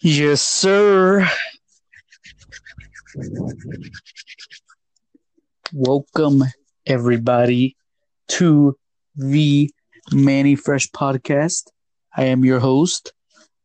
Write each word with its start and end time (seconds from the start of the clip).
Yes, 0.00 0.42
sir. 0.42 1.26
Welcome, 5.72 6.44
everybody, 6.86 7.76
to 8.28 8.76
the 9.16 9.70
Manny 10.12 10.54
Fresh 10.54 10.90
podcast. 10.92 11.70
I 12.16 12.24
am 12.24 12.44
your 12.44 12.60
host, 12.60 13.12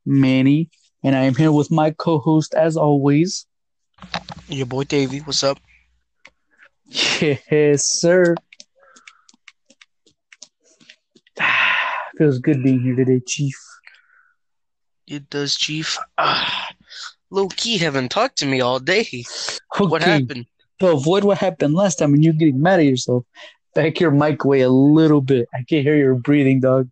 Manny, 0.06 0.70
and 1.04 1.16
I 1.16 1.26
am 1.26 1.36
here 1.36 1.52
with 1.52 1.70
my 1.70 1.92
co 1.92 2.18
host, 2.18 2.56
as 2.56 2.78
always. 2.78 3.46
Your 4.48 4.66
boy 4.66 4.86
Davey, 4.86 5.20
what's 5.20 5.44
up? 5.44 5.60
Yes, 7.22 7.86
sir. 7.86 8.36
Feels 12.18 12.40
good 12.40 12.64
being 12.64 12.82
here 12.82 12.96
today, 12.96 13.22
Chief. 13.26 13.56
It 15.08 15.30
does, 15.30 15.56
Chief. 15.56 15.98
Ah, 16.18 16.70
low 17.30 17.48
key 17.50 17.78
haven't 17.78 18.10
talked 18.10 18.38
to 18.40 18.46
me 18.46 18.62
all 18.62 18.80
day. 18.80 19.02
Okay, 19.02 19.86
What 19.86 20.02
happened? 20.02 20.46
to 20.80 20.88
avoid 20.88 21.24
what 21.24 21.38
happened 21.38 21.74
last 21.74 21.96
time 22.00 22.14
and 22.14 22.24
you 22.24 22.34
getting 22.34 22.62
mad 22.62 22.80
at 22.80 22.86
yourself, 22.86 23.26
back 23.76 24.00
your 24.00 24.12
mic 24.12 24.44
away 24.44 24.62
a 24.62 24.70
little 24.70 25.22
bit. 25.22 25.48
I 25.54 25.64
can't 25.64 25.84
hear 25.84 25.96
your 25.96 26.16
breathing, 26.16 26.60
dog. 26.60 26.90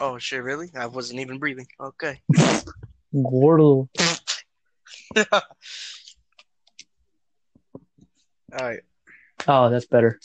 Oh 0.00 0.18
shit, 0.18 0.42
really? 0.42 0.70
I 0.74 0.86
wasn't 0.86 1.20
even 1.20 1.38
breathing. 1.38 1.66
Okay. 1.80 2.20
Gordo. 3.14 3.88
all 5.16 5.40
right. 8.52 8.80
Oh, 9.46 9.70
that's 9.70 9.86
better. 9.86 10.18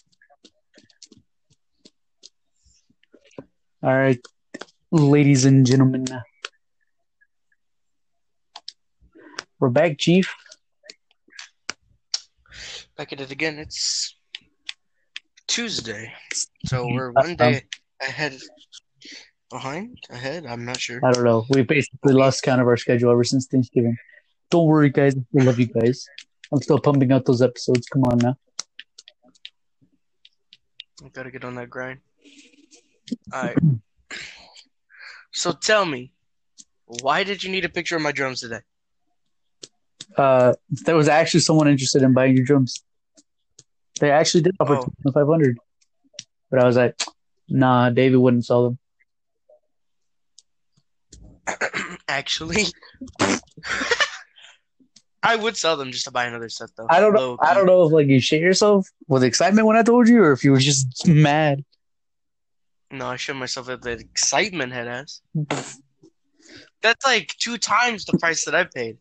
All 3.84 3.94
right, 3.96 4.20
ladies 4.91 5.46
and 5.46 5.66
gentlemen. 5.66 6.05
We're 9.60 9.70
back, 9.70 9.98
Chief. 9.98 10.34
Back 12.96 13.13
at 13.13 13.21
it 13.21 13.32
again. 13.32 13.60
It's 13.60 14.15
Tuesday, 15.48 16.13
so 16.65 16.88
we're 16.88 17.12
one 17.12 17.35
day 17.35 17.63
ahead. 18.02 18.38
Behind? 19.49 19.98
Ahead? 20.10 20.46
I'm 20.46 20.65
not 20.65 20.77
sure. 20.80 20.99
I 21.04 21.12
don't 21.12 21.24
know. 21.24 21.46
We 21.49 21.63
basically 21.63 22.13
lost 22.13 22.43
count 22.43 22.60
of 22.60 22.68
our 22.68 22.76
schedule 22.76 23.12
ever 23.12 23.24
since 23.24 23.48
Thanksgiving. 23.48 23.96
Don't 24.52 24.65
worry, 24.65 24.90
guys. 24.90 25.15
I 25.15 25.43
love 25.43 25.60
you 25.60 25.68
guys. 25.68 26.05
I'm 26.52 26.62
still 26.62 26.80
pumping 26.80 27.12
out 27.12 27.26
those 27.26 27.41
episodes. 27.41 27.88
Come 27.88 28.04
on 28.04 28.18
now. 28.18 28.35
I 31.04 31.10
gotta 31.10 31.32
get 31.32 31.46
on 31.46 31.55
that 31.55 31.70
grind. 31.70 31.99
All 33.32 33.43
right. 33.43 33.58
So 35.38 35.52
tell 35.52 35.85
me, 35.85 36.12
why 36.85 37.24
did 37.24 37.43
you 37.43 37.52
need 37.52 37.63
a 37.63 37.70
picture 37.70 37.96
of 37.96 38.02
my 38.02 38.12
drums 38.12 38.41
today? 38.41 38.62
Uh, 40.18 40.54
there 40.70 40.96
was 40.96 41.07
actually 41.07 41.41
someone 41.41 41.68
interested 41.68 42.02
in 42.02 42.13
buying 42.13 42.35
your 42.35 42.43
drums. 42.43 42.84
They 43.99 44.10
actually 44.10 44.41
did 44.41 44.55
offer 44.60 44.77
Oh. 44.77 45.12
500 45.13 45.60
but 46.49 46.60
I 46.60 46.65
was 46.65 46.76
like, 46.76 46.99
nah, 47.48 47.91
David 47.91 48.18
wouldn't 48.18 48.46
sell 48.46 48.63
them. 48.63 48.80
Actually, 52.08 52.63
I 55.21 55.35
would 55.35 55.58
sell 55.58 55.76
them 55.77 55.91
just 55.91 56.05
to 56.05 56.12
buy 56.12 56.26
another 56.26 56.49
set, 56.49 56.70
though. 56.77 56.88
I 56.90 56.99
don't 57.02 57.13
know. 57.13 57.38
I 57.41 57.54
don't 57.54 57.65
know 57.65 57.84
if 57.85 57.91
like 57.91 58.08
you 58.08 58.21
shit 58.21 58.41
yourself 58.41 58.88
with 59.08 59.24
excitement 59.24 59.68
when 59.68 59.76
I 59.76 59.84
told 59.84 60.08
you, 60.08 60.24
or 60.24 60.32
if 60.32 60.43
you 60.43 60.52
were 60.52 60.60
just 60.60 61.05
mad. 61.05 61.65
No, 62.91 63.07
I 63.07 63.18
showed 63.18 63.35
myself 63.35 63.70
at 63.70 63.82
the 63.82 63.91
excitement 63.91 64.72
head 64.72 64.88
ass. 64.88 65.22
That's 66.81 67.06
like 67.06 67.34
two 67.40 67.58
times 67.58 68.06
the 68.06 68.18
price 68.18 68.46
that 68.46 68.56
I 68.56 68.64
paid. 68.64 68.98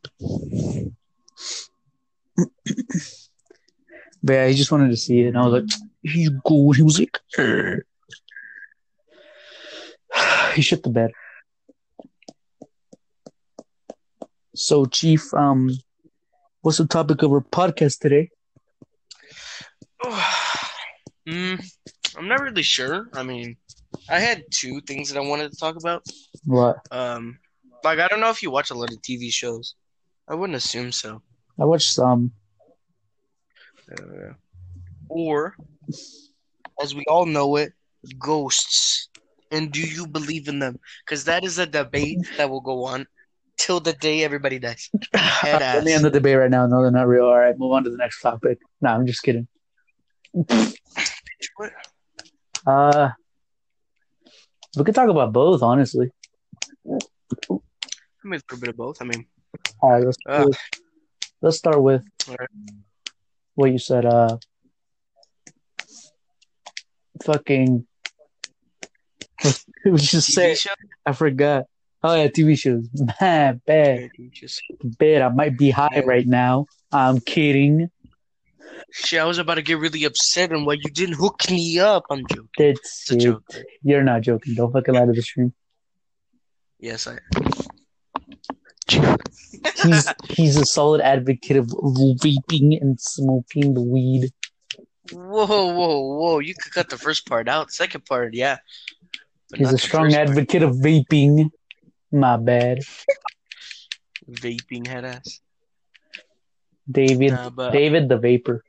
But 4.22 4.32
yeah, 4.32 4.48
he 4.48 4.54
just 4.54 4.72
wanted 4.72 4.91
to 4.91 4.97
see 4.97 5.20
it, 5.20 5.28
and 5.28 5.38
I 5.38 5.47
was 5.47 5.62
like, 5.62 5.70
"Here 6.02 6.22
you 6.22 6.41
go." 6.44 6.72
He 6.72 6.82
was 6.82 6.98
like, 6.98 7.20
he 10.54 10.62
shit 10.62 10.82
the 10.82 10.91
bed. 10.91 11.12
So, 14.54 14.86
Chief, 14.86 15.32
um, 15.34 15.70
what's 16.62 16.78
the 16.78 16.86
topic 16.86 17.22
of 17.22 17.30
our 17.30 17.41
podcast 17.41 18.00
today? 18.00 18.30
mm, 21.28 21.62
I'm 22.16 22.28
not 22.28 22.41
really 22.41 22.62
sure. 22.62 23.08
I 23.12 23.22
mean, 23.22 23.56
I 24.08 24.18
had 24.18 24.44
two 24.50 24.80
things 24.82 25.10
that 25.10 25.18
I 25.18 25.26
wanted 25.26 25.52
to 25.52 25.58
talk 25.58 25.76
about. 25.76 26.06
What? 26.44 26.78
Um, 26.90 27.38
like 27.84 27.98
I 27.98 28.08
don't 28.08 28.20
know 28.20 28.30
if 28.30 28.42
you 28.42 28.50
watch 28.50 28.70
a 28.70 28.74
lot 28.74 28.92
of 28.92 29.00
TV 29.02 29.32
shows. 29.32 29.74
I 30.28 30.34
wouldn't 30.34 30.56
assume 30.56 30.92
so. 30.92 31.22
I 31.58 31.64
watched 31.64 31.92
some. 31.92 32.32
Uh, 33.90 34.32
or, 35.08 35.54
as 36.82 36.94
we 36.94 37.04
all 37.08 37.26
know 37.26 37.56
it, 37.56 37.72
ghosts. 38.18 39.08
And 39.52 39.70
do 39.70 39.80
you 39.80 40.08
believe 40.08 40.48
in 40.48 40.58
them? 40.58 40.78
Because 41.04 41.24
that 41.24 41.44
is 41.44 41.58
a 41.58 41.66
debate 41.66 42.18
that 42.36 42.50
will 42.50 42.60
go 42.60 42.84
on 42.84 43.06
till 43.56 43.78
the 43.78 43.92
day 43.92 44.24
everybody 44.24 44.58
dies. 44.58 44.90
Let 45.44 45.84
me 45.84 45.92
end 45.92 46.04
the 46.04 46.10
debate 46.10 46.36
right 46.36 46.50
now. 46.50 46.66
No, 46.66 46.82
they're 46.82 46.90
not 46.90 47.06
real. 47.06 47.26
All 47.26 47.38
right, 47.38 47.56
move 47.56 47.72
on 47.72 47.84
to 47.84 47.90
the 47.90 47.96
next 47.96 48.20
topic. 48.20 48.58
No, 48.80 48.90
I'm 48.90 49.06
just 49.06 49.22
kidding. 49.22 49.46
What? 50.32 51.72
Uh, 52.66 53.10
we 54.76 54.84
could 54.84 54.94
talk 54.94 55.09
about 55.09 55.32
both, 55.32 55.62
honestly. 55.62 56.10
I 56.88 56.98
mean, 57.48 57.60
a 58.25 58.28
little 58.28 58.59
bit 58.60 58.69
of 58.70 58.76
both. 58.76 59.00
I 59.00 59.04
mean, 59.04 59.26
All 59.81 59.91
right, 59.92 60.04
let's 60.04 60.16
uh, 60.28 60.47
let's 61.42 61.59
start 61.59 61.82
with 61.82 62.04
Alright. 62.28 62.48
what 63.54 63.70
you 63.72 63.78
said. 63.78 64.04
Uh, 64.06 64.38
fucking. 67.25 67.86
Was 69.84 70.10
just 70.10 70.32
say? 70.32 70.56
I 71.04 71.12
forgot. 71.12 71.65
Oh 72.03 72.15
yeah, 72.15 72.28
TV 72.28 72.59
shows. 72.59 72.88
Man, 73.20 73.60
bad, 73.66 74.00
Yeah, 74.00 74.09
you 74.19 74.31
just- 74.31 74.62
bad. 74.98 75.22
I 75.22 75.28
might 75.28 75.56
be 75.59 75.70
high 75.70 76.03
right 76.04 76.26
now. 76.26 76.66
I'm 76.92 77.20
kidding. 77.20 77.91
Shit, 78.93 79.21
I 79.21 79.25
was 79.25 79.38
about 79.38 79.54
to 79.54 79.62
get 79.62 79.78
really 79.78 80.04
upset 80.04 80.53
and 80.53 80.65
why 80.66 80.75
you 80.75 80.91
didn't 80.91 81.16
hook 81.16 81.50
me 81.50 81.78
up. 81.78 82.04
I'm 82.10 82.22
joking. 82.31 82.49
That's 82.59 83.10
a 83.10 83.15
it. 83.15 83.21
joke. 83.21 83.44
You're 83.82 84.03
not 84.04 84.22
joking. 84.22 84.54
Don't 84.54 84.72
fucking 84.72 84.94
lie 84.94 85.04
to 85.06 85.12
the 85.12 85.22
stream. 85.22 85.53
Yes, 86.78 87.06
I. 87.06 87.19
He's 89.82 90.09
he's 90.28 90.56
a 90.56 90.65
solid 90.65 91.00
advocate 91.00 91.56
of 91.56 91.66
vaping 91.66 92.81
and 92.81 92.99
smoking 93.00 93.75
the 93.75 93.82
weed. 93.82 94.31
Whoa, 95.12 95.47
whoa, 95.47 96.00
whoa! 96.19 96.38
You 96.38 96.54
could 96.54 96.72
cut 96.72 96.88
the 96.91 96.98
first 96.98 97.27
part 97.27 97.48
out. 97.48 97.71
Second 97.72 98.04
part, 98.06 98.34
yeah. 98.34 98.59
But 99.50 99.60
He's 99.60 99.72
a 99.72 99.78
strong 99.78 100.06
first 100.06 100.16
part. 100.16 100.28
advocate 100.28 100.62
of 100.62 100.77
vaping. 100.77 101.50
My 102.12 102.37
bad, 102.37 102.81
Vaping 104.31 104.87
head 104.87 105.04
ass. 105.04 105.41
David. 106.91 107.32
Nah, 107.32 107.50
but 107.50 107.72
David 107.72 108.08
the 108.08 108.19
vapor. 108.19 108.62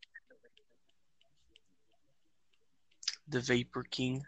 the 3.27 3.41
Vapor 3.41 3.83
King. 3.89 4.25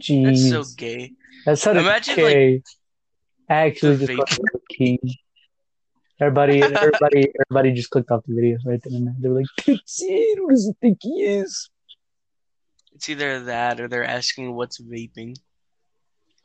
Jeez, 0.00 0.24
That's 0.24 0.50
so 0.50 0.76
gay. 0.76 1.12
That's 1.46 1.64
how 1.64 1.72
Imagine, 1.72 2.12
okay. 2.14 2.62
Actually, 3.48 3.96
the 3.96 4.06
just 4.06 4.16
called 4.16 4.30
him 4.30 4.44
the 4.52 4.74
king. 4.74 4.98
Everybody, 6.20 6.62
everybody, 6.62 7.32
everybody 7.48 7.72
just 7.72 7.90
clicked 7.90 8.10
off 8.10 8.22
the 8.26 8.34
video 8.34 8.58
right 8.64 8.80
then 8.82 8.94
and 8.94 9.06
there. 9.06 9.14
They 9.20 9.28
were 9.28 9.40
like, 9.40 9.46
"That's 9.66 10.02
it. 10.02 10.38
Who 10.38 10.50
does 10.50 10.66
he 10.66 10.72
think 10.80 10.98
he 11.02 11.24
is?" 11.24 11.70
It's 12.94 13.08
either 13.08 13.44
that 13.44 13.80
or 13.80 13.88
they're 13.88 14.04
asking 14.04 14.54
what's 14.54 14.80
vaping. 14.80 15.36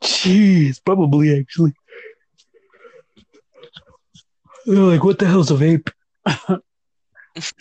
Jeez, 0.02 0.80
probably 0.84 1.38
actually. 1.38 1.72
They're 4.66 4.76
like, 4.76 5.04
"What 5.04 5.18
the 5.18 5.26
hell's 5.26 5.50
a 5.50 5.54
vape?" 5.54 5.90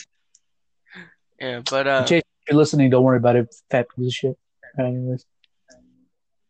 Yeah, 1.40 1.62
but 1.70 1.86
uh, 1.88 2.08
you're 2.10 2.58
listening, 2.58 2.90
don't 2.90 3.04
worry 3.04 3.18
about 3.18 3.36
it. 3.36 3.54
Fat 3.70 3.86
piece 3.96 4.08
of 4.08 4.14
shit. 4.14 4.38
Anyways, 4.80 5.24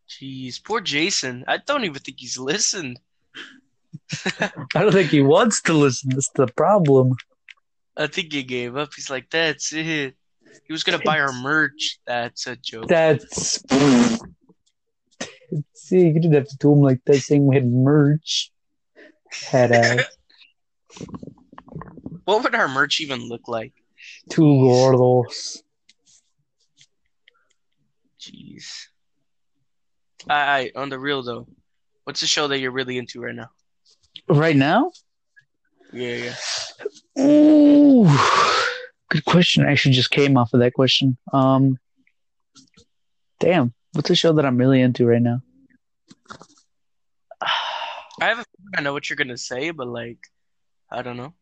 jeez, 0.09 0.63
poor 0.63 0.79
Jason. 0.79 1.43
I 1.47 1.57
don't 1.57 1.83
even 1.83 1.99
think 1.99 2.19
he's 2.19 2.37
listened. 2.37 2.99
I 4.41 4.51
don't 4.73 4.93
think 4.93 5.09
he 5.09 5.21
wants 5.21 5.61
to 5.63 5.73
listen. 5.73 6.11
That's 6.11 6.29
the 6.35 6.47
problem. 6.47 7.15
I 7.97 8.07
think 8.07 8.31
he 8.31 8.43
gave 8.43 8.77
up. 8.77 8.93
He's 8.95 9.09
like, 9.09 9.29
that's 9.29 9.73
it. 9.73 10.15
He 10.65 10.73
was 10.73 10.83
gonna 10.83 10.99
buy 10.99 11.19
our 11.19 11.33
merch. 11.33 11.99
That's 12.05 12.47
a 12.47 12.55
joke. 12.55 12.87
That's. 12.87 13.61
See, 15.73 15.99
you 16.07 16.13
didn't 16.13 16.33
have 16.33 16.47
to 16.47 16.57
do 16.57 16.73
him 16.73 16.81
like 16.81 16.99
that, 17.05 17.17
saying 17.17 17.45
we 17.45 17.55
had 17.55 17.65
merch. 17.65 18.51
Had 19.31 19.71
uh, 19.71 20.03
What 22.27 22.43
would 22.43 22.55
our 22.55 22.67
merch 22.67 22.99
even 22.99 23.29
look 23.29 23.47
like? 23.47 23.71
two 24.29 24.41
gordos. 24.41 25.63
Jeez. 28.19 28.65
I, 30.29 30.35
I 30.35 30.71
on 30.75 30.89
the 30.89 30.99
real 30.99 31.23
though, 31.23 31.47
what's 32.03 32.19
the 32.19 32.27
show 32.27 32.49
that 32.49 32.59
you're 32.59 32.71
really 32.71 32.97
into 32.97 33.21
right 33.21 33.33
now? 33.33 33.47
Right 34.27 34.57
now? 34.57 34.91
Yeah, 35.93 36.33
yeah. 37.17 37.23
Ooh, 37.23 38.09
good 39.09 39.23
question. 39.23 39.65
I 39.65 39.71
actually 39.71 39.95
just 39.95 40.11
came 40.11 40.35
off 40.35 40.53
of 40.53 40.59
that 40.59 40.73
question. 40.73 41.17
Um, 41.31 41.79
damn, 43.39 43.73
what's 43.93 44.09
a 44.09 44.15
show 44.15 44.33
that 44.33 44.45
I'm 44.45 44.57
really 44.57 44.81
into 44.81 45.05
right 45.05 45.21
now? 45.21 45.43
I 47.39 48.25
have 48.25 48.39
a 48.39 48.45
I 48.75 48.81
know 48.81 48.91
what 48.91 49.09
you're 49.09 49.15
gonna 49.15 49.37
say, 49.37 49.71
but 49.71 49.87
like, 49.87 50.19
I 50.91 51.03
don't 51.03 51.15
know. 51.15 51.33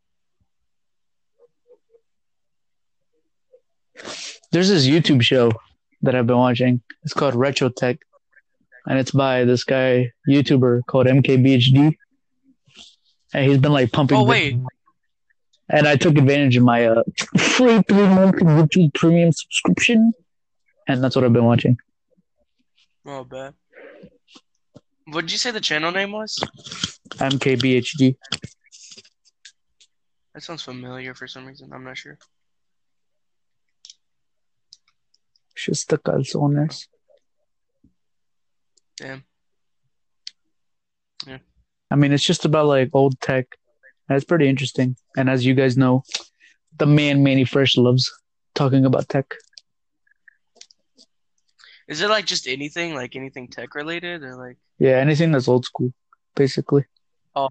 There's 4.56 4.70
this 4.70 4.88
YouTube 4.88 5.22
show 5.22 5.52
that 6.04 6.16
I've 6.16 6.28
been 6.28 6.38
watching. 6.38 6.82
It's 7.04 7.12
called 7.12 7.36
Retro 7.36 7.68
Tech, 7.68 7.98
and 8.86 8.98
it's 8.98 9.12
by 9.12 9.44
this 9.44 9.66
guy 9.66 10.14
YouTuber 10.30 10.86
called 10.86 11.08
MKBHD. 11.08 11.98
And 13.34 13.52
he's 13.52 13.58
been 13.58 13.74
like 13.74 13.92
pumping. 13.92 14.18
Oh 14.18 14.24
wait, 14.24 14.58
And 15.68 15.86
I 15.86 15.98
took 15.98 16.18
advantage 16.18 16.56
of 16.56 16.64
my 16.64 16.86
uh, 16.86 17.04
free 17.38 17.82
three 17.82 18.08
month 18.08 18.36
YouTube 18.36 18.94
Premium 18.94 19.34
subscription, 19.34 20.14
and 20.88 21.04
that's 21.04 21.18
what 21.18 21.26
I've 21.26 21.34
been 21.34 21.44
watching. 21.44 21.78
oh 23.06 23.26
bad. 23.26 23.56
What 25.04 25.24
did 25.24 25.34
you 25.34 25.38
say 25.38 25.52
the 25.52 25.60
channel 25.60 25.92
name 25.92 26.14
was? 26.14 26.40
MKBHD. 27.10 28.16
That 30.34 30.44
sounds 30.44 30.64
familiar 30.64 31.14
for 31.14 31.28
some 31.28 31.46
reason. 31.46 31.74
I'm 31.74 31.84
not 31.84 31.98
sure. 31.98 32.18
Just 35.56 35.90
the 35.90 35.98
calzones. 35.98 36.88
Damn. 38.98 39.24
Yeah. 41.26 41.38
I 41.92 41.96
mean, 41.96 42.12
it's 42.12 42.24
just 42.24 42.46
about 42.46 42.66
like 42.68 42.90
old 42.94 43.20
tech. 43.22 43.48
That's 44.08 44.26
pretty 44.26 44.48
interesting. 44.48 44.98
And 45.18 45.30
as 45.30 45.46
you 45.46 45.54
guys 45.54 45.78
know, 45.78 46.04
the 46.78 46.86
man 46.86 47.24
Manny 47.24 47.46
Fresh 47.46 47.78
loves 47.78 48.12
talking 48.54 48.86
about 48.86 49.10
tech. 49.10 49.34
Is 51.88 52.02
it 52.02 52.10
like 52.10 52.26
just 52.26 52.48
anything, 52.48 52.96
like 52.96 53.16
anything 53.16 53.48
tech 53.48 53.76
related, 53.76 54.24
or 54.24 54.36
like 54.36 54.58
Yeah, 54.80 54.98
anything 54.98 55.32
that's 55.32 55.48
old 55.48 55.66
school, 55.66 55.94
basically. 56.36 56.86
oh, 57.36 57.50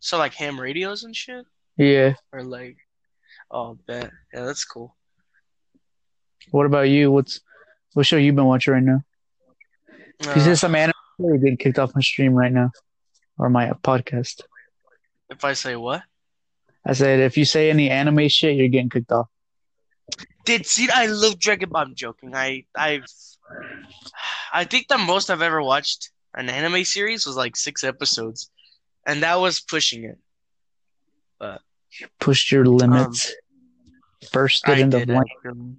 so 0.00 0.18
like 0.18 0.34
ham 0.34 0.58
radios 0.58 1.04
and 1.04 1.14
shit, 1.14 1.44
Yeah. 1.76 2.14
or 2.32 2.42
like 2.42 2.76
oh, 3.50 3.78
bet 3.86 4.10
yeah, 4.32 4.44
that's 4.44 4.64
cool. 4.64 4.96
What 6.50 6.66
about 6.66 6.88
you? 6.88 7.10
What's 7.10 7.40
what 7.94 8.06
show 8.06 8.16
you've 8.16 8.36
been 8.36 8.44
watching 8.46 8.74
right 8.74 8.82
now? 8.82 9.00
You 10.20 10.30
Uh, 10.30 10.38
say 10.44 10.54
some 10.54 10.74
anime, 10.74 10.92
you're 11.18 11.38
getting 11.38 11.56
kicked 11.56 11.78
off 11.78 11.94
my 11.94 12.00
stream 12.00 12.34
right 12.34 12.52
now, 12.52 12.70
or 13.38 13.48
my 13.50 13.70
podcast. 13.82 14.40
if 15.30 15.44
I 15.44 15.52
say 15.54 15.76
what? 15.76 16.02
I 16.86 16.92
said 16.92 17.20
if 17.20 17.36
you 17.36 17.44
say 17.44 17.70
any 17.70 17.90
anime 17.90 18.28
shit, 18.28 18.56
you're 18.56 18.68
getting 18.68 18.90
kicked 18.90 19.10
off. 19.12 19.28
Did 20.44 20.66
see? 20.66 20.88
I 20.92 21.06
love 21.06 21.38
Dragon 21.38 21.70
Ball. 21.70 21.82
I'm 21.82 21.94
joking. 21.94 22.34
I 22.34 22.64
I've 22.76 23.04
I 24.52 24.64
think 24.64 24.88
the 24.88 24.98
most 24.98 25.30
I've 25.30 25.42
ever 25.42 25.62
watched 25.62 26.10
an 26.34 26.48
anime 26.50 26.84
series 26.84 27.26
was 27.26 27.36
like 27.36 27.56
six 27.56 27.82
episodes, 27.84 28.50
and 29.06 29.22
that 29.22 29.36
was 29.40 29.60
pushing 29.60 30.04
it. 30.04 30.18
But 31.38 31.62
pushed 32.20 32.52
your 32.52 32.66
limits. 32.66 33.32
Bursted 34.32 34.70
Um, 34.74 34.78
I 34.78 34.80
into 34.82 34.98
did 34.98 35.08
blank. 35.08 35.28
actually. 35.36 35.76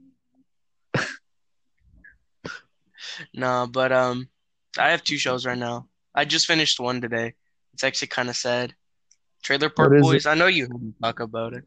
No, 3.33 3.67
but 3.71 3.91
um, 3.91 4.27
I 4.77 4.89
have 4.91 5.03
two 5.03 5.17
shows 5.17 5.45
right 5.45 5.57
now. 5.57 5.87
I 6.13 6.25
just 6.25 6.45
finished 6.47 6.79
one 6.79 7.01
today. 7.01 7.33
It's 7.73 7.83
actually 7.83 8.07
kind 8.09 8.29
of 8.29 8.35
sad. 8.35 8.73
Trailer 9.43 9.69
Park 9.69 9.91
Boys. 9.99 10.25
I 10.25 10.33
know 10.35 10.47
you 10.47 10.67
talk 11.01 11.19
about 11.19 11.53
it. 11.53 11.63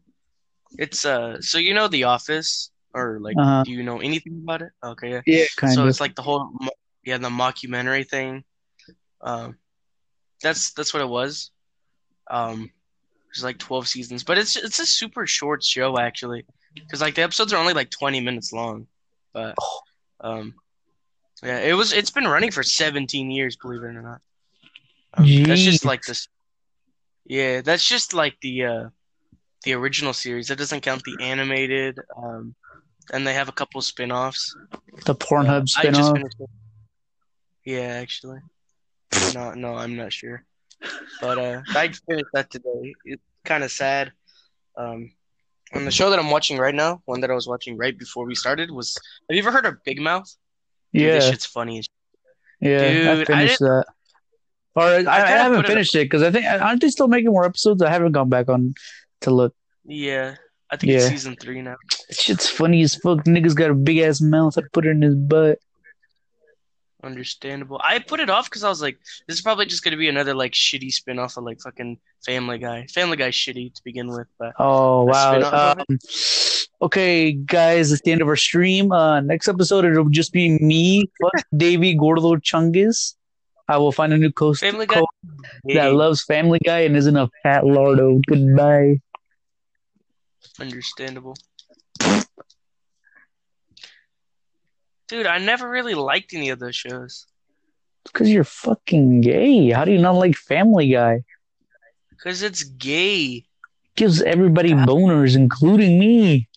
It's 0.78 1.04
uh, 1.04 1.40
so 1.40 1.58
you 1.58 1.74
know 1.74 1.88
The 1.88 2.04
Office, 2.04 2.70
or 2.94 3.18
like, 3.20 3.36
Uh-huh. 3.36 3.62
do 3.64 3.72
you 3.72 3.82
know 3.82 3.98
anything 4.00 4.40
about 4.42 4.62
it? 4.62 4.70
Okay, 4.82 5.10
yeah. 5.10 5.20
Yeah, 5.26 5.44
kind 5.56 5.74
so 5.74 5.82
of. 5.82 5.88
it's 5.88 6.00
like 6.00 6.14
the 6.14 6.22
whole 6.22 6.50
yeah 7.04 7.18
the 7.18 7.28
mockumentary 7.28 8.06
thing 8.06 8.44
um 9.22 9.56
that's 10.42 10.72
that's 10.72 10.92
what 10.92 11.02
it 11.02 11.08
was 11.08 11.50
um 12.30 12.70
it's 13.30 13.42
like 13.42 13.58
12 13.58 13.86
seasons 13.88 14.24
but 14.24 14.38
it's 14.38 14.56
it's 14.56 14.78
a 14.78 14.86
super 14.86 15.26
short 15.26 15.62
show 15.62 15.98
actually 15.98 16.44
because 16.74 17.00
like 17.00 17.14
the 17.14 17.22
episodes 17.22 17.52
are 17.52 17.60
only 17.60 17.72
like 17.72 17.90
20 17.90 18.20
minutes 18.20 18.52
long 18.52 18.86
but 19.32 19.54
um 20.20 20.54
yeah 21.42 21.58
it 21.58 21.74
was 21.74 21.92
it's 21.92 22.10
been 22.10 22.26
running 22.26 22.50
for 22.50 22.62
17 22.62 23.30
years 23.30 23.56
believe 23.56 23.82
it 23.82 23.86
or 23.86 24.02
not 24.02 24.20
um, 25.14 25.42
that's 25.44 25.62
just 25.62 25.84
like 25.84 26.02
this 26.02 26.28
yeah 27.26 27.60
that's 27.60 27.86
just 27.86 28.14
like 28.14 28.36
the 28.42 28.64
uh 28.64 28.88
the 29.64 29.74
original 29.74 30.12
series 30.12 30.48
that 30.48 30.58
doesn't 30.58 30.80
count 30.80 31.02
the 31.04 31.16
animated 31.20 31.98
um 32.16 32.54
and 33.12 33.26
they 33.26 33.34
have 33.34 33.48
a 33.48 33.52
couple 33.52 33.80
spin-offs 33.80 34.54
the 35.04 35.14
Pornhub 35.14 35.68
I 35.76 35.90
just 35.90 36.10
spinoff. 36.10 36.16
finished 36.16 36.36
it. 36.40 36.50
Yeah, 37.64 37.98
actually. 38.00 38.38
No, 39.34 39.52
no, 39.52 39.74
I'm 39.74 39.96
not 39.96 40.12
sure. 40.12 40.44
But 41.20 41.38
uh, 41.38 41.60
I 41.68 41.88
finished 42.08 42.30
that 42.32 42.50
today. 42.50 42.94
It's 43.04 43.22
kind 43.44 43.62
of 43.62 43.70
sad. 43.70 44.12
Um, 44.76 45.12
and 45.72 45.86
the 45.86 45.90
show 45.90 46.08
that 46.10 46.18
I'm 46.18 46.30
watching 46.30 46.56
right 46.56 46.74
now, 46.74 47.02
one 47.04 47.20
that 47.20 47.30
I 47.30 47.34
was 47.34 47.46
watching 47.46 47.76
right 47.76 47.96
before 47.98 48.24
we 48.24 48.34
started, 48.34 48.70
was. 48.70 48.96
Have 49.28 49.36
you 49.36 49.42
ever 49.42 49.52
heard 49.52 49.66
of 49.66 49.84
Big 49.84 50.00
Mouth? 50.00 50.34
Dude, 50.98 51.06
Yeah, 51.06 51.12
this 51.14 51.28
shit's 51.28 51.46
funny. 51.46 51.82
yeah. 52.60 52.88
Dude, 52.88 53.06
I 53.06 53.20
I 53.20 53.24
finished 53.24 53.60
that. 53.60 53.84
Or 54.74 54.82
I, 54.82 54.96
I, 54.96 55.00
kinda 55.00 55.08
haven't 55.08 55.66
finished 55.66 55.94
it 55.94 56.04
because 56.04 56.22
I 56.22 56.30
think 56.30 56.44
aren't 56.44 56.80
they 56.80 56.88
still 56.88 57.08
making 57.08 57.30
more 57.30 57.44
episodes? 57.44 57.82
I 57.82 57.90
haven't 57.90 58.12
gone 58.12 58.28
back 58.28 58.48
on 58.48 58.74
to 59.22 59.30
look. 59.30 59.54
Yeah, 59.84 60.36
I 60.70 60.76
think 60.76 60.92
it's 60.92 61.06
season 61.06 61.36
three 61.40 61.62
now. 61.62 61.76
Shit's 62.10 62.48
funny 62.48 62.82
as 62.82 62.94
fuck. 62.94 63.24
Niggas 63.24 63.54
got 63.54 63.70
a 63.70 63.74
big 63.74 63.98
ass 63.98 64.20
mouth. 64.20 64.58
I 64.58 64.62
put 64.72 64.86
it 64.86 64.90
in 64.90 65.02
his 65.02 65.14
butt. 65.14 65.58
Understandable. 67.04 67.80
I 67.82 68.00
put 68.00 68.18
it 68.18 68.28
off 68.28 68.46
because 68.46 68.64
I 68.64 68.68
was 68.68 68.82
like, 68.82 68.98
this 69.28 69.36
is 69.36 69.42
probably 69.42 69.66
just 69.66 69.84
gonna 69.84 69.96
be 69.96 70.08
another 70.08 70.34
like 70.34 70.52
shitty 70.52 70.90
spin 70.90 71.20
off 71.20 71.36
of 71.36 71.44
like 71.44 71.60
fucking 71.60 71.98
Family 72.26 72.58
Guy. 72.58 72.86
Family 72.86 73.16
Guy's 73.16 73.34
shitty 73.34 73.72
to 73.74 73.84
begin 73.84 74.08
with, 74.08 74.26
but 74.38 74.52
Oh 74.58 75.04
wow. 75.04 75.74
Um, 75.78 75.98
okay, 76.82 77.32
guys, 77.32 77.92
it's 77.92 78.02
the 78.02 78.10
end 78.10 78.20
of 78.20 78.26
our 78.26 78.34
stream. 78.36 78.90
Uh, 78.90 79.20
next 79.20 79.46
episode 79.46 79.84
it'll 79.84 80.08
just 80.08 80.32
be 80.32 80.58
me, 80.58 81.08
Davey 81.56 81.94
Gordo 81.94 82.34
Chungus. 82.36 83.14
I 83.68 83.76
will 83.76 83.92
find 83.92 84.12
a 84.12 84.18
new 84.18 84.32
host 84.36 84.60
Family 84.60 84.86
Guy. 84.86 85.02
that 85.74 85.92
loves 85.92 86.24
Family 86.24 86.58
Guy 86.64 86.80
and 86.80 86.96
isn't 86.96 87.16
a 87.16 87.28
fat 87.44 87.62
lardo. 87.62 88.20
Goodbye. 88.26 89.00
Understandable. 90.58 91.36
Dude, 95.08 95.26
I 95.26 95.38
never 95.38 95.68
really 95.68 95.94
liked 95.94 96.34
any 96.34 96.50
of 96.50 96.58
those 96.58 96.76
shows. 96.76 97.26
Because 98.04 98.30
you're 98.30 98.44
fucking 98.44 99.20
gay. 99.22 99.70
How 99.70 99.84
do 99.84 99.92
you 99.92 99.98
not 99.98 100.12
like 100.14 100.36
Family 100.36 100.90
Guy? 100.90 101.24
Because 102.10 102.42
it's 102.42 102.62
gay. 102.62 103.44
Gives 103.96 104.22
everybody 104.22 104.70
God. 104.72 104.88
boners, 104.88 105.34
including 105.36 105.98
me. 105.98 106.48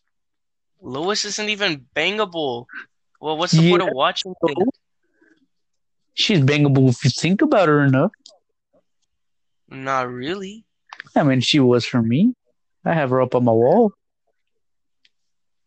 Lois 0.81 1.25
isn't 1.25 1.49
even 1.49 1.85
bangable. 1.95 2.65
Well, 3.19 3.37
what's 3.37 3.53
the 3.53 3.63
Yeah. 3.63 3.71
point 3.71 3.83
of 3.83 3.89
watching 3.93 4.33
it? 4.43 4.57
She's 6.13 6.39
bangable 6.39 6.89
if 6.89 7.03
you 7.03 7.09
think 7.09 7.41
about 7.41 7.67
her 7.69 7.83
enough. 7.83 8.11
Not 9.69 10.09
really. 10.09 10.65
I 11.15 11.23
mean, 11.23 11.39
she 11.41 11.59
was 11.59 11.85
for 11.85 12.01
me. 12.01 12.33
I 12.83 12.93
have 12.93 13.11
her 13.11 13.21
up 13.21 13.35
on 13.35 13.45
my 13.45 13.51
wall, 13.51 13.93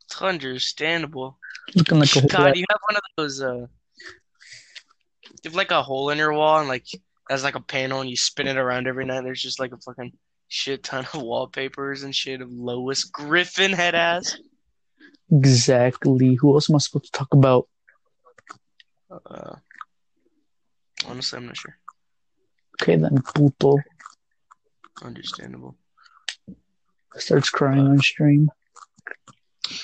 It's 0.04 0.20
understandable. 0.20 1.38
Looking 1.74 1.98
like 1.98 2.14
a 2.16 2.20
whole 2.20 2.28
God, 2.28 2.56
you 2.56 2.64
have 2.70 2.80
one 2.88 2.96
of 2.96 3.02
those, 3.16 3.42
uh, 3.42 3.66
you 5.42 5.44
have 5.44 5.54
like 5.54 5.70
a 5.70 5.82
hole 5.82 6.10
in 6.10 6.18
your 6.18 6.32
wall 6.32 6.58
and 6.58 6.68
like, 6.68 6.86
has 7.30 7.42
like 7.42 7.54
a 7.54 7.60
panel 7.60 8.00
and 8.00 8.10
you 8.10 8.16
spin 8.16 8.46
it 8.46 8.56
around 8.56 8.86
every 8.86 9.04
night. 9.06 9.24
There's 9.24 9.42
just 9.42 9.58
like 9.58 9.72
a 9.72 9.78
fucking 9.78 10.12
shit 10.48 10.82
ton 10.82 11.06
of 11.14 11.22
wallpapers 11.22 12.02
and 12.02 12.14
shit 12.14 12.40
of 12.40 12.50
Lois 12.50 13.04
Griffin 13.04 13.72
head 13.72 13.94
ass. 13.94 14.36
Exactly. 15.32 16.34
Who 16.34 16.52
else 16.54 16.68
am 16.68 16.76
I 16.76 16.78
supposed 16.78 17.06
to 17.06 17.12
talk 17.12 17.32
about? 17.32 17.66
Uh, 19.10 19.54
honestly, 21.06 21.38
I'm 21.38 21.46
not 21.46 21.56
sure. 21.56 21.76
Okay, 22.82 22.96
then 22.96 23.22
puto 23.22 23.78
Understandable. 25.02 25.76
starts 27.16 27.48
crying 27.50 27.86
on 27.86 28.00
stream. 28.00 28.50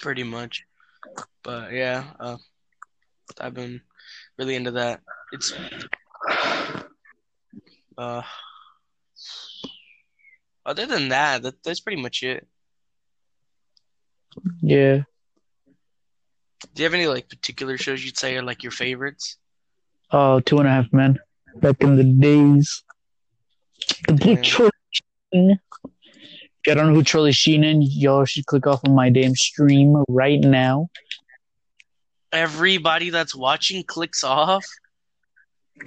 Pretty 0.00 0.24
much. 0.24 0.64
But 1.42 1.72
yeah, 1.72 2.04
uh, 2.18 2.36
I've 3.40 3.54
been 3.54 3.80
really 4.38 4.56
into 4.56 4.72
that. 4.72 5.00
It's 5.32 5.52
uh 7.96 8.22
other 10.66 10.86
than 10.86 11.08
that, 11.08 11.42
that 11.42 11.62
that's 11.64 11.80
pretty 11.80 12.00
much 12.00 12.22
it. 12.22 12.46
Yeah. 14.62 15.02
Do 16.74 16.82
you 16.82 16.84
have 16.84 16.94
any 16.94 17.06
like 17.06 17.28
particular 17.28 17.78
shows 17.78 18.04
you'd 18.04 18.18
say 18.18 18.36
are 18.36 18.42
like 18.42 18.62
your 18.62 18.72
favorites? 18.72 19.38
Oh, 20.12 20.40
two 20.40 20.58
and 20.58 20.68
a 20.68 20.70
half 20.70 20.92
men. 20.92 21.18
Back 21.56 21.80
in 21.80 21.96
the 21.96 22.04
days. 22.04 22.84
The 24.06 24.38
church. 24.42 24.70
If 26.62 26.66
you 26.66 26.74
don't 26.74 26.88
know 26.88 26.94
who 26.94 27.04
Charlie 27.04 27.32
Sheen 27.32 27.64
is, 27.64 27.96
y'all 27.96 28.26
should 28.26 28.44
click 28.44 28.66
off 28.66 28.80
on 28.86 28.94
my 28.94 29.08
damn 29.08 29.34
stream 29.34 30.04
right 30.08 30.40
now. 30.40 30.90
Everybody 32.32 33.08
that's 33.08 33.34
watching 33.34 33.82
clicks 33.82 34.22
off. 34.22 34.64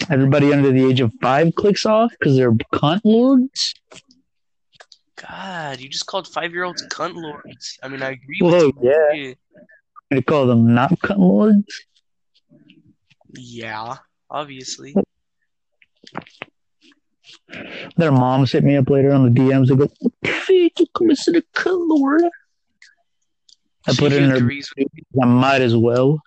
Everybody 0.09 0.51
under 0.51 0.71
the 0.71 0.89
age 0.89 0.99
of 0.99 1.11
five 1.21 1.53
clicks 1.53 1.85
off 1.85 2.11
because 2.11 2.35
they're 2.35 2.51
cunt 2.51 3.01
lords. 3.03 3.75
God, 5.15 5.79
you 5.79 5.87
just 5.89 6.07
called 6.07 6.27
five 6.27 6.51
year 6.51 6.63
olds 6.63 6.83
cunt 6.87 7.13
lords. 7.15 7.77
I 7.83 7.87
mean, 7.87 8.01
I 8.01 8.11
agree 8.11 8.39
Whoa, 8.41 8.71
with 8.75 8.75
yeah. 8.81 9.13
you. 9.13 9.35
I 10.11 10.21
call 10.21 10.47
them 10.47 10.73
not 10.73 10.89
cunt 11.01 11.19
lords. 11.19 11.85
Yeah, 13.35 13.97
obviously. 14.27 14.95
Their 17.97 18.11
moms 18.11 18.51
hit 18.51 18.63
me 18.63 18.77
up 18.77 18.89
later 18.89 19.11
on 19.11 19.23
the 19.23 19.39
DMs. 19.39 19.67
They 19.67 19.75
go, 19.75 19.89
"What 19.99 20.13
the 20.21 20.31
fuck? 20.31 20.79
You 20.79 20.85
committed 20.93 21.35
a 21.37 21.41
cunt 21.57 21.87
lord?" 21.87 22.23
I 23.87 23.93
put 23.93 24.13
it 24.13 24.23
in 24.23 24.29
her. 24.29 24.49
I 25.21 25.25
might 25.25 25.61
as 25.61 25.75
well. 25.75 26.21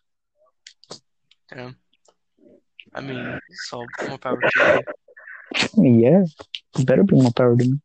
them. 1.50 1.76
I 2.94 3.00
mean, 3.00 3.40
so 3.68 3.84
more 4.08 4.18
power 4.18 4.40
to 4.40 4.82
you. 5.76 6.00
Yeah, 6.00 6.24
you 6.76 6.84
better 6.84 7.02
bring 7.02 7.22
more 7.22 7.32
power 7.32 7.56
to 7.56 7.64
me. 7.64 7.80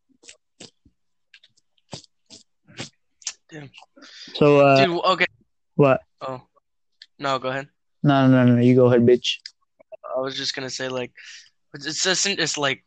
Damn. 3.50 3.70
So, 4.34 4.60
uh, 4.60 4.86
Dude, 4.86 5.04
okay. 5.06 5.26
what? 5.76 6.02
Oh, 6.22 6.42
no, 7.20 7.40
go 7.40 7.50
ahead. 7.50 7.68
No, 8.04 8.28
no, 8.28 8.46
no, 8.46 8.56
no. 8.56 8.62
You 8.62 8.76
go 8.76 8.88
ahead, 8.88 9.06
bitch. 9.06 9.38
I 10.16 10.20
was 10.20 10.38
just 10.38 10.56
gonna 10.56 10.70
say 10.70 10.88
like, 10.88 11.12
it's 11.74 12.04
just 12.04 12.26
it's 12.26 12.58
like, 12.58 12.84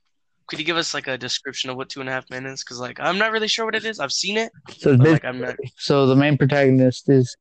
could 0.46 0.58
you 0.58 0.64
give 0.64 0.76
us 0.76 0.92
like 0.94 1.06
a 1.06 1.16
description 1.16 1.70
of 1.70 1.76
what 1.76 1.88
two 1.88 2.00
and 2.00 2.08
a 2.08 2.12
half 2.12 2.28
men 2.30 2.46
is? 2.46 2.62
Because 2.62 2.78
like 2.78 2.98
I'm 3.00 3.18
not 3.18 3.32
really 3.32 3.48
sure 3.48 3.64
what 3.64 3.74
it 3.74 3.84
is. 3.84 3.98
I've 4.00 4.12
seen 4.12 4.36
it, 4.36 4.52
So, 4.78 4.92
like 4.92 5.24
I'm 5.24 5.40
not. 5.40 5.56
so 5.76 6.06
the 6.06 6.16
main 6.16 6.36
protagonist 6.36 7.08
is 7.08 7.36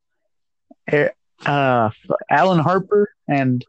Er- 0.91 1.13
uh, 1.45 1.89
Alan 2.29 2.60
Harper 2.60 3.10
and 3.27 3.63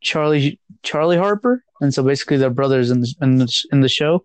Charlie 0.00 0.60
Charlie 0.82 1.16
Harper, 1.16 1.62
and 1.80 1.92
so 1.92 2.02
basically 2.02 2.36
they're 2.36 2.50
brothers 2.50 2.90
in 2.90 3.00
the 3.00 3.14
in 3.20 3.36
the, 3.38 3.64
in 3.72 3.80
the 3.80 3.88
show. 3.88 4.24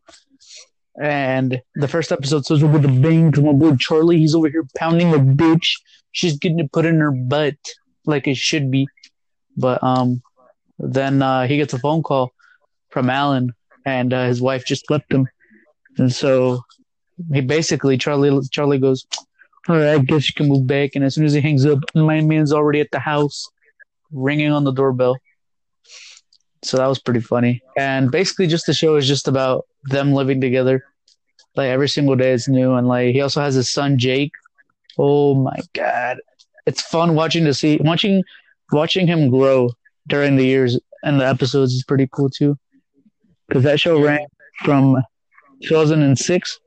And 1.01 1.61
the 1.75 1.87
first 1.87 2.11
episode 2.11 2.43
starts 2.43 2.63
with 2.63 2.85
a 2.85 2.87
bang 2.87 3.31
to 3.31 3.41
my 3.41 3.53
boy 3.53 3.75
Charlie. 3.77 4.17
He's 4.17 4.35
over 4.35 4.49
here 4.49 4.65
pounding 4.77 5.13
a 5.13 5.17
bitch. 5.17 5.79
She's 6.11 6.37
getting 6.37 6.59
it 6.59 6.71
put 6.71 6.85
in 6.85 6.99
her 6.99 7.11
butt 7.11 7.55
like 8.05 8.27
it 8.27 8.37
should 8.37 8.69
be. 8.69 8.87
But 9.55 9.81
um, 9.83 10.21
then 10.77 11.21
uh, 11.21 11.47
he 11.47 11.57
gets 11.57 11.73
a 11.73 11.79
phone 11.79 12.03
call 12.03 12.33
from 12.89 13.09
Alan, 13.09 13.53
and 13.85 14.13
uh, 14.13 14.25
his 14.27 14.41
wife 14.41 14.65
just 14.65 14.89
left 14.89 15.11
him. 15.11 15.27
And 15.97 16.11
so 16.11 16.61
he 17.33 17.41
basically 17.41 17.97
Charlie 17.97 18.41
Charlie 18.51 18.79
goes, 18.79 19.05
all 19.67 19.77
right, 19.77 19.89
I 19.89 19.99
guess 19.99 20.27
you 20.27 20.33
can 20.33 20.47
move 20.47 20.65
back. 20.65 20.91
And 20.95 21.03
as 21.03 21.15
soon 21.15 21.25
as 21.25 21.33
he 21.33 21.41
hangs 21.41 21.65
up, 21.65 21.79
my 21.93 22.21
man's 22.21 22.53
already 22.53 22.79
at 22.79 22.91
the 22.91 22.99
house, 22.99 23.49
ringing 24.11 24.51
on 24.51 24.63
the 24.63 24.71
doorbell. 24.71 25.17
So 26.63 26.77
that 26.77 26.87
was 26.87 26.99
pretty 26.99 27.21
funny. 27.21 27.61
And 27.77 28.11
basically, 28.11 28.47
just 28.47 28.65
the 28.65 28.73
show 28.73 28.95
is 28.95 29.07
just 29.07 29.27
about 29.27 29.65
them 29.83 30.13
living 30.13 30.41
together. 30.41 30.83
Like 31.55 31.69
every 31.69 31.89
single 31.89 32.15
day 32.15 32.31
is 32.31 32.47
new. 32.47 32.73
And 32.73 32.87
like 32.87 33.13
he 33.13 33.21
also 33.21 33.41
has 33.41 33.55
his 33.55 33.69
son 33.69 33.97
Jake. 33.97 34.31
Oh 34.97 35.35
my 35.35 35.59
god, 35.73 36.17
it's 36.65 36.81
fun 36.81 37.15
watching 37.15 37.45
to 37.45 37.53
see 37.53 37.77
watching 37.81 38.23
watching 38.71 39.07
him 39.07 39.29
grow 39.29 39.69
during 40.07 40.35
the 40.35 40.45
years 40.45 40.79
and 41.03 41.19
the 41.19 41.27
episodes 41.27 41.73
is 41.73 41.83
pretty 41.83 42.07
cool 42.11 42.29
too. 42.29 42.57
Because 43.51 43.63
that 43.65 43.81
show 43.81 44.01
ran 44.01 44.25
from 44.63 44.95
2006 45.63 46.59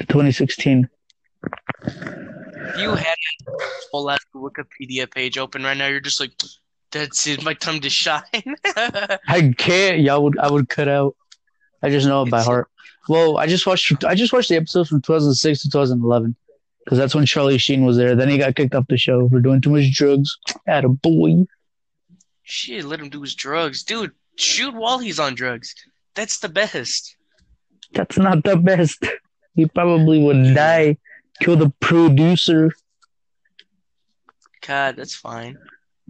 to 0.00 0.06
2016. 0.06 0.88
If 1.84 2.78
you 2.80 2.90
had 2.90 3.14
a 3.46 3.52
whole 3.92 4.10
ass 4.10 4.18
Wikipedia 4.34 5.08
page 5.08 5.38
open 5.38 5.62
right 5.62 5.76
now, 5.76 5.86
you're 5.86 6.00
just 6.00 6.18
like, 6.18 6.32
that's 6.90 7.24
it, 7.28 7.44
my 7.44 7.54
time 7.54 7.78
to 7.82 7.88
shine. 7.88 8.22
I 9.28 9.54
can't. 9.56 10.00
Yeah, 10.00 10.16
I 10.16 10.18
would. 10.18 10.36
I 10.40 10.50
would 10.50 10.68
cut 10.68 10.88
out. 10.88 11.14
I 11.84 11.88
just 11.90 12.08
know 12.08 12.22
it 12.22 12.30
by 12.30 12.38
It's- 12.38 12.46
heart. 12.46 12.68
Well, 13.08 13.38
I 13.38 13.46
just 13.46 13.64
watched. 13.64 14.02
I 14.04 14.16
just 14.16 14.32
watched 14.32 14.48
the 14.48 14.56
episodes 14.56 14.88
from 14.88 15.02
2006 15.02 15.62
to 15.62 15.70
2011 15.70 16.34
because 16.84 16.98
that's 16.98 17.14
when 17.14 17.26
Charlie 17.26 17.58
Sheen 17.58 17.84
was 17.84 17.96
there. 17.96 18.16
Then 18.16 18.28
he 18.28 18.38
got 18.38 18.56
kicked 18.56 18.74
off 18.74 18.86
the 18.88 18.96
show 18.96 19.28
for 19.28 19.38
doing 19.40 19.60
too 19.60 19.70
much 19.70 19.92
drugs. 19.92 20.36
At 20.66 20.84
a 20.84 20.88
boy. 20.88 21.46
Shit, 22.42 22.84
let 22.86 22.98
him 22.98 23.08
do 23.08 23.20
his 23.22 23.36
drugs, 23.36 23.84
dude. 23.84 24.10
Shoot 24.36 24.74
while 24.74 24.98
he's 24.98 25.18
on 25.20 25.34
drugs. 25.34 25.74
That's 26.14 26.38
the 26.40 26.48
best. 26.48 27.16
That's 27.94 28.18
not 28.18 28.44
the 28.44 28.56
best. 28.56 29.04
He 29.54 29.66
probably 29.66 30.18
would 30.22 30.54
die. 30.54 30.96
Kill 31.40 31.56
the 31.56 31.70
producer. 31.80 32.70
God, 34.66 34.96
that's 34.96 35.14
fine. 35.14 35.58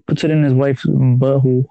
Puts 0.06 0.25
it 0.25 0.30
in 0.30 0.42
his 0.44 0.52
wife's 0.52 0.85
butthole. 0.85 1.64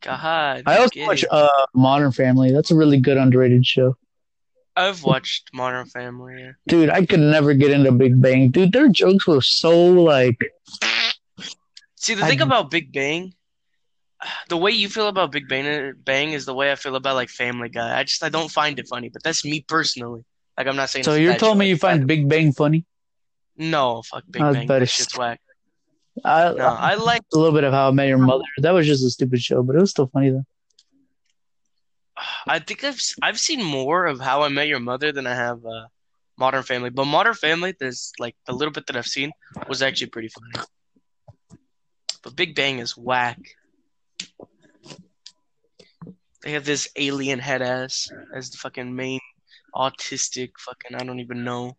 God. 0.00 0.62
I 0.66 0.78
also 0.78 0.88
get 0.90 1.06
watch 1.06 1.24
uh, 1.30 1.48
Modern 1.74 2.12
Family. 2.12 2.50
That's 2.52 2.70
a 2.70 2.74
really 2.74 2.98
good 3.00 3.16
underrated 3.16 3.64
show. 3.64 3.96
I've 4.74 5.02
watched 5.04 5.50
Modern 5.52 5.86
Family. 5.86 6.34
Yeah. 6.40 6.52
Dude, 6.66 6.90
I 6.90 7.04
could 7.04 7.20
never 7.20 7.52
get 7.54 7.70
into 7.70 7.92
Big 7.92 8.20
Bang. 8.20 8.50
Dude, 8.50 8.72
their 8.72 8.88
jokes 8.88 9.26
were 9.26 9.42
so 9.42 9.90
like 9.92 10.38
See, 11.96 12.14
the 12.14 12.24
I- 12.24 12.28
thing 12.28 12.40
about 12.40 12.70
Big 12.70 12.92
Bang, 12.92 13.34
the 14.48 14.56
way 14.56 14.70
you 14.70 14.88
feel 14.88 15.08
about 15.08 15.32
Big 15.32 15.48
Bang, 15.48 15.94
Bang 16.04 16.32
is 16.32 16.44
the 16.44 16.54
way 16.54 16.70
I 16.70 16.74
feel 16.74 16.96
about 16.96 17.14
like 17.14 17.28
Family 17.28 17.68
Guy. 17.68 17.98
I 17.98 18.04
just 18.04 18.22
I 18.22 18.28
don't 18.28 18.50
find 18.50 18.78
it 18.78 18.88
funny, 18.88 19.08
but 19.08 19.22
that's 19.22 19.44
me 19.44 19.60
personally. 19.60 20.24
Like 20.56 20.66
I'm 20.66 20.76
not 20.76 20.90
saying. 20.90 21.04
So 21.04 21.14
you're 21.14 21.36
telling 21.36 21.58
me 21.58 21.68
you 21.68 21.76
find 21.76 22.06
Big 22.06 22.28
Bang 22.28 22.52
funny? 22.52 22.84
No, 23.56 24.02
fuck 24.02 24.24
Big 24.30 24.40
Bang. 24.40 24.66
That 24.66 24.88
shit's 24.88 25.16
whack. 25.16 25.40
I, 26.24 26.52
No, 26.52 26.66
I 26.66 26.94
like. 26.96 27.22
a 27.32 27.38
little 27.38 27.54
bit 27.54 27.64
of 27.64 27.72
How 27.72 27.88
I 27.88 27.90
Met 27.90 28.08
Your 28.08 28.18
Mother. 28.18 28.44
That 28.58 28.72
was 28.72 28.86
just 28.86 29.04
a 29.04 29.10
stupid 29.10 29.40
show, 29.40 29.62
but 29.62 29.76
it 29.76 29.80
was 29.80 29.90
still 29.90 30.08
funny 30.08 30.30
though. 30.30 30.44
I 32.46 32.58
think 32.58 32.84
I've 32.84 33.00
I've 33.22 33.40
seen 33.40 33.62
more 33.62 34.06
of 34.06 34.20
How 34.20 34.42
I 34.42 34.48
Met 34.48 34.68
Your 34.68 34.80
Mother 34.80 35.12
than 35.12 35.26
I 35.26 35.34
have 35.34 35.64
uh, 35.64 35.86
Modern 36.38 36.62
Family. 36.62 36.90
But 36.90 37.06
Modern 37.06 37.34
Family, 37.34 37.74
there's 37.78 38.12
like 38.18 38.36
the 38.46 38.52
little 38.52 38.72
bit 38.72 38.86
that 38.86 38.96
I've 38.96 39.06
seen 39.06 39.32
was 39.68 39.82
actually 39.82 40.08
pretty 40.08 40.28
funny. 40.28 40.66
But 42.22 42.36
Big 42.36 42.54
Bang 42.54 42.78
is 42.78 42.96
whack. 42.96 43.38
They 46.42 46.52
have 46.52 46.64
this 46.64 46.88
alien 46.96 47.38
head 47.38 47.62
ass 47.62 48.08
as 48.34 48.50
the 48.50 48.58
fucking 48.58 48.94
main 48.94 49.20
autistic 49.74 50.50
fucking 50.58 50.96
I 50.96 51.04
don't 51.04 51.20
even 51.20 51.44
know. 51.44 51.76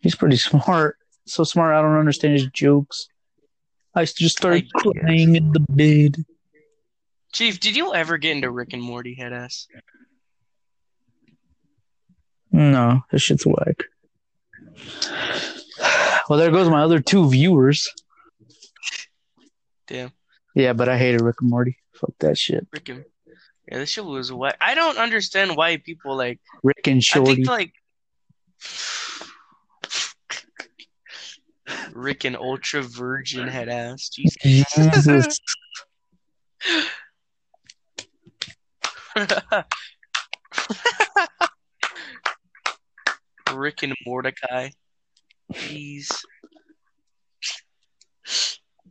He's 0.00 0.14
pretty 0.14 0.36
smart. 0.36 0.96
So 1.26 1.44
smart, 1.44 1.74
I 1.74 1.82
don't 1.82 1.98
understand 1.98 2.32
his 2.34 2.46
jokes. 2.46 3.08
I 3.94 4.04
just 4.04 4.38
started 4.38 4.68
I 4.76 4.80
crying 4.80 5.36
in 5.36 5.52
the 5.52 5.60
bed. 5.60 6.24
Chief, 7.32 7.60
did 7.60 7.76
you 7.76 7.92
ever 7.94 8.16
get 8.16 8.32
into 8.36 8.50
Rick 8.50 8.72
and 8.72 8.82
Morty 8.82 9.14
head 9.14 9.32
ass? 9.32 9.66
No, 12.50 13.02
this 13.12 13.22
shit's 13.22 13.44
whack. 13.44 13.84
Well, 16.28 16.38
there 16.38 16.50
goes 16.50 16.68
my 16.70 16.82
other 16.82 17.00
two 17.00 17.28
viewers. 17.28 17.92
Damn, 19.86 20.12
Yeah, 20.54 20.72
but 20.74 20.88
I 20.88 20.98
hated 20.98 21.20
Rick 21.22 21.36
and 21.40 21.50
Morty. 21.50 21.78
Fuck 21.94 22.12
that 22.20 22.38
shit. 22.38 22.66
Rick 22.72 22.88
and 22.90 23.04
yeah, 23.70 23.78
this 23.78 23.90
shit 23.90 24.04
was 24.04 24.32
whack. 24.32 24.56
I 24.60 24.74
don't 24.74 24.98
understand 24.98 25.56
why 25.56 25.76
people 25.76 26.16
like 26.16 26.40
Rick 26.62 26.86
and 26.86 27.04
Shorty. 27.04 27.32
I 27.32 27.34
think 27.34 27.48
like 27.48 27.72
Rick 31.92 32.24
and 32.24 32.36
Ultra 32.36 32.82
Virgin 32.82 33.46
head 33.46 33.68
ass. 33.68 34.08
Jesus. 34.08 34.36
Jesus. 34.74 35.38
Rick 43.52 43.82
and 43.82 43.94
Mordecai. 44.06 44.70
Jeez. 45.52 46.24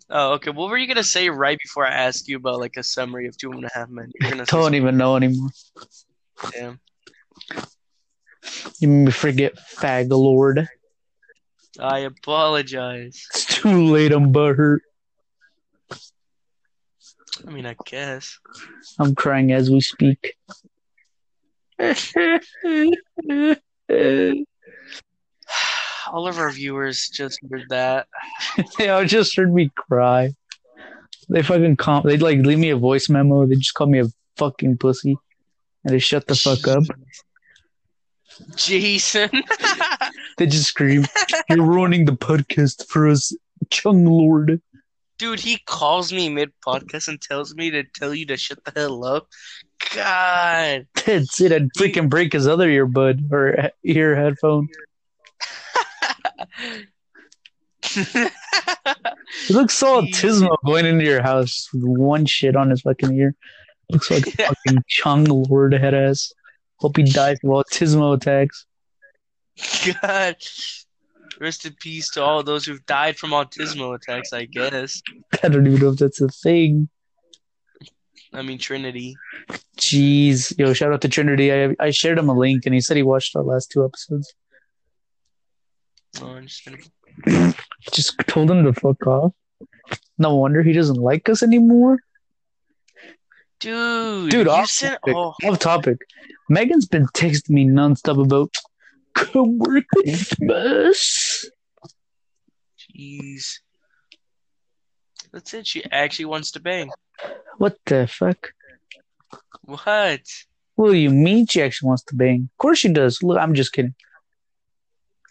Oh, 0.10 0.34
okay. 0.34 0.52
What 0.52 0.70
were 0.70 0.78
you 0.78 0.88
gonna 0.88 1.04
say 1.04 1.30
right 1.30 1.58
before 1.62 1.86
I 1.86 1.92
asked 1.92 2.30
you 2.30 2.38
about 2.38 2.60
like 2.60 2.78
a 2.78 2.84
summary 2.84 3.28
of 3.28 3.38
Two 3.38 3.52
and 3.52 3.66
a 3.66 3.70
Half 3.74 3.90
Men? 3.90 4.12
You're 4.20 4.32
gonna 4.32 4.46
Don't 4.46 4.74
even 4.74 4.98
know 4.98 5.16
anymore. 5.18 5.50
damn. 6.52 6.80
You 8.80 8.88
made 8.88 9.06
me 9.06 9.12
forget 9.12 9.54
Fagalord. 9.58 10.68
I 11.80 12.00
apologize. 12.00 13.26
It's 13.32 13.46
too 13.46 13.88
late. 13.88 14.14
I'm 14.14 14.32
butthurt. 14.32 14.80
I 17.46 17.52
mean, 17.52 17.66
I 17.66 17.76
guess. 17.86 18.40
I'm 19.00 19.14
crying 19.14 19.52
as 19.52 19.70
we 19.70 19.82
speak. 19.82 20.36
All 26.12 26.28
of 26.28 26.38
our 26.40 26.52
viewers 26.52 27.10
just 27.10 27.40
heard 27.50 27.66
that. 27.70 28.08
they 28.78 28.90
all 28.90 29.06
just 29.06 29.36
heard 29.36 29.54
me 29.54 29.72
cry. 29.76 30.34
They 31.30 31.42
fucking 31.42 31.76
comp. 31.78 32.06
They 32.06 32.18
like 32.18 32.40
leave 32.40 32.60
me 32.60 32.70
a 32.70 32.78
voice 32.78 33.10
memo. 33.10 33.46
They 33.46 33.56
just 33.56 33.74
call 33.74 33.88
me 33.88 34.00
a 34.00 34.06
fucking 34.38 34.78
pussy, 34.78 35.18
and 35.84 35.94
they 35.94 36.00
shut 36.00 36.28
the 36.28 36.36
fuck 36.36 36.68
up. 36.68 36.84
Jason. 38.56 39.30
They 40.38 40.46
just 40.46 40.68
scream, 40.68 41.04
"You're 41.50 41.66
ruining 41.66 42.06
the 42.06 42.12
podcast 42.12 42.88
for 42.90 43.08
us, 43.08 43.36
Chung 43.72 44.06
Lord." 44.06 44.62
Dude, 45.18 45.40
he 45.40 45.58
calls 45.66 46.14
me 46.14 46.30
mid 46.30 46.52
podcast 46.64 47.08
and 47.08 47.20
tells 47.20 47.56
me 47.56 47.72
to 47.72 47.84
tell 47.96 48.14
you 48.14 48.28
to 48.28 48.38
shut 48.38 48.64
the 48.64 48.72
hell 48.76 49.04
up. 49.04 49.28
God. 49.96 50.86
That's 51.06 51.42
it. 51.42 51.52
I'd 51.52 51.70
freaking 51.74 52.08
break 52.08 52.34
his 52.34 52.48
other 52.48 52.70
earbud 52.70 53.32
or 53.32 53.72
ear 53.84 54.16
headphone. 54.16 54.68
He 59.48 59.54
looks 59.54 59.74
so 59.74 60.02
autismo 60.02 60.56
going 60.66 60.86
into 60.86 61.06
your 61.06 61.22
house 61.22 61.70
with 61.74 61.84
one 61.84 62.26
shit 62.26 62.56
on 62.56 62.70
his 62.70 62.82
fucking 62.82 63.16
ear. 63.16 63.36
Looks 63.92 64.12
like 64.12 64.26
fucking 64.38 64.84
Chung 64.88 65.26
Lord 65.26 65.74
head 65.74 65.94
ass. 65.94 66.32
Hope 66.78 66.98
he 66.98 67.04
dies 67.04 67.38
of 67.44 67.50
autismo 67.50 68.16
attacks. 68.16 68.66
God. 70.02 70.36
Rest 71.40 71.66
in 71.66 71.76
peace 71.80 72.10
to 72.12 72.24
all 72.24 72.42
those 72.44 72.66
who've 72.66 72.86
died 72.86 73.18
from 73.18 73.30
autismo 73.32 73.96
attacks, 73.96 74.34
I 74.34 74.46
guess. 74.46 75.02
I 75.44 75.50
don't 75.50 75.68
even 75.68 75.80
know 75.80 75.90
if 75.90 75.98
that's 75.98 76.22
a 76.22 76.30
thing. 76.30 76.90
I 78.34 78.42
mean, 78.42 78.58
Trinity. 78.58 79.16
Jeez. 79.78 80.58
Yo, 80.58 80.74
shout 80.74 80.94
out 80.94 81.02
to 81.02 81.10
Trinity. 81.10 81.54
I 81.54 81.76
I 81.80 81.92
shared 81.92 82.18
him 82.18 82.30
a 82.30 82.34
link 82.34 82.66
and 82.66 82.74
he 82.74 82.82
said 82.82 82.98
he 82.98 83.04
watched 83.04 83.36
our 83.36 83.44
last 83.44 83.72
two 83.72 83.86
episodes. 83.86 84.34
Oh, 86.22 86.36
I'm 86.36 86.48
just 86.48 86.66
gonna... 86.66 87.54
Just 87.92 88.18
told 88.28 88.52
him 88.52 88.64
to 88.64 88.74
fuck 88.74 89.06
off. 89.08 89.34
No 90.18 90.36
wonder 90.36 90.62
he 90.62 90.74
doesn't 90.74 90.98
like 90.98 91.30
us 91.30 91.42
anymore. 91.42 92.00
Dude, 93.60 94.30
Dude, 94.30 94.48
off 94.48 94.70
sent... 94.70 95.00
topic. 95.02 95.16
Oh, 95.16 95.34
Off 95.44 95.60
topic. 95.60 95.98
Megan's 96.50 96.86
been 96.86 97.08
texting 97.08 97.52
me 97.52 97.66
nonstop 97.66 98.22
about 98.24 98.54
come 99.16 99.58
work 99.58 99.86
with 99.96 100.34
us. 100.52 101.50
jeez. 102.80 103.60
That's 105.32 105.54
it. 105.54 105.68
She 105.68 105.84
actually 105.92 106.26
wants 106.26 106.52
to 106.52 106.60
bang. 106.60 106.92
What 107.58 107.78
the 107.86 108.08
fuck? 108.08 108.54
What? 109.64 110.22
What 110.76 110.92
do 110.92 110.94
you 110.98 111.10
mean 111.10 111.48
she 111.48 111.62
actually 111.62 111.88
wants 111.88 112.04
to 112.04 112.16
bang? 112.16 112.50
Of 112.54 112.58
course 112.58 112.80
she 112.80 112.90
does. 112.90 113.24
Look, 113.24 113.40
I'm 113.40 113.56
just 113.56 113.74
kidding. 113.74 113.96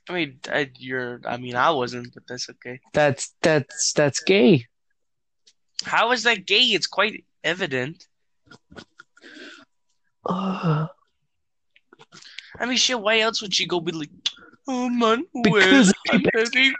I 0.08 0.12
mean, 0.12 0.38
I, 0.50 0.70
you're. 0.78 1.20
I 1.24 1.36
mean, 1.36 1.56
I 1.56 1.70
wasn't, 1.70 2.14
but 2.14 2.22
that's 2.28 2.48
okay. 2.50 2.80
That's 2.92 3.34
that's 3.42 3.92
that's 3.92 4.20
gay. 4.20 4.66
How 5.84 6.12
is 6.12 6.22
that 6.22 6.46
gay? 6.46 6.62
It's 6.62 6.86
quite 6.86 7.24
evident. 7.42 8.06
Ugh. 10.28 10.88
I 12.58 12.66
mean, 12.66 12.76
shit. 12.76 13.00
Why 13.00 13.20
else 13.20 13.42
would 13.42 13.54
she 13.54 13.66
go 13.66 13.80
be 13.80 13.92
like, 13.92 14.10
"Oh 14.68 14.88
man, 14.88 15.24
Because 15.42 15.92
I'm 16.10 16.24
having 16.34 16.74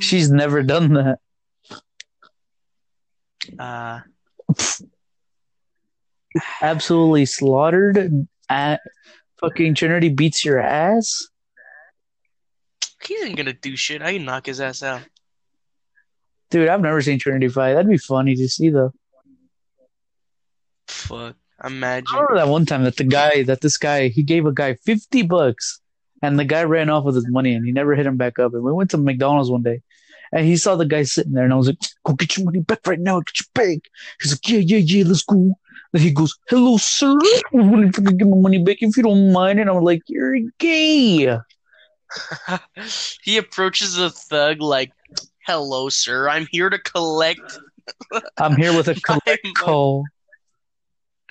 She's 0.00 0.30
never 0.30 0.62
done 0.62 0.92
that. 0.94 1.18
Uh, 3.58 4.00
Absolutely 6.62 7.26
slaughtered. 7.26 8.26
At 8.48 8.80
fucking 9.40 9.74
Trinity 9.74 10.08
beats 10.08 10.44
your 10.44 10.60
ass. 10.60 11.28
he 13.04 13.16
ain't 13.22 13.36
gonna 13.36 13.52
do 13.52 13.76
shit. 13.76 14.02
I 14.02 14.14
can 14.14 14.24
knock 14.24 14.46
his 14.46 14.60
ass 14.60 14.82
out. 14.82 15.02
Dude, 16.50 16.68
I've 16.68 16.80
never 16.80 17.00
seen 17.00 17.18
Trinity 17.18 17.48
fight. 17.48 17.74
That'd 17.74 17.90
be 17.90 17.96
funny 17.98 18.34
to 18.36 18.48
see 18.48 18.70
though. 18.70 18.92
Fuck. 20.88 21.36
Imagine. 21.62 22.06
I 22.10 22.14
remember 22.14 22.36
that 22.36 22.48
one 22.48 22.66
time 22.66 22.84
that 22.84 22.96
the 22.96 23.04
guy, 23.04 23.42
that 23.44 23.60
this 23.60 23.76
guy, 23.76 24.08
he 24.08 24.22
gave 24.22 24.46
a 24.46 24.52
guy 24.52 24.74
50 24.74 25.22
bucks 25.22 25.80
and 26.22 26.38
the 26.38 26.44
guy 26.44 26.64
ran 26.64 26.88
off 26.88 27.04
with 27.04 27.14
his 27.14 27.28
money 27.28 27.54
and 27.54 27.64
he 27.64 27.72
never 27.72 27.94
hit 27.94 28.06
him 28.06 28.16
back 28.16 28.38
up. 28.38 28.54
And 28.54 28.62
we 28.62 28.72
went 28.72 28.90
to 28.90 28.98
McDonald's 28.98 29.50
one 29.50 29.62
day 29.62 29.82
and 30.32 30.46
he 30.46 30.56
saw 30.56 30.76
the 30.76 30.86
guy 30.86 31.02
sitting 31.02 31.32
there 31.32 31.44
and 31.44 31.52
I 31.52 31.56
was 31.56 31.66
like, 31.66 31.78
go 32.04 32.14
get 32.14 32.36
your 32.36 32.46
money 32.46 32.60
back 32.60 32.86
right 32.86 32.98
now. 32.98 33.20
Get 33.20 33.40
your 33.40 33.46
bag. 33.54 33.82
He's 34.20 34.32
like, 34.32 34.48
yeah, 34.48 34.58
yeah, 34.60 34.78
yeah, 34.78 35.04
let's 35.06 35.22
go. 35.22 35.54
Then 35.92 36.02
he 36.02 36.12
goes, 36.12 36.36
hello, 36.48 36.76
sir. 36.76 37.16
I'm 37.52 37.70
willing 37.70 37.92
to 37.92 38.00
get 38.00 38.28
my 38.28 38.36
money 38.36 38.62
back 38.62 38.76
if 38.80 38.96
you 38.96 39.02
don't 39.02 39.32
mind. 39.32 39.58
And 39.58 39.68
I'm 39.68 39.82
like, 39.82 40.02
you're 40.06 40.38
gay. 40.58 41.38
he 43.22 43.36
approaches 43.36 43.94
the 43.94 44.10
thug 44.10 44.60
like, 44.60 44.92
"Hello, 45.46 45.88
sir. 45.88 46.28
I'm 46.28 46.46
here 46.50 46.70
to 46.70 46.78
collect." 46.78 47.58
I'm 48.38 48.56
here 48.56 48.76
with 48.76 48.88
a 48.88 48.94
collect 49.00 49.46
call. 49.56 50.04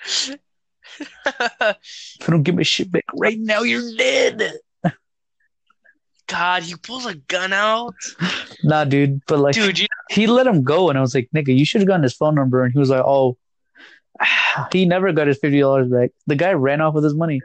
If 0.05 0.29
you 2.21 2.27
don't 2.27 2.43
give 2.43 2.55
my 2.55 2.63
shit 2.63 2.91
back 2.91 3.05
right 3.15 3.39
now, 3.39 3.61
you're 3.61 3.95
dead. 3.95 4.53
God, 6.27 6.61
he 6.61 6.75
pulls 6.75 7.07
a 7.07 7.15
gun 7.15 7.53
out, 7.53 7.95
Nah, 8.63 8.83
dude. 8.83 9.21
But 9.25 9.39
like, 9.39 9.55
dude. 9.55 9.79
You 9.79 9.87
he 10.11 10.27
let 10.27 10.45
him 10.45 10.63
go, 10.63 10.89
and 10.89 10.97
I 10.97 11.01
was 11.01 11.15
like, 11.15 11.27
"Nigga, 11.35 11.57
you 11.57 11.65
should 11.65 11.81
have 11.81 11.87
gotten 11.87 12.03
his 12.03 12.13
phone 12.13 12.35
number." 12.35 12.63
And 12.63 12.71
he 12.71 12.77
was 12.77 12.89
like, 12.89 13.03
"Oh, 13.03 13.37
he 14.71 14.85
never 14.85 15.11
got 15.11 15.27
his 15.27 15.37
fifty 15.39 15.59
dollars 15.59 15.89
back." 15.89 16.11
The 16.27 16.35
guy 16.35 16.53
ran 16.53 16.81
off 16.81 16.93
with 16.93 17.03
his 17.03 17.15
money 17.15 17.41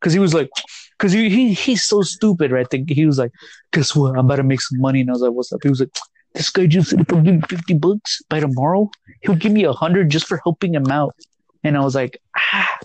because 0.00 0.12
he 0.12 0.18
was 0.18 0.34
like, 0.34 0.50
"Because 0.98 1.12
he, 1.12 1.28
he 1.28 1.52
he's 1.52 1.84
so 1.84 2.02
stupid, 2.02 2.50
right?" 2.50 2.68
The, 2.68 2.84
he 2.88 3.06
was 3.06 3.18
like, 3.18 3.32
"Guess 3.72 3.94
what? 3.94 4.18
I'm 4.18 4.26
about 4.26 4.36
to 4.36 4.42
make 4.42 4.60
some 4.60 4.80
money." 4.80 5.00
And 5.00 5.10
I 5.10 5.12
was 5.12 5.22
like, 5.22 5.32
"What's 5.32 5.52
up?" 5.52 5.62
He 5.62 5.68
was 5.68 5.80
like, 5.80 5.94
"This 6.34 6.50
guy 6.50 6.66
just 6.66 6.90
said 6.90 7.00
if 7.00 7.12
I 7.12 7.20
give 7.20 7.34
him 7.34 7.42
fifty 7.42 7.74
bucks 7.74 8.22
by 8.28 8.40
tomorrow, 8.40 8.90
he'll 9.22 9.36
give 9.36 9.52
me 9.52 9.64
a 9.64 9.72
hundred 9.72 10.10
just 10.10 10.26
for 10.26 10.40
helping 10.44 10.74
him 10.74 10.90
out." 10.90 11.14
And 11.62 11.76
I 11.76 11.80
was 11.80 11.94
like, 11.94 12.20
"Ah, 12.36 12.78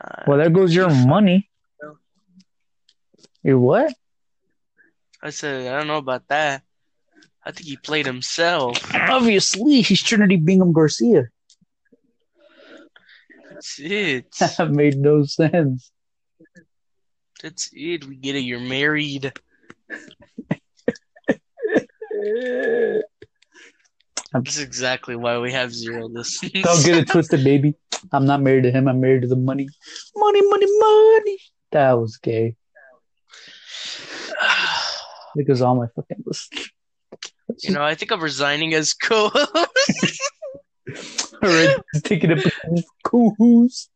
uh, 0.00 0.22
well, 0.26 0.38
there 0.38 0.50
goes 0.50 0.74
your 0.74 0.90
money." 0.90 1.48
Your 3.42 3.58
what? 3.58 3.92
I 5.20 5.30
said, 5.30 5.66
I 5.66 5.78
don't 5.78 5.88
know 5.88 5.98
about 5.98 6.28
that. 6.28 6.62
I 7.44 7.50
think 7.50 7.66
he 7.66 7.76
played 7.76 8.06
himself. 8.06 8.78
Obviously, 8.94 9.82
he's 9.82 10.02
Trinity 10.02 10.36
Bingham 10.36 10.72
Garcia. 10.72 11.26
That's 13.50 13.78
it. 13.80 14.32
that 14.40 14.70
made 14.70 14.96
no 14.96 15.24
sense. 15.24 15.90
That's 17.42 17.70
it. 17.72 18.06
We 18.06 18.16
get 18.16 18.36
it. 18.36 18.40
You're 18.40 18.60
married. 18.60 19.32
That's 24.32 24.58
exactly 24.58 25.16
why 25.16 25.38
we 25.38 25.52
have 25.52 25.74
zero 25.74 26.06
listens. 26.06 26.52
Don't 26.52 26.84
get 26.84 26.96
it 26.96 27.08
twisted, 27.08 27.44
baby. 27.44 27.74
I'm 28.12 28.24
not 28.24 28.40
married 28.40 28.62
to 28.62 28.70
him. 28.70 28.88
I'm 28.88 29.00
married 29.00 29.22
to 29.22 29.28
the 29.28 29.36
money. 29.36 29.68
Money, 30.16 30.40
money, 30.48 30.66
money. 30.78 31.38
That 31.72 31.92
was 31.92 32.16
gay. 32.16 32.56
Because 35.34 35.62
all 35.62 35.76
my 35.76 35.86
fucking 35.96 36.24
list. 36.26 36.72
You 37.62 37.72
know, 37.72 37.82
I 37.82 37.94
think 37.94 38.10
I'm 38.12 38.20
resigning 38.22 38.74
as 38.74 38.92
co-host. 38.94 39.46
Alright, 41.44 41.76
taking 42.04 42.32
a 42.32 42.42
co-host. 43.04 43.90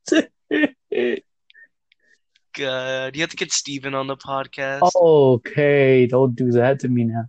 God, 2.55 3.15
you 3.15 3.21
have 3.23 3.31
to 3.31 3.37
get 3.37 3.53
Steven 3.53 3.95
on 3.95 4.07
the 4.07 4.17
podcast. 4.17 4.91
okay, 4.95 6.07
don't 6.07 6.35
do 6.35 6.53
that 6.53 6.81
to 6.81 6.89
me 6.89 7.05
now. 7.05 7.25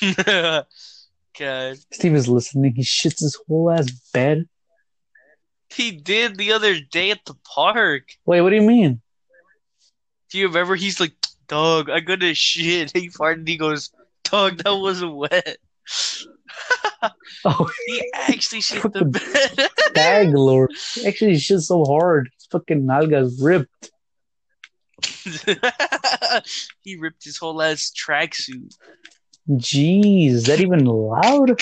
God, 1.38 1.78
Steve 1.92 2.14
is 2.14 2.28
listening. 2.28 2.74
He 2.74 2.82
shits 2.82 3.20
his 3.20 3.38
whole 3.46 3.70
ass 3.70 3.90
bed. 4.12 4.46
he 5.70 5.92
did 5.92 6.36
the 6.36 6.52
other 6.52 6.78
day 6.80 7.10
at 7.10 7.24
the 7.24 7.34
park. 7.54 8.02
Wait, 8.26 8.40
what 8.42 8.50
do 8.50 8.56
you 8.56 8.62
mean? 8.62 9.00
Do 10.30 10.38
you 10.38 10.48
remember? 10.48 10.74
He's 10.76 11.00
like, 11.00 11.12
"Dog, 11.48 11.88
I 11.90 12.00
got 12.00 12.20
to 12.20 12.34
shit." 12.34 12.92
He 12.96 13.08
farted. 13.08 13.48
He 13.48 13.56
goes, 13.56 13.90
"Dog, 14.24 14.58
that 14.62 14.74
wasn't 14.74 15.14
wet." 15.14 15.56
Oh, 17.44 17.70
He 17.86 18.10
actually 18.14 18.60
shit 18.66 18.82
the 18.92 19.04
bed. 19.04 19.68
bag 19.94 20.28
lord. 20.34 20.70
Actually, 21.06 21.38
shit 21.38 21.60
so 21.60 21.84
hard. 21.84 22.30
His 22.36 22.46
fucking 22.46 22.86
nalga's 22.86 23.40
ripped. 23.40 23.90
he 26.82 26.96
ripped 26.96 27.24
his 27.24 27.38
whole 27.38 27.60
ass 27.60 27.90
tracksuit. 27.92 28.74
Jeez, 29.50 30.30
is 30.30 30.44
that 30.44 30.60
even 30.60 30.84
loud? 30.84 31.60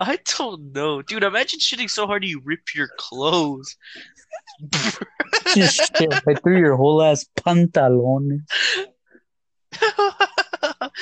I 0.00 0.18
don't 0.36 0.72
know, 0.72 1.02
dude. 1.02 1.22
Imagine 1.22 1.60
shitting 1.60 1.88
so 1.88 2.06
hard 2.08 2.24
you 2.24 2.40
rip 2.44 2.74
your 2.74 2.88
clothes. 2.96 3.76
Just 5.54 5.96
shit 5.96 6.12
right 6.26 6.42
through 6.42 6.58
your 6.58 6.74
whole 6.76 7.00
ass 7.00 7.24
pantalon. 7.36 8.44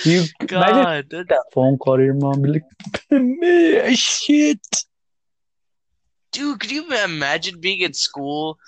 You 0.04 0.24
God, 0.46 1.07
that, 1.11 1.28
that 1.28 1.44
phone 1.52 1.78
call 1.78 1.96
to 1.96 2.04
your 2.04 2.14
mom, 2.14 2.42
be 2.42 2.48
like, 2.50 2.62
"Man, 3.11 3.94
shit. 3.94 4.59
dude, 6.33 6.59
could 6.59 6.70
you 6.70 6.92
imagine 7.04 7.61
being 7.61 7.80
in 7.80 7.94
school 7.94 8.59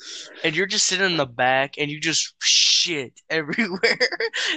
and 0.44 0.54
you're 0.54 0.66
just 0.66 0.86
sitting 0.86 1.04
in 1.04 1.16
the 1.16 1.26
back 1.26 1.74
and 1.78 1.90
you 1.90 2.00
just 2.00 2.34
shit 2.40 3.20
everywhere, 3.30 3.98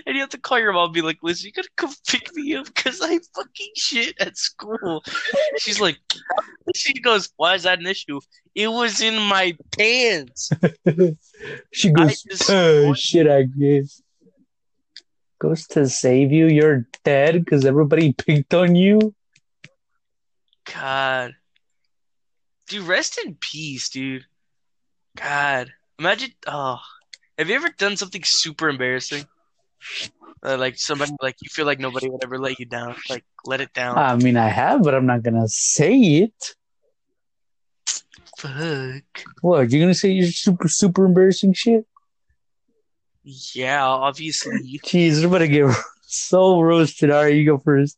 and 0.05 0.15
you 0.15 0.21
have 0.21 0.29
to 0.29 0.39
call 0.39 0.59
your 0.59 0.73
mom 0.73 0.85
and 0.85 0.93
be 0.93 1.01
like, 1.01 1.17
"Listen, 1.23 1.47
you 1.47 1.51
gotta 1.53 1.69
come 1.75 1.93
pick 2.07 2.33
me 2.35 2.55
up 2.55 2.67
because 2.67 3.01
I 3.01 3.19
fucking 3.35 3.71
shit 3.75 4.15
at 4.19 4.37
school." 4.37 5.03
She's 5.57 5.79
like, 5.79 5.97
she 6.75 6.93
goes, 6.93 7.29
"Why 7.37 7.55
is 7.55 7.63
that 7.63 7.79
an 7.79 7.87
issue? 7.87 8.19
It 8.53 8.67
was 8.67 9.01
in 9.01 9.19
my 9.19 9.57
pants." 9.75 10.51
she 11.71 11.89
goes, 11.91 12.25
oh, 12.49 12.93
shit, 12.93 13.27
I 13.27 13.43
guess. 13.43 14.01
Goes 15.39 15.67
to 15.67 15.87
save 15.87 16.31
you. 16.33 16.47
You're 16.47 16.85
dead 17.05 17.43
because 17.43 17.65
everybody 17.65 18.13
picked 18.17 18.53
on 18.53 18.75
you. 18.75 19.15
God, 20.73 21.33
dude, 22.67 22.85
rest 22.85 23.19
in 23.25 23.35
peace, 23.39 23.89
dude. 23.89 24.25
God, 25.17 25.71
imagine. 25.97 26.31
Oh, 26.45 26.77
have 27.37 27.49
you 27.49 27.55
ever 27.55 27.69
done 27.77 27.97
something 27.97 28.21
super 28.23 28.69
embarrassing? 28.69 29.25
Uh, 30.43 30.57
like 30.57 30.77
somebody, 30.77 31.11
like 31.21 31.35
you 31.41 31.49
feel 31.49 31.65
like 31.65 31.79
nobody 31.79 32.09
would 32.09 32.23
ever 32.23 32.37
let 32.37 32.59
you 32.59 32.65
down, 32.65 32.95
like 33.09 33.25
let 33.45 33.61
it 33.61 33.73
down. 33.73 33.97
I 33.97 34.15
mean, 34.15 34.37
I 34.37 34.47
have, 34.47 34.83
but 34.83 34.93
I'm 34.93 35.05
not 35.05 35.23
gonna 35.23 35.47
say 35.47 35.95
it. 35.95 36.55
Fuck. 38.37 39.23
What? 39.41 39.71
You're 39.71 39.81
gonna 39.81 39.93
say 39.93 40.11
your 40.11 40.27
super, 40.27 40.67
super 40.67 41.05
embarrassing 41.05 41.53
shit? 41.53 41.85
Yeah, 43.53 43.85
obviously. 43.85 44.79
Jeez, 44.85 45.23
we're 45.23 45.29
gonna 45.29 45.47
get 45.47 45.75
so 46.01 46.59
roasted. 46.61 47.11
All 47.11 47.23
right, 47.23 47.33
you 47.35 47.45
go 47.45 47.57
first. 47.57 47.97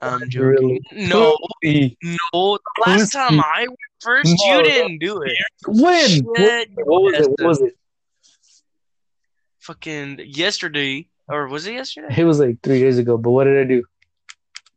I'm 0.00 0.20
joking. 0.28 0.46
Really? 0.46 0.80
No, 0.92 1.36
no. 1.62 2.58
The 2.58 2.60
last 2.86 3.12
time 3.12 3.40
I 3.40 3.66
went 3.66 3.78
first, 4.02 4.34
No. 4.44 4.56
you 4.58 4.62
didn't 4.64 4.98
do 4.98 5.22
it. 5.22 5.32
When? 5.66 6.08
Shit, 6.08 6.24
What, 6.74 6.86
what 6.86 7.02
was 7.02 7.14
it? 7.14 7.30
What 7.30 7.46
was 7.48 7.60
it? 7.62 7.74
Fucking 9.60 10.20
yesterday, 10.26 11.08
or 11.28 11.48
was 11.48 11.66
it 11.66 11.72
yesterday? 11.74 12.14
It 12.18 12.24
was 12.24 12.38
like 12.38 12.60
three 12.62 12.80
days 12.80 12.98
ago. 12.98 13.16
But 13.16 13.30
what 13.30 13.44
did 13.44 13.58
I 13.58 13.64
do? 13.66 13.84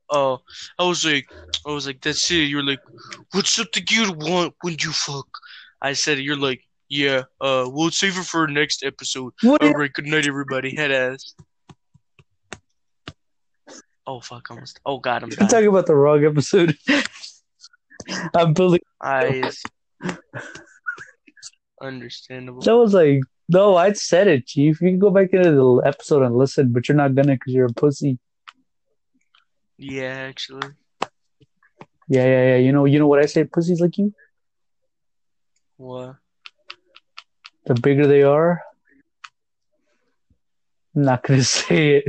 Oh, 0.10 0.40
I 0.80 0.86
was 0.88 1.04
like, 1.04 1.28
I 1.68 1.72
was 1.72 1.86
like, 1.86 2.00
that's 2.00 2.32
it. 2.32 2.46
You're 2.48 2.64
like, 2.64 2.80
what's 3.34 3.52
something 3.52 3.84
you'd 3.90 4.16
want 4.24 4.54
when 4.62 4.78
you 4.80 4.94
fuck? 4.94 5.28
I 5.82 5.92
said, 5.92 6.20
you're 6.20 6.38
like, 6.38 6.62
yeah. 6.90 7.24
Uh, 7.40 7.66
we'll 7.68 7.92
save 7.92 8.18
it 8.18 8.26
for 8.26 8.48
next 8.48 8.84
episode. 8.84 9.34
What? 9.42 9.64
All 9.64 9.74
right, 9.74 9.92
good 9.92 10.06
night, 10.06 10.28
everybody. 10.28 10.76
Head 10.76 10.92
ass. 10.92 11.34
Oh 14.06 14.22
fuck! 14.22 14.50
Almost. 14.50 14.80
Oh 14.86 15.00
god, 15.00 15.24
I'm 15.24 15.30
talking 15.32 15.68
about 15.68 15.86
the 15.86 15.96
wrong 15.96 16.24
episode. 16.24 16.78
I'm 18.36 18.54
building. 18.54 18.80
I. 19.02 19.52
Understandable. 21.82 22.62
that 22.62 22.76
was 22.76 22.94
like 22.94 23.22
no, 23.50 23.78
I 23.78 23.94
said 23.94 24.28
it, 24.28 24.46
Chief. 24.46 24.82
You 24.82 24.90
can 24.90 25.00
go 25.00 25.10
back 25.10 25.30
into 25.32 25.52
the 25.52 25.82
episode 25.86 26.24
and 26.24 26.36
listen, 26.36 26.74
but 26.74 26.88
you're 26.88 26.98
not 26.98 27.16
gonna 27.16 27.34
because 27.34 27.54
you're 27.54 27.68
a 27.68 27.74
pussy. 27.74 28.20
Yeah, 29.78 30.16
actually. 30.30 30.68
Yeah, 32.10 32.26
yeah, 32.26 32.44
yeah. 32.50 32.58
You 32.58 32.72
know, 32.72 32.86
you 32.86 33.00
know 33.00 33.08
what 33.08 33.20
I 33.20 33.26
say? 33.26 33.46
Pussies 33.46 33.80
like 33.80 33.98
you. 33.98 34.14
What? 35.78 36.16
The 37.68 37.74
bigger 37.76 38.08
they 38.08 38.24
are, 38.24 38.62
I'm 40.96 41.04
not 41.04 41.24
gonna 41.24 41.44
say 41.44 41.98
it. 41.98 42.06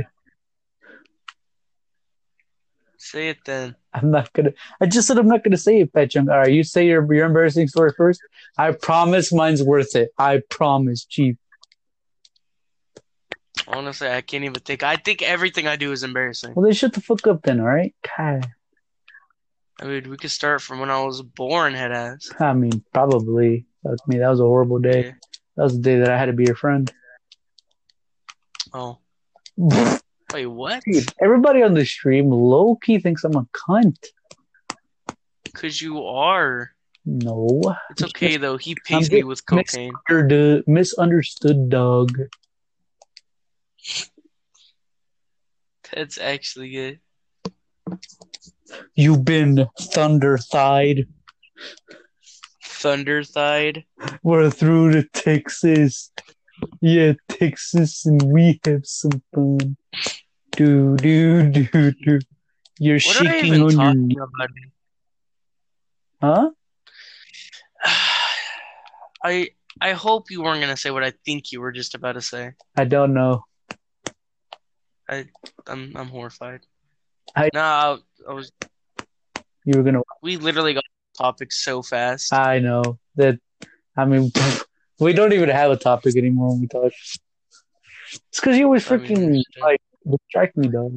Say 2.97 3.29
it 3.29 3.37
then. 3.45 3.75
I'm 3.93 4.11
not 4.11 4.31
gonna. 4.33 4.51
I 4.79 4.85
just 4.85 5.07
said 5.07 5.17
I'm 5.17 5.27
not 5.27 5.43
gonna 5.43 5.57
say 5.57 5.81
it, 5.81 5.93
Pet 5.93 6.11
Chung. 6.11 6.29
All 6.29 6.37
right, 6.37 6.51
you 6.51 6.63
say 6.63 6.87
your 6.87 7.13
your 7.13 7.25
embarrassing 7.25 7.67
story 7.67 7.91
first. 7.97 8.21
I 8.57 8.71
promise 8.71 9.33
mine's 9.33 9.61
worth 9.61 9.95
it. 9.95 10.11
I 10.17 10.41
promise, 10.49 11.05
Chief. 11.05 11.35
Honestly, 13.67 14.07
I 14.07 14.21
can't 14.21 14.45
even 14.45 14.61
think. 14.61 14.83
I 14.83 14.95
think 14.95 15.21
everything 15.21 15.67
I 15.67 15.75
do 15.75 15.91
is 15.91 16.03
embarrassing. 16.03 16.53
Well, 16.55 16.63
then 16.63 16.73
shut 16.73 16.93
the 16.93 17.01
fuck 17.01 17.27
up, 17.27 17.43
then. 17.43 17.59
All 17.59 17.65
right. 17.65 17.93
God. 18.17 18.47
I 19.81 19.85
mean, 19.85 20.09
we 20.09 20.17
could 20.17 20.31
start 20.31 20.61
from 20.61 20.79
when 20.79 20.89
I 20.89 21.03
was 21.03 21.21
born, 21.21 21.73
head 21.73 21.91
ass. 21.91 22.29
I 22.39 22.53
mean, 22.53 22.83
probably. 22.93 23.65
I 23.85 23.91
mean, 24.07 24.19
that 24.19 24.29
was 24.29 24.39
a 24.39 24.43
horrible 24.43 24.79
day. 24.79 25.05
Yeah. 25.05 25.11
That 25.59 25.63
was 25.63 25.73
the 25.73 25.81
day 25.81 25.99
that 25.99 26.09
I 26.09 26.17
had 26.17 26.27
to 26.27 26.31
be 26.31 26.45
your 26.45 26.55
friend. 26.55 26.89
Oh, 28.71 28.99
wait, 29.57 30.45
what? 30.45 30.81
everybody 31.21 31.63
on 31.63 31.73
the 31.73 31.83
stream 31.83 32.29
low 32.29 32.77
key 32.77 32.97
thinks 32.97 33.25
I'm 33.25 33.35
a 33.35 33.45
cunt. 33.53 33.97
Because 35.43 35.81
you 35.81 36.01
are. 36.05 36.71
No, 37.05 37.75
It's 37.89 38.03
okay 38.03 38.37
though. 38.37 38.55
He 38.55 38.73
pays 38.85 39.11
me 39.11 39.23
with 39.23 39.45
cocaine. 39.45 39.91
you're 40.07 40.63
misunderstood 40.65 41.67
dog. 41.67 42.17
That's 45.93 46.17
actually 46.17 46.69
good. 46.69 46.99
You've 48.95 49.25
been 49.25 49.67
thunder 49.77 50.37
thighed. 50.37 51.05
Thunder 52.79 53.23
Thide. 53.23 53.83
We're 54.23 54.49
through 54.49 54.93
to 54.93 55.03
Texas. 55.09 56.11
Yeah, 56.81 57.13
Texas, 57.27 58.05
and 58.05 58.21
we 58.31 58.59
have 58.65 58.85
some 58.85 59.21
fun. 59.33 59.75
Do 60.51 60.95
do 60.97 61.49
do 61.51 61.91
do. 61.91 62.19
You're 62.79 62.95
What 62.95 63.01
shaking 63.01 63.61
on 63.61 64.09
your 64.09 64.23
about? 64.23 64.49
Huh? 66.21 66.49
I 69.23 69.49
I 69.81 69.91
hope 69.91 70.31
you 70.31 70.41
weren't 70.41 70.61
gonna 70.61 70.77
say 70.77 70.91
what 70.91 71.03
I 71.03 71.11
think 71.25 71.51
you 71.51 71.59
were 71.59 71.73
just 71.73 71.95
about 71.95 72.13
to 72.13 72.21
say. 72.21 72.53
I 72.77 72.85
don't 72.85 73.13
know. 73.13 73.43
I'm 75.09 75.27
I'm 75.67 76.07
horrified. 76.07 76.61
I- 77.35 77.49
no, 77.53 77.61
I, 77.61 77.97
I 78.29 78.33
was. 78.33 78.51
You 79.65 79.77
were 79.77 79.83
gonna. 79.83 80.01
We 80.21 80.37
literally 80.37 80.73
got 80.73 80.83
topics 81.19 81.63
so 81.63 81.81
fast. 81.81 82.33
I 82.33 82.59
know 82.59 82.97
that. 83.15 83.39
I 83.97 84.05
mean, 84.05 84.31
we 84.99 85.13
don't 85.13 85.33
even 85.33 85.49
have 85.49 85.71
a 85.71 85.75
topic 85.77 86.15
anymore 86.15 86.51
when 86.51 86.61
we 86.61 86.67
talk. 86.67 86.91
It's 88.11 88.39
because 88.39 88.57
you 88.57 88.65
always 88.65 88.89
I 88.89 88.97
mean, 88.97 89.07
freaking 89.07 89.43
like 89.61 89.81
distract 90.09 90.57
me, 90.57 90.67
dog. 90.69 90.93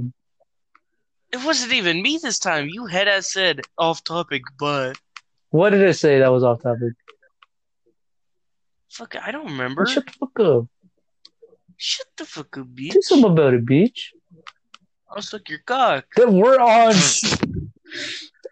It 1.33 1.45
wasn't 1.45 1.73
even 1.73 2.03
me 2.03 2.19
this 2.23 2.39
time. 2.39 2.69
You 2.71 2.87
had 2.87 3.09
as 3.09 3.33
said 3.33 3.61
off 3.79 4.05
topic, 4.05 4.43
but 4.59 4.97
What 5.51 5.71
did 5.71 5.87
I 5.87 5.93
say 5.93 6.19
that 6.21 6.33
was 6.33 6.45
off 6.45 6.63
topic? 6.63 6.93
fuck, 8.89 9.17
I 9.17 9.31
don't 9.31 9.47
remember. 9.47 9.87
Shut 9.87 10.05
the 10.07 10.13
fuck 10.13 10.41
up. 10.41 10.67
Shut 11.79 12.07
the 12.19 12.25
fuck 12.27 12.59
up, 12.59 12.67
bitch. 12.67 12.93
Do 12.93 13.01
something 13.03 13.33
about 13.33 13.55
it, 13.55 13.65
bitch. 13.65 14.13
I'll 15.11 15.23
suck 15.23 15.49
your 15.49 15.61
cock. 15.65 16.05
Then 16.17 16.37
we're 16.37 16.59
on. 16.61 16.95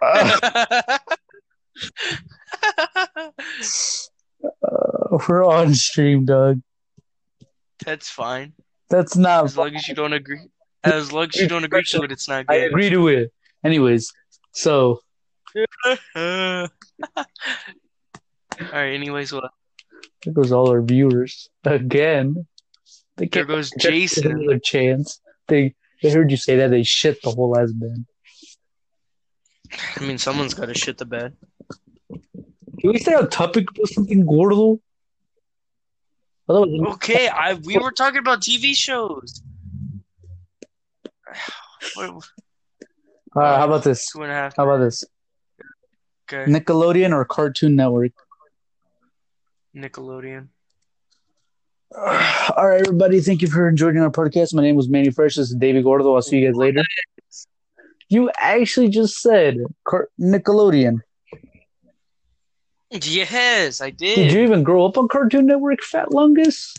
Uh, 0.03 0.99
uh, 3.17 3.31
we're 5.29 5.45
on 5.45 5.75
stream, 5.75 6.25
dog. 6.25 6.61
That's 7.85 8.09
fine. 8.11 8.53
That's 8.89 9.17
not. 9.17 9.45
As 9.45 9.57
long 9.57 9.75
as 9.75 9.87
you 9.89 9.95
don't 9.95 10.13
agree. 10.13 10.49
As 10.83 11.13
long 11.13 11.25
as 11.33 11.37
you 11.37 11.49
don't 11.49 11.65
agree 11.65 11.83
to 11.85 12.03
it, 12.03 12.13
it's 12.13 12.29
not 12.29 12.47
I 12.49 12.59
good. 12.61 12.71
agree 12.71 12.91
to 12.91 13.09
it. 13.09 13.33
Anyways, 13.65 14.13
so 14.53 15.01
All 16.17 16.69
right. 18.73 18.95
Anyways, 18.95 19.33
what? 19.33 19.51
there 20.25 20.33
goes 20.35 20.53
all 20.53 20.69
our 20.71 20.83
viewers 20.83 21.49
again. 21.65 22.47
They 23.17 23.27
There 23.27 23.45
goes 23.45 23.71
Jason. 23.79 24.31
another 24.33 24.59
chance. 24.59 25.21
They 25.49 25.75
they 26.03 26.11
heard 26.11 26.31
you 26.31 26.37
say 26.39 26.57
that 26.57 26.71
they 26.71 26.83
shit 26.83 27.21
the 27.23 27.31
whole 27.31 27.59
ass 27.59 27.73
band. 27.73 28.07
I 29.97 30.01
mean, 30.01 30.19
someone's 30.19 30.55
got 30.55 30.67
to 30.67 30.75
shit 30.75 30.99
the 30.99 31.05
bed. 31.05 31.37
Can 32.81 32.93
we 32.93 32.99
stay 32.99 33.15
on 33.15 33.29
topic 33.29 33.71
about 33.71 33.89
something 33.89 34.25
gordo? 34.25 34.81
Okay, 36.49 37.29
I 37.29 37.55
we 37.55 37.79
were 37.79 37.93
talking 37.93 38.19
about 38.19 38.41
TV 38.41 38.75
shows. 38.75 39.43
What- 41.95 42.25
all 43.37 43.43
right, 43.43 43.59
how 43.59 43.67
about 43.67 43.85
this? 43.85 44.11
Two 44.11 44.23
and 44.23 44.33
a 44.33 44.35
half. 44.35 44.57
How 44.57 44.65
about 44.65 44.79
this? 44.79 45.05
Okay, 46.33 46.51
Nickelodeon 46.51 47.13
or 47.13 47.25
Cartoon 47.25 47.77
Network? 47.77 48.11
Nickelodeon. 49.77 50.49
All 51.97 52.69
right, 52.69 52.81
everybody. 52.81 53.21
Thank 53.21 53.43
you 53.43 53.49
for 53.49 53.71
joining 53.73 54.03
our 54.03 54.11
podcast. 54.11 54.53
My 54.55 54.63
name 54.63 54.75
was 54.77 54.89
Manny 54.89 55.11
Fresh. 55.11 55.37
This 55.37 55.51
is 55.51 55.57
David 55.57 55.85
Gordo. 55.85 56.15
I'll 56.15 56.23
see 56.23 56.39
you 56.39 56.47
guys 56.49 56.57
later. 56.57 56.83
You 58.09 58.31
actually 58.39 58.89
just 58.89 59.21
said 59.21 59.59
Nickelodeon. 60.21 61.01
Yes, 62.91 63.81
I 63.81 63.91
Did 63.91 64.17
did. 64.17 64.33
you 64.33 64.41
even 64.43 64.63
grow 64.65 64.85
up 64.85 64.99
on 64.99 65.07
Cartoon 65.09 65.47
Network, 65.47 65.81
Fat 65.83 66.09
Lungus? 66.09 66.75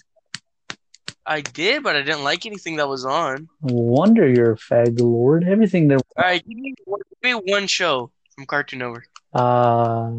I 1.26 1.39
did, 1.41 1.84
but 1.84 1.95
I 1.95 2.02
didn't 2.02 2.24
like 2.24 2.45
anything 2.45 2.76
that 2.78 2.89
was 2.89 3.06
on. 3.06 3.47
No 3.62 3.76
wonder 3.76 4.28
you're 4.28 4.54
a 4.54 4.58
fag 4.58 5.00
lord. 5.00 5.47
Everything 5.47 5.88
there. 5.88 6.00
All 6.17 6.24
right, 6.24 6.45
give 6.45 6.58
me, 6.58 6.74
one- 6.86 7.02
give 7.24 7.36
me 7.45 7.52
one 7.54 7.67
show 7.67 8.12
from 8.36 8.45
Cartoon 8.45 8.80
Network. 8.80 9.08
Uh, 9.34 10.12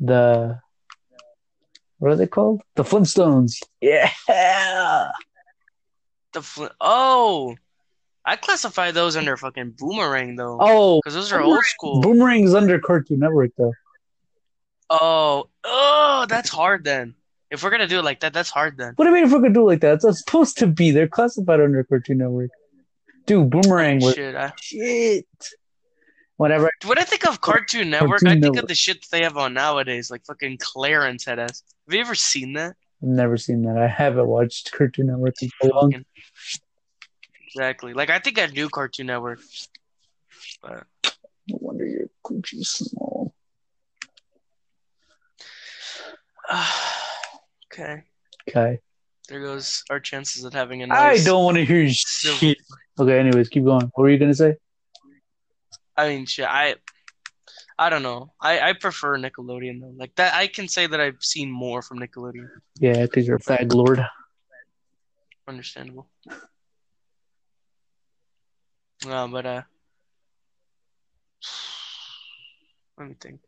the 0.00 0.60
What 1.98 2.12
are 2.12 2.16
they 2.16 2.26
called? 2.26 2.60
The 2.76 2.82
Flintstones. 2.84 3.60
Yeah. 3.80 4.10
The 6.34 6.42
fl- 6.42 6.66
oh, 6.80 7.56
I 8.26 8.36
classify 8.36 8.90
those 8.90 9.16
under 9.16 9.36
fucking 9.38 9.76
boomerang 9.78 10.36
though, 10.36 10.58
Oh, 10.60 11.00
because 11.00 11.14
those 11.14 11.32
are 11.32 11.40
old 11.40 11.64
school. 11.64 12.02
Boomerang's 12.02 12.52
under 12.54 12.78
Cartoon 12.78 13.20
Network 13.20 13.52
though. 13.56 13.72
Oh, 14.90 15.48
oh, 15.64 16.26
that's 16.28 16.48
hard 16.48 16.84
then. 16.84 17.14
If 17.50 17.62
we're 17.62 17.70
gonna 17.70 17.86
do 17.86 17.98
it 17.98 18.04
like 18.04 18.20
that, 18.20 18.32
that's 18.32 18.50
hard 18.50 18.76
then. 18.76 18.92
What 18.96 19.04
do 19.04 19.10
you 19.10 19.14
mean 19.14 19.24
if 19.24 19.32
we 19.32 19.40
could 19.40 19.54
do 19.54 19.62
it 19.62 19.72
like 19.72 19.80
that? 19.80 20.00
It's 20.04 20.20
supposed 20.20 20.58
to 20.58 20.66
be. 20.66 20.90
They're 20.90 21.08
classified 21.08 21.60
under 21.60 21.82
Cartoon 21.84 22.18
Network. 22.18 22.50
Dude, 23.26 23.50
Boomerang 23.50 24.00
was 24.00 24.14
Shit, 24.14 24.34
I, 24.34 24.52
shit. 24.60 25.26
Whenever 26.36 26.70
when 26.86 26.98
I 26.98 27.04
think 27.04 27.26
of 27.26 27.40
Cartoon 27.40 27.90
Network, 27.90 28.20
Cartoon 28.20 28.28
I 28.28 28.32
think 28.32 28.42
Network. 28.44 28.62
of 28.62 28.68
the 28.68 28.74
shit 28.74 29.04
they 29.10 29.22
have 29.22 29.36
on 29.36 29.54
nowadays, 29.54 30.10
like 30.10 30.24
fucking 30.24 30.58
Clarence 30.60 31.24
had 31.24 31.38
us. 31.38 31.62
Have 31.86 31.94
you 31.94 32.00
ever 32.00 32.14
seen 32.14 32.52
that? 32.54 32.76
I've 33.02 33.08
never 33.08 33.36
seen 33.36 33.62
that. 33.62 33.76
I 33.78 33.86
haven't 33.88 34.26
watched 34.26 34.70
Cartoon 34.72 35.06
Network 35.08 35.34
in 35.42 35.50
so 35.60 35.68
long. 35.68 36.04
Exactly. 37.46 37.92
Like 37.92 38.10
I 38.10 38.18
think 38.18 38.38
I 38.38 38.46
knew 38.46 38.68
Cartoon 38.68 39.06
Network. 39.06 39.40
But 40.62 40.84
No 41.48 41.58
wonder 41.60 41.86
your 41.86 42.06
coochie's 42.22 42.68
small. 42.68 43.17
okay, 47.72 48.02
Okay. 48.48 48.78
there 49.28 49.40
goes 49.40 49.82
our 49.90 50.00
chances 50.00 50.44
of 50.44 50.52
having 50.54 50.82
a 50.82 50.86
I 50.86 50.88
nice. 50.88 51.24
don't 51.24 51.44
want 51.44 51.56
to 51.56 51.64
hear 51.64 51.88
shit. 51.88 52.56
Okay, 52.98 53.18
anyways, 53.18 53.48
keep 53.48 53.64
going. 53.64 53.90
What 53.94 54.02
were 54.02 54.10
you 54.10 54.18
gonna 54.18 54.34
say? 54.34 54.56
I 55.96 56.08
mean, 56.08 56.26
shit. 56.26 56.46
I. 56.46 56.76
I 57.80 57.90
don't 57.90 58.02
know. 58.02 58.32
I, 58.40 58.58
I 58.70 58.72
prefer 58.72 59.16
Nickelodeon 59.18 59.80
though. 59.80 59.94
Like 59.96 60.12
that, 60.16 60.34
I 60.34 60.48
can 60.48 60.66
say 60.66 60.88
that 60.88 60.98
I've 61.00 61.22
seen 61.22 61.48
more 61.48 61.80
from 61.80 62.00
Nickelodeon. 62.00 62.48
Yeah, 62.80 63.02
because 63.02 63.24
you're 63.24 63.36
a 63.36 63.40
fag 63.40 63.72
lord. 63.72 64.04
Understandable. 65.46 66.08
No, 69.06 69.28
but 69.28 69.46
uh, 69.46 69.62
let 72.98 73.08
me 73.08 73.14
think. 73.20 73.40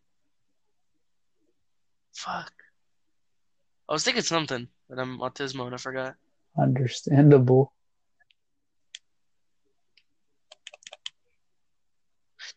Fuck. 2.15 2.53
I 3.91 3.93
was 3.93 4.05
thinking 4.05 4.23
something, 4.23 4.69
but 4.89 5.01
I'm 5.01 5.19
autismo 5.19 5.67
and 5.67 5.75
I 5.75 5.79
forgot. 5.79 6.15
Understandable. 6.57 7.73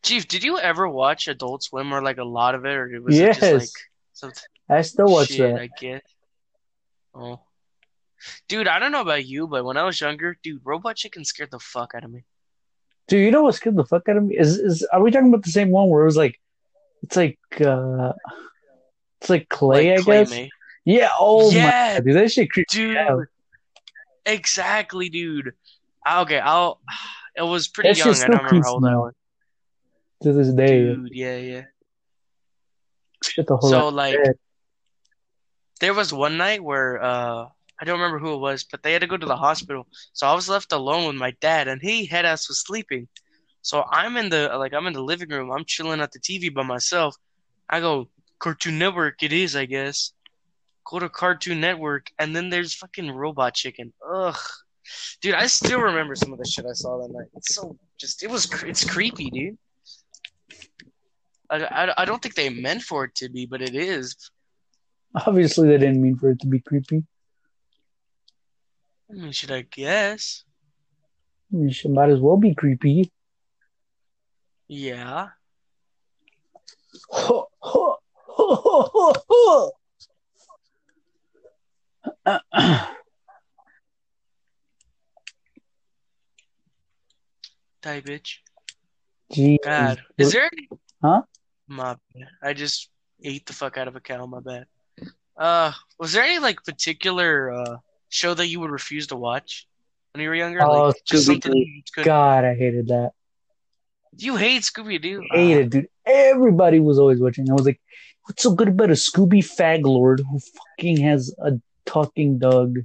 Chief, 0.03 0.27
did 0.27 0.43
you 0.43 0.59
ever 0.59 0.87
watch 0.87 1.27
Adult 1.27 1.63
Swim 1.63 1.91
or 1.91 2.03
like 2.03 2.19
a 2.19 2.23
lot 2.23 2.53
of 2.53 2.65
it, 2.65 2.75
or 2.75 3.01
was 3.01 3.17
it 3.17 3.33
just 3.33 3.41
Yes. 3.41 3.53
like 3.53 3.69
something? 4.13 4.43
I 4.69 4.81
still 4.81 5.09
watch 5.09 5.29
Shit, 5.29 5.55
that. 5.55 5.61
I 5.61 5.67
guess. 5.79 6.01
Oh, 7.15 7.39
dude, 8.47 8.67
I 8.67 8.79
don't 8.79 8.91
know 8.91 9.01
about 9.01 9.25
you, 9.25 9.47
but 9.47 9.65
when 9.65 9.77
I 9.77 9.83
was 9.83 9.99
younger, 9.99 10.37
dude, 10.43 10.61
Robot 10.63 10.95
Chicken 10.97 11.25
scared 11.25 11.51
the 11.51 11.59
fuck 11.59 11.93
out 11.95 12.03
of 12.03 12.11
me. 12.11 12.25
Dude, 13.07 13.25
you 13.25 13.31
know 13.31 13.43
what 13.43 13.55
scared 13.55 13.75
the 13.75 13.85
fuck 13.85 14.07
out 14.07 14.17
of 14.17 14.23
me? 14.23 14.37
Is 14.37 14.57
is 14.57 14.83
are 14.91 15.01
we 15.01 15.09
talking 15.11 15.29
about 15.29 15.43
the 15.43 15.51
same 15.51 15.69
one 15.69 15.89
where 15.89 16.03
it 16.03 16.05
was 16.05 16.17
like 16.17 16.39
it's 17.01 17.15
like 17.15 17.39
uh 17.59 18.13
it's 19.19 19.29
like 19.29 19.49
clay, 19.49 19.91
Like 19.91 19.99
I 19.99 20.03
guess? 20.03 20.29
Claymate. 20.29 20.51
Yeah, 20.85 21.09
oh 21.19 21.49
my 21.51 21.57
Yeah, 21.57 21.93
god, 21.95 22.05
dude, 22.05 22.15
that 22.15 22.31
shit 22.31 22.51
creepy. 22.51 22.67
dude. 22.71 22.97
out. 22.97 23.25
Exactly, 24.25 25.09
dude. 25.09 25.53
Ah, 26.05 26.21
Okay, 26.21 26.39
I'll. 26.39 26.79
It 27.35 27.41
was 27.41 27.67
pretty 27.67 27.89
That 27.89 27.97
young. 27.97 28.13
I 28.13 28.27
don't 28.27 28.43
remember 28.45 28.61
how 28.63 28.73
old 28.73 28.83
me 28.83 28.91
I 28.91 28.95
was. 28.95 29.13
To 30.21 30.33
this 30.33 30.53
day. 30.53 30.83
Dude, 30.85 31.09
yeah, 31.13 31.37
yeah. 31.37 31.61
Shit 33.23 33.47
the 33.47 33.57
whole 33.57 33.71
So 33.71 33.87
like, 33.89 34.13
dead. 34.23 34.35
there 35.79 35.95
was 35.95 36.13
one 36.13 36.37
night 36.37 36.63
where 36.63 37.01
uh, 37.01 37.45
I 37.81 37.85
don't 37.85 37.99
remember 37.99 38.19
who 38.19 38.35
it 38.35 38.37
was, 38.37 38.65
but 38.65 38.83
they 38.83 38.93
had 38.93 39.01
to 39.01 39.07
go 39.07 39.17
to 39.17 39.25
the 39.25 39.35
hospital. 39.35 39.87
So 40.13 40.27
I 40.27 40.35
was 40.35 40.47
left 40.47 40.71
alone 40.73 41.07
with 41.07 41.15
my 41.15 41.31
dad, 41.41 41.67
and 41.67 41.81
he 41.81 42.05
head 42.05 42.23
ass 42.23 42.47
was 42.47 42.59
sleeping. 42.61 43.07
So 43.63 43.83
I'm 43.89 44.15
in 44.17 44.29
the 44.29 44.49
like 44.57 44.73
I'm 44.75 44.85
in 44.85 44.93
the 44.93 45.01
living 45.01 45.29
room. 45.29 45.51
I'm 45.51 45.65
chilling 45.65 46.01
at 46.01 46.11
the 46.11 46.19
TV 46.19 46.53
by 46.53 46.61
myself. 46.61 47.15
I 47.67 47.79
go 47.79 48.09
Cartoon 48.37 48.77
Network. 48.77 49.23
It 49.23 49.33
is, 49.33 49.55
I 49.55 49.65
guess. 49.65 50.13
Go 50.85 50.99
to 50.99 51.09
Cartoon 51.09 51.61
Network, 51.61 52.11
and 52.19 52.35
then 52.35 52.49
there's 52.49 52.73
fucking 52.73 53.11
Robot 53.11 53.53
Chicken. 53.53 53.93
Ugh, 54.07 54.37
dude, 55.21 55.35
I 55.35 55.47
still 55.47 55.79
remember 55.79 56.15
some 56.15 56.33
of 56.33 56.39
the 56.39 56.45
shit 56.45 56.65
I 56.65 56.73
saw 56.73 57.01
that 57.01 57.13
night. 57.13 57.27
It's 57.35 57.55
so 57.55 57.77
just 57.97 58.23
it 58.23 58.29
was 58.29 58.51
it's 58.63 58.89
creepy, 58.89 59.29
dude. 59.29 59.57
I, 61.49 61.63
I, 61.63 62.01
I 62.01 62.05
don't 62.05 62.21
think 62.21 62.35
they 62.35 62.49
meant 62.49 62.81
for 62.81 63.05
it 63.05 63.15
to 63.15 63.29
be, 63.29 63.45
but 63.45 63.61
it 63.61 63.75
is. 63.75 64.15
Obviously 65.25 65.67
they 65.67 65.77
didn't 65.77 66.01
mean 66.01 66.17
for 66.17 66.31
it 66.31 66.39
to 66.39 66.47
be 66.47 66.59
creepy. 66.59 67.03
I 69.09 69.13
mean, 69.13 69.31
should 69.31 69.51
I 69.51 69.61
guess? 69.61 70.43
I 71.53 71.57
mean, 71.57 71.69
shit 71.69 71.91
might 71.91 72.09
as 72.09 72.19
well 72.19 72.37
be 72.37 72.55
creepy. 72.55 73.11
Yeah. 74.67 75.27
Die, 82.25 82.39
bitch. 88.01 88.37
Jeez. 89.33 89.57
God. 89.63 90.01
Is 90.17 90.31
there 90.31 90.49
any. 90.51 90.69
Huh? 91.01 91.21
My 91.67 91.95
bad. 92.13 92.27
I 92.41 92.53
just 92.53 92.89
ate 93.23 93.45
the 93.45 93.53
fuck 93.53 93.77
out 93.77 93.87
of 93.87 93.95
a 93.95 93.99
cow. 93.99 94.25
My 94.25 94.39
bad. 94.39 94.65
Uh, 95.35 95.71
was 95.99 96.13
there 96.13 96.23
any, 96.23 96.39
like, 96.39 96.63
particular 96.63 97.51
uh, 97.51 97.77
show 98.09 98.33
that 98.33 98.47
you 98.47 98.59
would 98.59 98.71
refuse 98.71 99.07
to 99.07 99.15
watch 99.15 99.67
when 100.13 100.23
you 100.23 100.29
were 100.29 100.35
younger? 100.35 100.61
Oh, 100.61 100.87
like, 100.87 100.95
Scooby-Doo. 101.05 102.03
God, 102.03 102.45
I 102.45 102.55
hated 102.55 102.87
that. 102.87 103.11
You 104.17 104.35
hate 104.35 104.61
Scooby 104.61 105.01
Doo? 105.01 105.23
I 105.33 105.37
hated, 105.37 105.69
dude. 105.71 105.87
Everybody 106.05 106.79
was 106.79 106.99
always 106.99 107.19
watching. 107.19 107.49
I 107.49 107.53
was 107.53 107.65
like, 107.65 107.81
what's 108.25 108.43
so 108.43 108.53
good 108.53 108.67
about 108.67 108.91
a 108.91 108.93
Scooby 108.93 109.39
Fag 109.39 109.83
Lord 109.83 110.19
who 110.19 110.39
fucking 110.39 110.97
has 110.97 111.33
a 111.39 111.53
talking 111.85 112.39
dog? 112.39 112.77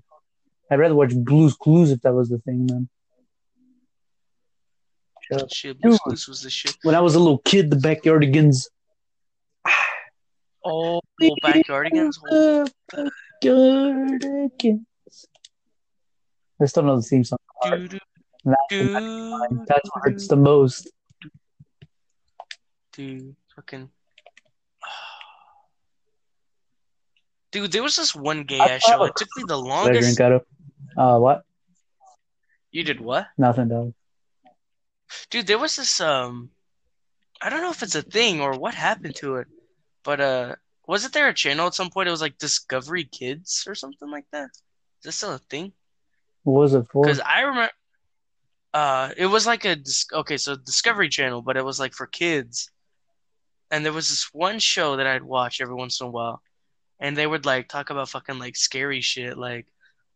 I'd 0.71 0.79
rather 0.79 0.95
watch 0.95 1.15
Blue's 1.15 1.55
Clues 1.55 1.91
if 1.91 2.01
that 2.03 2.13
was 2.13 2.29
the 2.29 2.39
thing, 2.39 2.67
man. 2.67 2.89
Shit, 5.53 5.81
Blue's 5.81 5.99
Clues 5.99 6.27
was 6.29 6.43
the 6.43 6.51
shit. 6.51 6.77
When 6.83 6.95
I 6.95 7.01
was 7.01 7.15
a 7.15 7.19
little 7.19 7.39
kid, 7.39 7.71
the 7.71 7.77
Backyardigans. 7.77 8.69
Oh, 10.65 11.01
Backyardigans. 11.45 12.19
Oh, 12.31 12.67
Backyardigans. 13.43 14.81
I 16.61 16.65
still 16.67 16.83
know 16.83 16.97
the 16.97 17.03
theme 17.03 17.25
song. 17.25 17.39
doo, 17.65 17.89
doo, 17.89 17.99
That- 18.45 18.59
doo, 18.69 19.65
That's 19.67 19.89
what 19.93 20.03
hurts 20.05 20.29
the 20.29 20.37
most. 20.37 20.91
Dude, 22.93 23.37
fucking. 23.55 23.91
Dude, 27.51 27.73
there 27.73 27.83
was 27.83 27.97
this 27.97 28.15
one 28.15 28.45
gay 28.45 28.59
ass 28.59 28.83
show. 28.83 29.05
It 29.05 29.17
took 29.17 29.29
me 29.37 29.45
the 29.47 29.57
longest. 29.59 30.17
drink 30.17 30.21
out 30.21 30.33
of? 30.33 30.45
Uh, 30.97 31.19
what? 31.19 31.43
You 32.71 32.83
did 32.85 33.01
what? 33.01 33.29
Nothing, 33.39 33.69
dog. 33.69 33.95
Dude, 35.31 35.47
there 35.47 35.59
was 35.59 35.77
this 35.77 36.01
um 36.01 36.51
I 37.41 37.49
don't 37.49 37.63
know 37.63 37.71
if 37.71 37.83
it's 37.83 37.95
a 37.95 38.03
thing 38.03 38.41
or 38.41 38.59
what 38.59 38.75
happened 38.75 39.15
to 39.17 39.37
it. 39.37 39.47
But 40.05 40.21
uh 40.21 40.57
wasn't 40.87 41.15
there 41.15 41.29
a 41.29 41.35
channel 41.35 41.67
at 41.67 41.75
some 41.75 41.91
point 41.91 42.09
it 42.09 42.11
was 42.11 42.21
like 42.21 42.39
Discovery 42.39 43.05
Kids 43.05 43.65
or 43.67 43.75
something 43.75 44.11
like 44.11 44.27
that? 44.33 44.51
Is 45.01 45.05
that 45.05 45.13
still 45.13 45.35
a 45.35 45.39
thing? 45.39 45.73
What 46.45 46.61
was 46.61 46.75
it 46.75 46.87
for? 46.91 47.03
Because 47.03 47.21
I 47.21 47.41
remember 47.41 47.71
uh 48.75 49.11
it 49.17 49.27
was 49.27 49.47
like 49.47 49.65
a 49.65 49.77
dis- 49.77 50.07
okay, 50.13 50.37
so 50.37 50.55
Discovery 50.57 51.09
Channel, 51.09 51.41
but 51.41 51.57
it 51.57 51.65
was 51.65 51.81
like 51.81 51.95
for 51.95 52.07
kids. 52.07 52.71
And 53.71 53.85
there 53.85 53.93
was 53.93 54.09
this 54.09 54.29
one 54.33 54.59
show 54.59 54.97
that 54.97 55.07
I'd 55.07 55.23
watch 55.23 55.61
every 55.61 55.75
once 55.75 56.01
in 56.01 56.07
a 56.07 56.11
while. 56.11 56.43
And 57.01 57.17
they 57.17 57.27
would 57.27 57.47
like 57.47 57.69
talk 57.69 57.91
about 57.91 58.09
fucking 58.09 58.39
like 58.39 58.57
scary 58.57 59.01
shit 59.01 59.39
like 59.39 59.67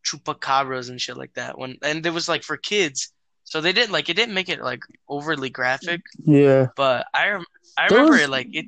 chupacabras 0.04 0.88
and 0.90 1.00
shit 1.00 1.16
like 1.16 1.34
that. 1.34 1.56
When 1.58 1.76
and 1.82 2.04
it 2.04 2.12
was 2.12 2.28
like 2.28 2.42
for 2.42 2.56
kids. 2.56 3.12
So 3.44 3.60
they 3.60 3.72
didn't 3.72 3.92
like 3.92 4.08
it 4.08 4.14
didn't 4.16 4.34
make 4.34 4.48
it 4.48 4.60
like 4.62 4.82
overly 5.08 5.50
graphic, 5.50 6.00
Yeah. 6.24 6.68
but 6.76 7.06
I 7.14 7.42
I 7.76 7.88
There 7.88 7.98
remember 7.98 8.12
was- 8.12 8.20
it 8.22 8.30
like 8.30 8.48
it 8.52 8.66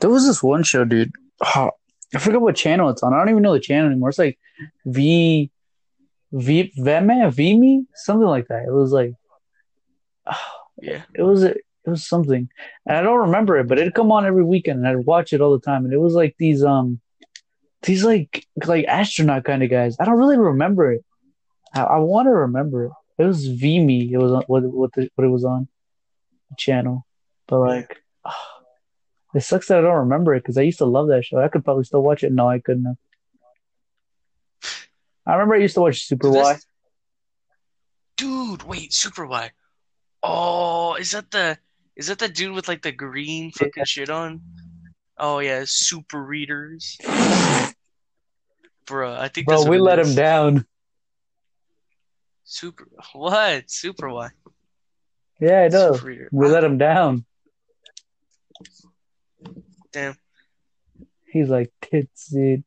There 0.00 0.10
was 0.10 0.26
this 0.26 0.42
one 0.42 0.62
show, 0.62 0.84
dude. 0.84 1.12
Oh, 1.56 1.70
I 2.14 2.18
forgot 2.18 2.42
what 2.42 2.56
channel 2.56 2.90
it's 2.90 3.02
on. 3.02 3.12
I 3.14 3.18
don't 3.18 3.30
even 3.30 3.42
know 3.42 3.54
the 3.54 3.60
channel 3.60 3.86
anymore. 3.90 4.10
It's 4.10 4.18
like 4.18 4.38
V 4.86 5.50
V 6.32 6.72
Veme 6.78 7.32
Vimi 7.34 7.86
something 7.94 8.26
like 8.28 8.48
that. 8.48 8.64
It 8.66 8.72
was 8.72 8.92
like 8.92 9.12
yeah. 10.80 11.02
it 11.14 11.22
was 11.22 11.42
it 11.42 11.63
was 11.90 12.06
something, 12.06 12.48
and 12.86 12.96
I 12.96 13.02
don't 13.02 13.26
remember 13.26 13.58
it, 13.58 13.68
but 13.68 13.78
it'd 13.78 13.94
come 13.94 14.12
on 14.12 14.26
every 14.26 14.44
weekend, 14.44 14.78
and 14.78 14.88
I'd 14.88 15.06
watch 15.06 15.32
it 15.32 15.40
all 15.40 15.52
the 15.52 15.64
time. 15.64 15.84
And 15.84 15.92
it 15.92 16.00
was 16.00 16.14
like 16.14 16.34
these 16.38 16.62
um 16.64 17.00
these 17.82 18.04
like 18.04 18.46
like 18.64 18.86
astronaut 18.86 19.44
kind 19.44 19.62
of 19.62 19.70
guys. 19.70 19.96
I 20.00 20.04
don't 20.04 20.18
really 20.18 20.38
remember 20.38 20.92
it. 20.92 21.04
I, 21.74 21.82
I 21.82 21.98
want 21.98 22.26
to 22.26 22.30
remember 22.32 22.86
it. 22.86 22.92
It 23.18 23.24
was 23.24 23.48
Vimi. 23.48 24.10
It 24.10 24.18
was 24.18 24.32
on 24.32 24.42
what 24.46 24.62
what 24.64 24.92
the, 24.94 25.10
what 25.14 25.24
it 25.24 25.30
was 25.30 25.44
on 25.44 25.68
the 26.50 26.56
channel, 26.56 27.06
but 27.46 27.60
like. 27.60 28.00
It 29.34 29.42
sucks 29.42 29.66
that 29.66 29.78
I 29.78 29.80
don't 29.80 29.96
remember 29.96 30.32
it 30.36 30.44
because 30.44 30.56
I 30.56 30.62
used 30.62 30.78
to 30.78 30.84
love 30.84 31.08
that 31.08 31.24
show. 31.24 31.40
I 31.40 31.48
could 31.48 31.64
probably 31.64 31.82
still 31.82 32.04
watch 32.04 32.22
it. 32.22 32.30
No, 32.30 32.48
I 32.48 32.60
couldn't. 32.60 32.84
have. 32.84 32.96
I 35.26 35.32
remember 35.32 35.56
I 35.56 35.58
used 35.58 35.74
to 35.74 35.80
watch 35.80 36.04
Super 36.06 36.30
This- 36.30 36.40
Y. 36.40 36.56
Dude, 38.16 38.62
wait, 38.62 38.92
Super 38.92 39.26
Why. 39.26 39.50
Oh, 40.22 40.94
is 40.94 41.10
that 41.10 41.32
the 41.32 41.58
is 41.96 42.08
that 42.08 42.18
the 42.18 42.28
dude 42.28 42.52
with 42.52 42.68
like 42.68 42.82
the 42.82 42.92
green 42.92 43.50
fucking 43.52 43.84
shit 43.84 44.10
on? 44.10 44.40
Oh 45.18 45.38
yeah, 45.38 45.64
Super 45.66 46.22
Readers. 46.22 46.96
Bruh, 48.86 49.16
I 49.18 49.28
think 49.28 49.46
Bro, 49.46 49.64
we 49.64 49.78
let 49.78 49.98
is. 49.98 50.10
him 50.10 50.16
down. 50.16 50.66
Super 52.44 52.86
what? 53.12 53.70
Super 53.70 54.10
what? 54.10 54.32
Yeah, 55.40 55.62
I 55.62 55.68
know. 55.68 55.94
Super 55.94 56.28
We 56.30 56.48
let 56.48 56.64
him 56.64 56.78
down. 56.78 57.24
Damn. 59.92 60.16
He's 61.26 61.48
like, 61.48 61.72
tits 61.80 62.32
it. 62.34 62.64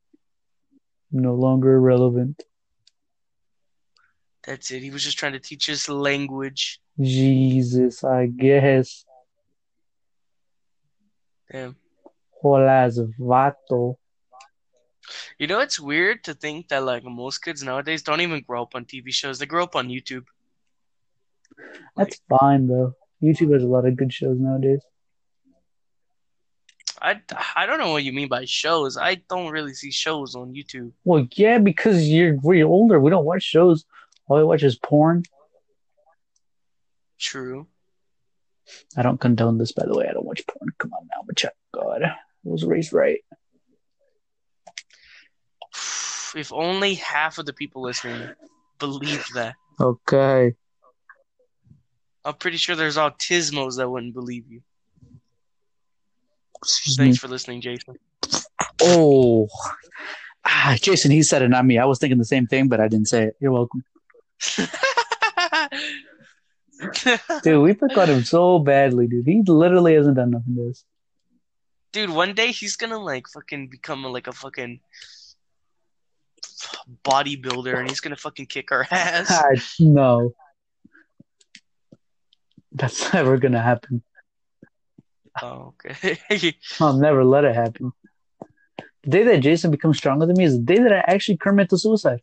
No 1.10 1.34
longer 1.34 1.80
relevant. 1.80 2.42
That's 4.44 4.70
it. 4.70 4.82
He 4.82 4.90
was 4.90 5.04
just 5.04 5.18
trying 5.18 5.32
to 5.32 5.38
teach 5.38 5.70
us 5.70 5.88
language. 5.88 6.80
Jesus, 7.00 8.04
I 8.04 8.26
guess. 8.26 9.04
Vato. 13.18 13.96
You 15.38 15.46
know, 15.46 15.60
it's 15.60 15.80
weird 15.80 16.24
to 16.24 16.34
think 16.34 16.68
that 16.68 16.84
like 16.84 17.04
most 17.04 17.38
kids 17.38 17.62
nowadays 17.62 18.02
don't 18.02 18.20
even 18.20 18.42
grow 18.42 18.62
up 18.62 18.74
on 18.74 18.84
TV 18.84 19.12
shows. 19.12 19.38
They 19.38 19.46
grow 19.46 19.64
up 19.64 19.76
on 19.76 19.88
YouTube. 19.88 20.24
That's 21.96 22.20
fine 22.28 22.68
though. 22.68 22.94
YouTube 23.22 23.52
has 23.52 23.62
a 23.62 23.66
lot 23.66 23.86
of 23.86 23.96
good 23.96 24.12
shows 24.12 24.38
nowadays. 24.38 24.80
I, 27.00 27.20
I 27.54 27.66
don't 27.66 27.78
know 27.78 27.92
what 27.92 28.02
you 28.02 28.12
mean 28.12 28.28
by 28.28 28.44
shows. 28.44 28.96
I 28.96 29.16
don't 29.28 29.52
really 29.52 29.72
see 29.72 29.90
shows 29.90 30.34
on 30.34 30.52
YouTube. 30.52 30.92
Well, 31.04 31.26
yeah, 31.32 31.58
because 31.58 32.08
you're 32.08 32.36
we're 32.42 32.66
older. 32.66 33.00
We 33.00 33.10
don't 33.10 33.24
watch 33.24 33.42
shows. 33.42 33.84
All 34.26 34.38
we 34.38 34.44
watch 34.44 34.62
is 34.62 34.76
porn. 34.76 35.22
True. 37.18 37.66
I 38.96 39.02
don't 39.02 39.20
condone 39.20 39.58
this, 39.58 39.72
by 39.72 39.86
the 39.86 39.96
way. 39.96 40.06
I 40.08 40.12
don't 40.12 40.26
watch 40.26 40.46
porn. 40.46 40.70
Come 40.78 40.92
on 40.92 41.08
now, 41.14 41.22
but 41.26 41.42
God, 41.72 42.02
I 42.02 42.16
was 42.44 42.64
raised 42.64 42.92
right. 42.92 43.20
If 46.34 46.52
only 46.52 46.94
half 46.94 47.38
of 47.38 47.46
the 47.46 47.52
people 47.52 47.82
listening 47.82 48.30
believed 48.78 49.34
that. 49.34 49.54
Okay. 49.80 50.54
I'm 52.24 52.34
pretty 52.34 52.56
sure 52.58 52.76
there's 52.76 52.96
autismos 52.96 53.76
that 53.76 53.88
wouldn't 53.88 54.14
believe 54.14 54.44
you. 54.48 54.62
Excuse 56.62 56.98
me. 56.98 57.04
Thanks 57.06 57.18
for 57.18 57.28
listening, 57.28 57.60
Jason. 57.60 57.96
Oh, 58.82 59.48
ah, 60.44 60.76
Jason, 60.80 61.10
he 61.10 61.22
said 61.22 61.42
it, 61.42 61.48
not 61.48 61.64
me. 61.64 61.78
I 61.78 61.84
was 61.84 61.98
thinking 61.98 62.18
the 62.18 62.24
same 62.24 62.46
thing, 62.46 62.68
but 62.68 62.80
I 62.80 62.88
didn't 62.88 63.08
say 63.08 63.24
it. 63.24 63.36
You're 63.40 63.52
welcome, 63.52 63.82
dude. 67.42 67.62
We 67.62 67.74
pick 67.74 67.96
on 67.96 68.08
him 68.08 68.24
so 68.24 68.58
badly, 68.58 69.06
dude. 69.06 69.26
He 69.26 69.42
literally 69.42 69.94
hasn't 69.94 70.16
done 70.16 70.30
nothing 70.30 70.56
to 70.56 70.70
us. 70.70 70.84
Dude, 71.92 72.10
one 72.10 72.34
day 72.34 72.52
he's 72.52 72.76
gonna 72.76 72.98
like 72.98 73.28
fucking 73.28 73.68
become 73.68 74.04
like 74.04 74.26
a 74.26 74.32
fucking 74.32 74.80
bodybuilder 77.04 77.78
and 77.78 77.88
he's 77.88 78.00
gonna 78.00 78.16
fucking 78.16 78.46
kick 78.46 78.70
our 78.72 78.86
ass. 78.90 79.30
Ah, 79.30 79.48
no, 79.80 80.34
that's 82.72 83.12
never 83.12 83.38
gonna 83.38 83.62
happen. 83.62 84.02
Oh, 85.40 85.74
okay. 85.86 86.18
I'll 86.80 86.96
never 86.96 87.24
let 87.24 87.44
it 87.44 87.54
happen. 87.54 87.92
The 89.04 89.10
day 89.10 89.22
that 89.24 89.40
Jason 89.40 89.70
becomes 89.70 89.96
stronger 89.96 90.26
than 90.26 90.36
me 90.36 90.44
is 90.44 90.54
the 90.54 90.64
day 90.64 90.78
that 90.78 90.92
I 90.92 91.04
actually 91.06 91.36
commit 91.38 91.70
to 91.70 91.78
suicide. 91.78 92.20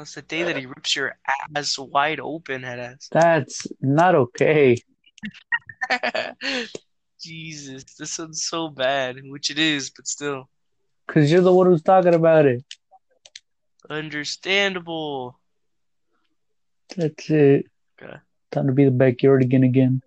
It's 0.00 0.14
the 0.14 0.22
day 0.22 0.42
that 0.44 0.56
he 0.56 0.66
rips 0.66 0.96
your 0.96 1.16
ass 1.54 1.78
wide 1.78 2.18
open, 2.20 2.62
head 2.62 2.78
ass. 2.78 3.08
That's 3.12 3.66
not 3.80 4.14
okay. 4.14 4.78
Jesus, 7.20 7.84
this 7.98 8.18
one's 8.18 8.42
so 8.44 8.68
bad, 8.68 9.16
which 9.24 9.50
it 9.50 9.58
is, 9.58 9.90
but 9.90 10.06
still 10.08 10.48
Because 11.06 11.30
you're 11.30 11.40
the 11.42 11.52
one 11.52 11.66
who's 11.66 11.82
talking 11.82 12.14
about 12.14 12.46
it. 12.46 12.64
understandable. 13.88 15.38
That's 16.96 17.30
it. 17.30 17.66
Okay. 18.02 18.16
Time 18.50 18.66
to 18.66 18.72
be 18.72 18.84
the 18.84 18.90
backyard 18.90 19.42
again. 19.42 19.62
Again. 19.62 20.02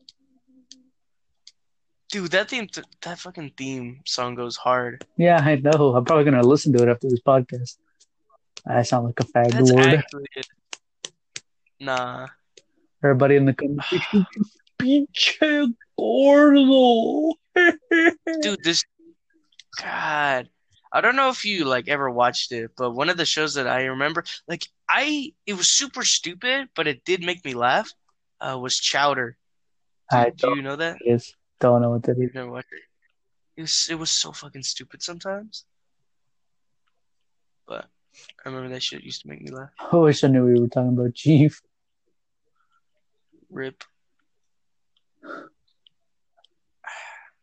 Dude, 2.09 2.31
that 2.31 2.49
theme, 2.49 2.67
that 3.01 3.19
fucking 3.19 3.53
theme 3.57 4.01
song 4.05 4.35
goes 4.35 4.55
hard. 4.55 5.05
Yeah, 5.17 5.39
I 5.41 5.55
know. 5.55 5.95
I'm 5.95 6.05
probably 6.05 6.25
going 6.25 6.41
to 6.41 6.47
listen 6.47 6.73
to 6.73 6.83
it 6.83 6.89
after 6.89 7.09
this 7.09 7.21
podcast. 7.21 7.77
I 8.67 8.81
sound 8.83 9.05
like 9.05 9.19
a 9.19 9.23
fag 9.23 9.51
That's 9.51 9.71
lord. 9.71 9.93
actually. 9.93 10.25
Nah. 11.79 12.27
Everybody 13.03 13.35
in 13.35 13.45
the 13.45 13.53
comments. 13.53 13.87
Pinche 14.79 15.73
gordo. 15.97 17.33
Dude, 18.41 18.63
this 18.63 18.83
God. 19.81 20.49
I 20.91 21.01
don't 21.01 21.15
know 21.15 21.29
if 21.29 21.43
you 21.43 21.65
like 21.65 21.87
ever 21.87 22.09
watched 22.09 22.51
it, 22.51 22.71
but 22.77 22.91
one 22.91 23.09
of 23.09 23.17
the 23.17 23.25
shows 23.25 23.55
that 23.55 23.67
I 23.67 23.85
remember, 23.85 24.23
like 24.47 24.67
I 24.89 25.33
it 25.45 25.53
was 25.53 25.69
super 25.69 26.03
stupid, 26.03 26.69
but 26.75 26.87
it 26.87 27.03
did 27.03 27.23
make 27.23 27.43
me 27.43 27.53
laugh. 27.53 27.91
Uh 28.39 28.57
was 28.59 28.77
Chowder. 28.77 29.37
I 30.11 30.29
Do 30.29 30.55
you 30.55 30.61
know 30.61 30.75
that? 30.75 30.97
yes, 31.03 31.33
don't 31.59 31.81
know 31.81 31.91
what 31.91 32.03
that 32.03 32.17
is. 32.17 32.31
Never 32.33 32.49
watched 32.49 32.67
it. 32.71 32.81
It 33.57 33.61
was 33.61 33.87
it 33.89 33.95
was 33.95 34.11
so 34.11 34.31
fucking 34.31 34.63
stupid 34.63 35.01
sometimes. 35.03 35.65
I 38.45 38.49
remember 38.49 38.69
that 38.69 38.83
shit 38.83 39.03
used 39.03 39.21
to 39.21 39.27
make 39.27 39.41
me 39.41 39.51
laugh. 39.51 39.69
I 39.91 39.95
wish 39.97 40.23
I 40.23 40.27
knew 40.27 40.45
we 40.45 40.59
were 40.59 40.67
talking 40.67 40.93
about 40.97 41.15
Chief. 41.15 41.61
Rip. 43.49 43.83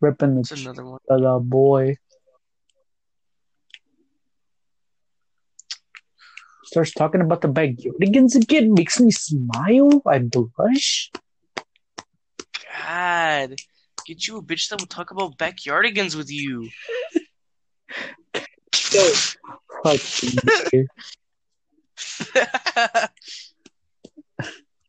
Ripping 0.01 0.43
the 0.43 0.57
another 0.61 0.85
one. 0.85 0.99
the 1.09 1.15
uh, 1.15 1.39
boy. 1.39 1.97
Starts 6.65 6.93
talking 6.93 7.21
about 7.21 7.41
the 7.41 7.49
backyardigans 7.49 8.35
again. 8.35 8.75
Makes 8.75 8.99
me 8.99 9.11
smile. 9.11 10.03
I 10.07 10.19
blush. 10.19 11.11
God. 12.87 13.57
Get 14.07 14.27
you 14.27 14.39
a 14.39 14.43
bitch 14.43 14.69
that 14.69 14.81
will 14.81 14.87
talk 14.87 15.11
about 15.11 15.39
backyardigans 15.39 16.17
with 16.17 16.31
you. 16.31 16.69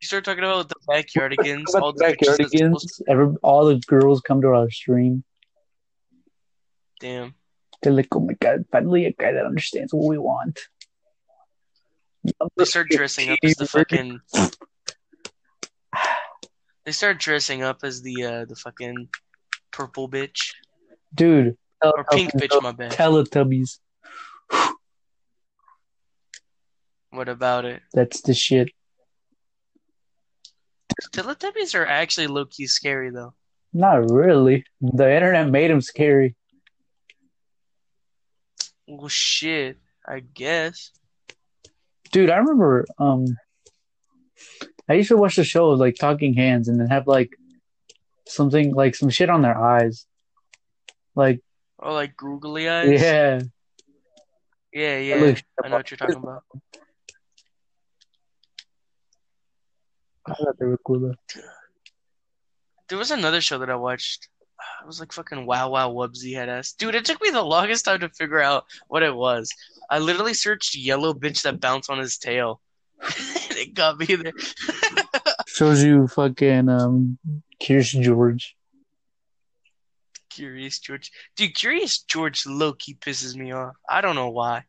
You 0.04 0.08
start 0.08 0.26
talking 0.26 0.44
about 0.44 0.68
the 0.68 0.76
backyardigans, 0.89 1.68
all 1.74 1.89
about 1.89 1.96
the 1.96 2.06
the 2.06 2.18
backyardigans. 2.18 3.02
Every, 3.08 3.36
all 3.42 3.66
the 3.66 3.82
girls 3.88 4.20
come 4.20 4.42
to 4.42 4.50
our 4.50 4.70
stream. 4.70 5.24
Damn. 7.00 7.36
They're 7.82 7.94
like, 7.94 8.08
oh 8.13 8.20
my 8.20 8.34
god, 8.34 8.66
finally 8.72 9.06
a 9.06 9.13
guy 9.13 9.32
that 9.32 9.46
understands 9.46 9.94
what 9.94 10.10
we 10.10 10.18
want. 10.18 10.60
They 12.58 12.66
start 12.66 12.89
dressing 12.89 13.30
up 13.30 13.39
as 13.44 13.56
the 13.56 13.68
fucking. 13.68 14.20
They 16.86 16.92
start 16.92 17.18
dressing 17.18 17.63
up 17.63 17.80
as 17.84 18.02
the 18.02 18.26
uh 18.26 18.44
the 18.44 18.58
fucking 18.58 19.08
purple 19.72 20.10
bitch 20.10 20.52
Dude. 21.16 21.56
or 21.82 22.04
pink 22.12 22.34
bitch. 22.34 22.62
My 22.62 22.74
bad. 22.74 22.92
Teletubbies. 22.92 23.80
What 27.12 27.29
about 27.29 27.65
it? 27.65 27.82
That's 27.93 28.21
the 28.21 28.34
shit. 28.34 28.69
Teletubbies 31.12 31.75
are 31.75 31.86
actually 31.86 32.27
low 32.27 32.45
key 32.45 32.67
scary 32.67 33.12
though. 33.12 33.33
Not 33.73 34.10
really. 34.10 34.65
The 34.81 35.13
internet 35.13 35.50
made 35.50 35.69
him 35.71 35.81
scary. 35.81 36.35
Well, 38.87 39.08
shit. 39.10 39.77
I 40.08 40.19
guess. 40.19 40.91
Dude, 42.12 42.29
I 42.29 42.37
remember 42.37 42.85
um 43.00 43.25
I 44.89 44.94
used 44.96 45.10
to 45.10 45.17
watch 45.17 45.35
the 45.35 45.44
show 45.44 45.71
of 45.71 45.79
like 45.79 45.96
talking 45.96 46.33
hands 46.33 46.67
and 46.67 46.79
then 46.79 46.87
have 46.87 47.08
like 47.08 47.29
something 48.27 48.73
like 48.73 48.96
some 48.96 49.10
shit 49.10 49.29
on 49.29 49.41
their 49.41 49.58
eyes. 49.58 50.06
Like 51.15 51.41
Oh, 51.79 51.94
like 51.94 52.15
googly 52.15 52.67
eyes. 52.69 53.02
yeah. 53.02 53.41
Yeah, 54.74 54.98
yeah. 54.98 55.36
I 55.63 55.67
know 55.67 55.78
what 55.78 55.92
you're 55.92 55.98
talking 55.98 56.15
about. 56.15 56.44
I 60.26 60.34
thought 60.34 60.58
they 60.58 60.65
were 60.65 60.80
cool 60.86 61.00
though. 61.00 61.42
There 62.90 62.98
was 62.98 63.12
another 63.12 63.42
show 63.42 63.60
that 63.60 63.69
I 63.69 63.76
watched. 63.76 64.30
It 64.82 64.88
was 64.88 65.00
like 65.00 65.12
fucking 65.12 65.46
Wow 65.46 65.69
Wow 65.69 65.92
Wubbzy 65.92 66.34
head 66.34 66.50
ass. 66.50 66.74
Dude, 66.74 66.96
it 66.96 67.06
took 67.06 67.21
me 67.21 67.30
the 67.30 67.42
longest 67.44 67.86
time 67.86 68.00
to 68.00 68.10
figure 68.10 68.40
out 68.40 68.65
what 68.88 69.04
it 69.04 69.13
was. 69.13 69.52
I 69.90 70.00
literally 70.00 70.34
searched 70.34 70.76
yellow 70.76 71.13
bitch 71.13 71.44
that 71.44 71.60
bounced 71.60 71.90
on 71.90 72.00
his 72.00 72.17
tail. 72.17 72.62
it 73.52 73.74
got 73.74 74.00
me 74.00 74.06
there. 74.06 74.34
Shows 75.48 75.84
you 75.84 76.08
fucking 76.08 76.69
um 76.69 77.19
Curious 77.60 77.92
George. 77.92 78.56
Curious 80.34 80.79
George. 80.79 81.12
Dude, 81.36 81.56
Curious 81.56 82.02
George 82.02 82.46
low 82.46 82.73
key 82.73 82.96
pisses 82.96 83.36
me 83.36 83.52
off. 83.52 83.75
I 83.88 84.02
don't 84.02 84.15
know 84.15 84.29
why. 84.29 84.63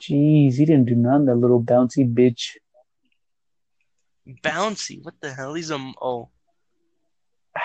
Jeez, 0.00 0.54
he 0.54 0.64
didn't 0.64 0.86
do 0.86 0.94
none. 0.94 1.26
That 1.26 1.36
little 1.36 1.62
bouncy 1.62 2.12
bitch. 2.12 2.56
Bouncy. 4.42 5.02
What 5.02 5.14
the 5.20 5.32
hell? 5.32 5.54
He's 5.54 5.70
a 5.70 5.92
oh. 6.00 6.30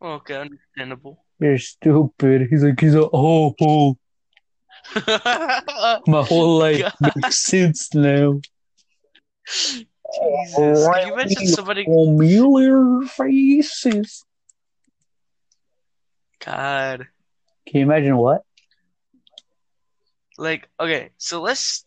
Okay, 0.00 0.36
understandable. 0.36 1.24
You're 1.40 1.58
stupid. 1.58 2.46
He's 2.50 2.62
like 2.62 2.78
he's 2.78 2.94
a 2.94 3.08
oh 3.12 3.54
oh. 3.60 3.96
My 6.06 6.22
whole 6.22 6.58
life 6.58 6.80
God. 7.00 7.12
makes 7.16 7.44
sense 7.44 7.92
now. 7.94 8.40
Jesus. 9.46 10.86
Can 10.86 11.06
you 11.06 11.12
imagine 11.14 11.46
somebody 11.48 11.84
Familiar 11.84 13.02
faces. 13.02 14.24
God. 16.44 17.06
Can 17.66 17.80
you 17.80 17.82
imagine 17.82 18.16
what? 18.16 18.42
Like, 20.36 20.68
okay, 20.78 21.10
so 21.18 21.42
let's 21.42 21.84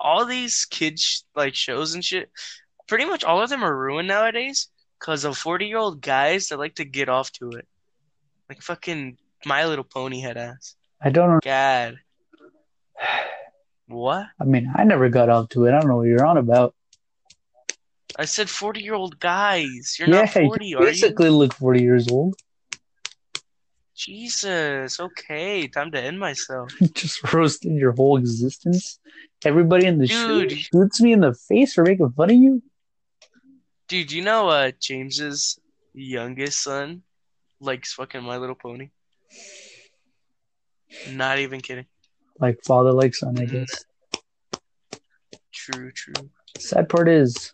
all 0.00 0.24
these 0.24 0.66
kids 0.70 1.24
like 1.34 1.54
shows 1.54 1.94
and 1.94 2.04
shit, 2.04 2.30
pretty 2.86 3.04
much 3.04 3.24
all 3.24 3.42
of 3.42 3.50
them 3.50 3.62
are 3.62 3.76
ruined 3.76 4.08
nowadays 4.08 4.68
because 4.98 5.24
of 5.24 5.36
forty 5.36 5.66
year 5.66 5.78
old 5.78 6.00
guys 6.00 6.48
that 6.48 6.58
like 6.58 6.76
to 6.76 6.84
get 6.84 7.08
off 7.08 7.30
to 7.32 7.50
it. 7.50 7.66
Like 8.48 8.62
fucking 8.62 9.18
My 9.44 9.66
Little 9.66 9.84
Pony 9.84 10.20
head 10.20 10.36
ass. 10.36 10.76
I 11.02 11.10
don't 11.10 11.30
know. 11.30 11.40
God. 11.42 11.98
What? 13.86 14.26
I 14.40 14.44
mean, 14.44 14.70
I 14.74 14.84
never 14.84 15.08
got 15.08 15.28
off 15.28 15.48
to 15.50 15.66
it. 15.66 15.72
I 15.72 15.80
don't 15.80 15.88
know 15.88 15.96
what 15.96 16.08
you're 16.08 16.26
on 16.26 16.36
about. 16.36 16.74
I 18.18 18.24
said 18.24 18.50
forty 18.50 18.82
year 18.82 18.94
old 18.94 19.18
guys. 19.18 19.96
You're 19.98 20.08
yeah, 20.08 20.22
not 20.22 20.30
forty, 20.30 20.66
you 20.66 20.78
are 20.78 20.84
you? 20.84 20.90
basically 20.90 21.30
look 21.30 21.54
40 21.54 21.82
years 21.82 22.08
old. 22.08 22.34
Jesus. 23.98 25.00
Okay, 25.00 25.66
time 25.66 25.90
to 25.90 26.00
end 26.00 26.18
myself. 26.20 26.70
Just 26.94 27.32
roasting 27.32 27.74
your 27.76 27.92
whole 27.92 28.16
existence. 28.16 29.00
Everybody 29.44 29.86
in 29.86 29.98
the 29.98 30.06
Dude. 30.06 30.50
street 30.52 30.68
shoots 30.72 31.00
me 31.00 31.12
in 31.12 31.20
the 31.20 31.34
face 31.34 31.74
for 31.74 31.82
making 31.84 32.10
fun 32.12 32.30
of 32.30 32.36
you. 32.36 32.62
Dude, 33.88 34.12
you 34.12 34.22
know 34.22 34.48
uh 34.48 34.70
James's 34.80 35.58
youngest 35.94 36.62
son 36.62 37.02
likes 37.60 37.92
fucking 37.92 38.22
My 38.22 38.36
Little 38.36 38.54
Pony? 38.54 38.90
Not 41.10 41.38
even 41.38 41.60
kidding. 41.60 41.86
Like 42.38 42.58
father, 42.64 42.92
like 42.92 43.14
son, 43.14 43.36
I 43.38 43.46
Mhm. 43.46 43.50
guess. 43.66 43.84
True, 45.52 45.90
true. 45.90 46.30
Sad 46.58 46.88
part 46.88 47.08
is, 47.08 47.52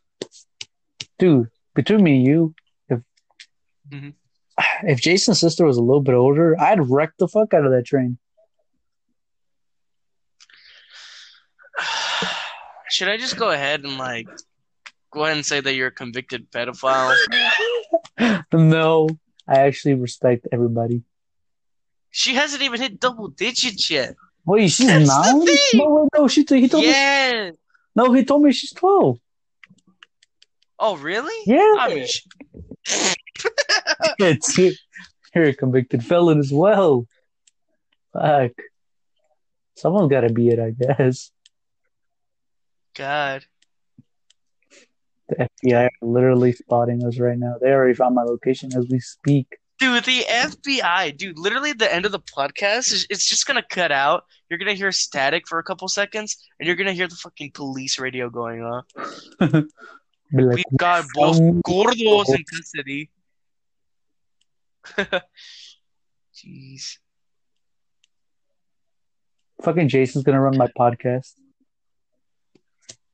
dude, 1.18 1.48
between 1.74 2.02
me 2.04 2.16
and 2.16 2.26
you, 2.26 2.54
if 2.90 3.00
Mhm. 3.88 4.14
If 4.82 5.00
Jason's 5.00 5.40
sister 5.40 5.64
was 5.64 5.76
a 5.76 5.82
little 5.82 6.02
bit 6.02 6.14
older, 6.14 6.58
I'd 6.60 6.88
wreck 6.88 7.12
the 7.18 7.28
fuck 7.28 7.54
out 7.54 7.64
of 7.64 7.72
that 7.72 7.86
train. 7.86 8.18
Should 12.90 13.08
I 13.08 13.16
just 13.16 13.36
go 13.36 13.50
ahead 13.50 13.84
and 13.84 13.98
like 13.98 14.28
go 15.10 15.24
ahead 15.24 15.36
and 15.36 15.46
say 15.46 15.60
that 15.60 15.74
you're 15.74 15.88
a 15.88 15.92
convicted 15.92 16.50
pedophile? 16.50 17.14
no, 18.52 19.08
I 19.48 19.60
actually 19.60 19.94
respect 19.94 20.46
everybody. 20.52 21.02
She 22.10 22.34
hasn't 22.34 22.62
even 22.62 22.80
hit 22.80 23.00
double 23.00 23.28
digits 23.28 23.90
yet. 23.90 24.14
Wait, 24.46 24.68
she's 24.68 24.86
That's 24.86 25.08
nine? 25.08 25.44
No, 25.74 26.08
no, 26.16 26.28
she 26.28 26.44
he 26.48 26.68
told 26.68 26.84
me. 26.84 26.90
Yeah. 26.90 27.50
No, 27.96 28.12
he 28.12 28.24
told 28.24 28.42
me 28.42 28.52
she's 28.52 28.72
twelve. 28.72 29.18
Oh, 30.78 30.96
really? 30.96 31.34
Yeah, 31.46 31.72
I 31.78 31.94
mean, 31.94 32.06
sh- 32.06 32.26
it's 34.18 34.58
you're 35.34 35.44
a 35.44 35.54
convicted 35.54 36.04
felon 36.04 36.38
as 36.38 36.52
well. 36.52 37.06
Fuck, 38.12 38.52
someone's 39.76 40.10
got 40.10 40.22
to 40.22 40.32
be 40.32 40.48
it, 40.48 40.58
I 40.58 40.70
guess. 40.70 41.30
God. 42.94 43.44
The 45.28 45.48
FBI 45.64 45.86
are 45.86 45.90
literally 46.02 46.52
spotting 46.52 47.04
us 47.04 47.18
right 47.18 47.38
now. 47.38 47.56
They 47.60 47.70
already 47.70 47.94
found 47.94 48.14
my 48.14 48.22
location 48.22 48.70
as 48.76 48.86
we 48.88 49.00
speak. 49.00 49.56
Dude, 49.80 50.04
the 50.04 50.22
FBI, 50.22 51.16
dude, 51.16 51.38
literally 51.38 51.72
the 51.72 51.92
end 51.92 52.06
of 52.06 52.12
the 52.12 52.20
podcast 52.20 52.92
is 52.92 53.06
it's 53.10 53.28
just 53.28 53.46
gonna 53.46 53.64
cut 53.68 53.90
out. 53.90 54.24
You're 54.48 54.58
gonna 54.58 54.74
hear 54.74 54.92
static 54.92 55.48
for 55.48 55.58
a 55.58 55.64
couple 55.64 55.88
seconds, 55.88 56.36
and 56.60 56.66
you're 56.66 56.76
gonna 56.76 56.92
hear 56.92 57.08
the 57.08 57.16
fucking 57.16 57.52
police 57.52 57.98
radio 57.98 58.30
going 58.30 58.62
off. 58.62 58.84
Like, 60.32 60.56
We've 60.56 60.78
got 60.78 61.04
both 61.14 61.38
gordos 61.64 62.34
in 62.34 62.42
custody. 62.44 63.08
Jeez. 66.34 66.98
fucking 69.62 69.88
Jason's 69.88 70.24
gonna 70.24 70.40
run 70.40 70.56
my 70.56 70.68
podcast. 70.78 71.32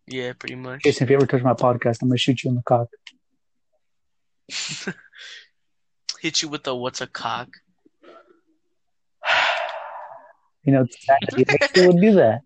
Yeah, 0.07 0.33
pretty 0.33 0.57
much. 0.57 0.83
Jason, 0.83 1.05
if 1.05 1.11
you 1.11 1.17
ever 1.17 1.27
touch 1.27 1.43
my 1.43 1.55
podcast, 1.55 2.03
I'm 2.03 2.09
gonna 2.09 2.19
shoot 2.19 2.43
you 2.43 2.51
in 2.51 2.57
the 2.57 2.63
cock. 2.63 2.89
Hit 6.21 6.43
you 6.43 6.49
with 6.49 6.65
the 6.65 6.75
what's 6.75 7.01
a 7.01 7.07
cock? 7.07 7.49
You 10.63 10.75
know, 10.75 10.85
that 11.09 11.71
he 11.75 11.87
would 11.87 12.03
do 12.03 12.13
that. 12.17 12.43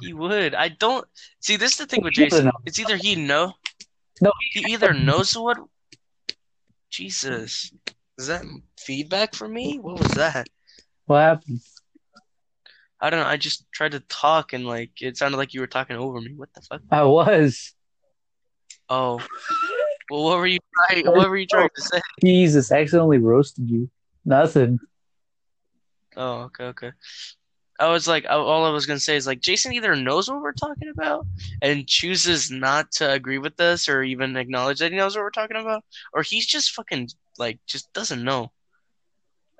He 0.00 0.14
would. 0.14 0.54
I 0.54 0.68
don't 0.68 1.06
see. 1.40 1.56
This 1.56 1.72
is 1.72 1.76
the 1.76 1.86
thing 1.86 2.02
with 2.02 2.14
Jason. 2.14 2.50
It's 2.64 2.78
either 2.78 2.96
he 2.96 3.16
know. 3.16 3.52
No, 4.22 4.32
He 4.52 4.72
either 4.72 4.94
knows 4.94 5.36
what. 5.36 5.58
Jesus, 6.90 7.72
is 8.18 8.26
that 8.28 8.44
feedback 8.78 9.34
for 9.34 9.48
me? 9.48 9.78
What 9.78 9.98
was 9.98 10.10
that? 10.12 10.48
What 11.06 11.20
happened? 11.20 11.60
I 13.00 13.10
don't 13.10 13.20
know. 13.20 13.26
I 13.26 13.36
just 13.36 13.70
tried 13.72 13.92
to 13.92 14.00
talk 14.00 14.52
and 14.52 14.66
like 14.66 14.90
it 15.00 15.16
sounded 15.16 15.36
like 15.36 15.52
you 15.52 15.60
were 15.60 15.66
talking 15.66 15.96
over 15.96 16.20
me. 16.20 16.32
What 16.34 16.48
the 16.54 16.62
fuck? 16.62 16.80
I 16.90 17.04
was. 17.04 17.74
Oh, 18.88 19.20
well, 20.10 20.24
what 20.24 20.38
were 20.38 20.46
you 20.46 20.58
trying? 20.88 21.06
What 21.06 21.28
were 21.28 21.36
you 21.36 21.46
trying 21.46 21.68
to 21.74 21.82
say? 21.82 22.00
Jesus, 22.24 22.72
I 22.72 22.78
accidentally 22.80 23.18
roasted 23.18 23.68
you. 23.68 23.90
Nothing. 24.24 24.78
Oh, 26.16 26.42
okay, 26.44 26.64
okay. 26.64 26.92
I 27.78 27.88
was 27.90 28.08
like, 28.08 28.24
all 28.28 28.64
I 28.64 28.70
was 28.70 28.86
gonna 28.86 29.00
say 29.00 29.16
is 29.16 29.26
like, 29.26 29.40
Jason 29.40 29.72
either 29.72 29.94
knows 29.94 30.30
what 30.30 30.40
we're 30.40 30.52
talking 30.52 30.88
about 30.88 31.26
and 31.60 31.86
chooses 31.86 32.50
not 32.50 32.90
to 32.92 33.10
agree 33.10 33.38
with 33.38 33.60
us 33.60 33.88
or 33.88 34.02
even 34.02 34.36
acknowledge 34.36 34.78
that 34.78 34.92
he 34.92 34.98
knows 34.98 35.14
what 35.14 35.22
we're 35.22 35.30
talking 35.30 35.58
about, 35.58 35.84
or 36.12 36.22
he's 36.22 36.46
just 36.46 36.72
fucking 36.72 37.10
like 37.38 37.58
just 37.66 37.92
doesn't 37.92 38.24
know. 38.24 38.50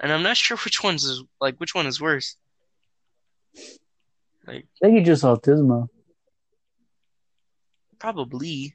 And 0.01 0.13
I'm 0.13 0.23
not 0.23 0.37
sure 0.45 0.57
which 0.59 0.83
one's 0.83 1.05
is 1.05 1.23
like 1.41 1.57
which 1.59 1.75
one 1.75 1.87
is 1.87 2.01
worse. 2.01 2.37
Like 4.47 4.67
I 4.83 4.87
think 4.87 4.99
he 4.99 5.05
just 5.05 5.23
autismo. 5.23 5.89
probably. 7.99 8.75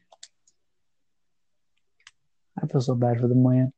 I 2.61 2.67
feel 2.67 2.81
so 2.81 2.95
bad 2.95 3.19
for 3.19 3.27
the 3.27 3.35
man. 3.35 3.73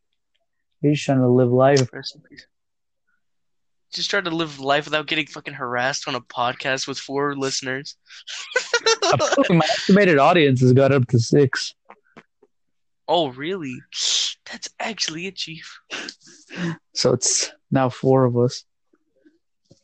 He's 0.81 1.01
trying 1.01 1.19
to 1.19 1.27
live 1.29 1.51
life. 1.51 1.89
Rest 1.93 2.15
in 2.15 2.21
peace. 2.21 2.45
Just 3.93 4.09
try 4.09 4.21
to 4.21 4.29
live 4.29 4.59
life 4.59 4.85
without 4.85 5.05
getting 5.07 5.27
fucking 5.27 5.53
harassed 5.53 6.07
on 6.07 6.15
a 6.15 6.21
podcast 6.21 6.87
with 6.87 6.97
four 6.97 7.35
listeners. 7.35 7.95
My 9.49 9.65
estimated 9.65 10.17
audience 10.17 10.61
has 10.61 10.73
got 10.73 10.91
up 10.91 11.07
to 11.09 11.19
six. 11.19 11.75
oh, 13.07 13.29
really? 13.29 13.75
That's 14.51 14.69
actually 14.79 15.27
it, 15.27 15.35
Chief. 15.35 15.79
So 16.93 17.13
it's 17.13 17.51
now 17.71 17.89
four 17.89 18.25
of 18.25 18.37
us. 18.37 18.63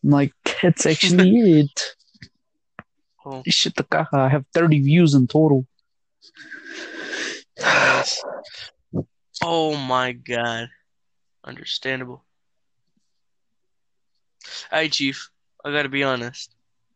I'm 0.04 0.10
like, 0.10 0.34
that's 0.62 0.86
actually 0.86 1.32
it. 1.62 1.82
Oh, 3.26 3.44
Shit, 3.48 3.76
the 3.76 3.84
caja. 3.84 4.08
I 4.14 4.30
have 4.30 4.46
30 4.54 4.82
views 4.82 5.14
in 5.14 5.28
total. 5.28 5.66
Oh 9.42 9.78
my 9.78 10.12
god. 10.12 10.68
Understandable. 11.46 12.26
Alright, 14.72 14.92
Chief. 14.92 15.30
I 15.64 15.72
gotta 15.72 15.90
be 15.90 16.04
honest. 16.04 16.54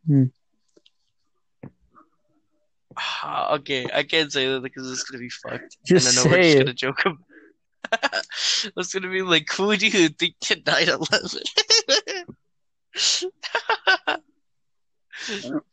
Hmm. 0.08 0.26
Okay, 3.52 3.88
I 3.94 4.04
can't 4.04 4.32
say 4.32 4.48
that 4.48 4.62
because 4.62 4.92
it's 4.92 5.04
gonna 5.04 5.20
be 5.20 5.30
fucked. 5.30 5.78
Just 5.86 6.08
and 6.08 6.20
I 6.20 6.24
know 6.24 6.32
we're 6.36 6.44
just 6.44 6.56
it. 6.58 6.60
gonna 6.60 6.74
joke 6.74 7.06
about 7.06 7.18
It's 8.78 8.94
gonna 8.94 9.10
be 9.10 9.22
like, 9.22 9.52
who 9.52 9.76
do 9.76 9.88
you 9.88 10.10
think 10.10 10.36
did 10.40 10.66
9 10.66 10.90
11? 10.90 11.42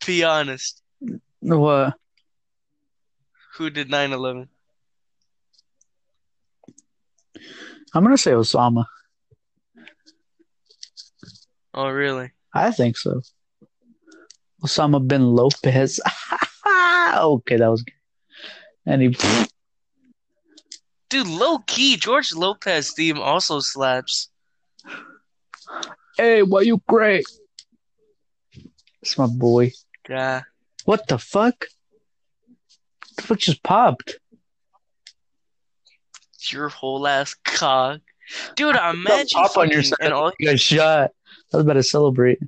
be 0.06 0.24
honest. 0.24 0.82
What? 1.40 1.94
Who 3.56 3.70
did 3.70 3.90
9 3.90 4.12
11? 4.12 4.48
I'm 7.94 8.04
to 8.16 8.18
say 8.18 8.32
Osama. 8.32 8.84
Oh, 11.74 11.88
really? 11.88 12.30
I 12.52 12.70
think 12.72 12.96
so. 12.96 13.22
Osama 14.62 15.06
bin 15.06 15.22
Lopez. 15.34 16.00
okay, 17.16 17.56
that 17.56 17.70
was 17.70 17.82
good. 17.82 17.94
And 18.86 19.02
he, 19.02 19.16
Dude, 21.10 21.26
low 21.26 21.58
key, 21.66 21.96
George 21.96 22.32
Lopez 22.34 22.92
theme 22.92 23.18
also 23.18 23.60
slaps. 23.60 24.30
Hey, 26.16 26.42
why 26.42 26.62
you 26.62 26.80
cry? 26.88 27.22
It's 29.02 29.16
my 29.16 29.26
boy. 29.26 29.72
Yeah. 30.08 30.42
What 30.84 31.08
the 31.08 31.18
fuck? 31.18 31.66
The 33.16 33.22
fuck 33.22 33.38
just 33.38 33.62
popped? 33.62 34.18
Your 36.50 36.68
whole 36.68 37.06
ass 37.06 37.34
cock. 37.44 38.00
Dude, 38.56 38.76
I 38.76 38.90
imagine 38.90 39.40
pop 39.40 39.56
on 39.56 39.70
your 39.70 39.82
side. 39.82 39.98
and 40.00 40.12
all 40.12 40.32
You 40.38 40.50
got 40.50 40.60
shot. 40.60 41.10
I 41.52 41.56
was 41.56 41.64
about 41.64 41.74
to 41.74 41.82
celebrate. 41.82 42.38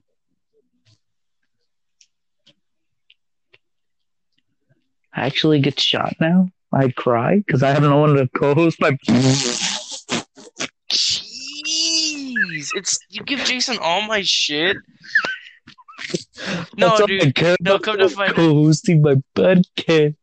I 5.14 5.26
actually 5.26 5.60
get 5.60 5.78
shot 5.78 6.14
now. 6.20 6.48
I 6.72 6.88
cry 6.90 7.36
because 7.46 7.62
I 7.62 7.70
have 7.70 7.82
no 7.82 7.98
one 7.98 8.14
to 8.14 8.28
co-host 8.28 8.80
my. 8.80 8.92
Jeez, 10.90 12.70
it's 12.74 12.98
you 13.10 13.22
give 13.24 13.40
Jason 13.40 13.76
all 13.78 14.02
my 14.02 14.22
shit. 14.24 14.76
No, 16.76 16.88
That's 16.88 17.00
all 17.00 17.04
I 17.04 17.06
dude, 17.30 17.56
no, 17.60 17.78
come 17.78 17.98
to 17.98 18.08
find- 18.08 18.34
co-hosting 18.34 19.02
my 19.02 19.16
podcast. 19.36 20.16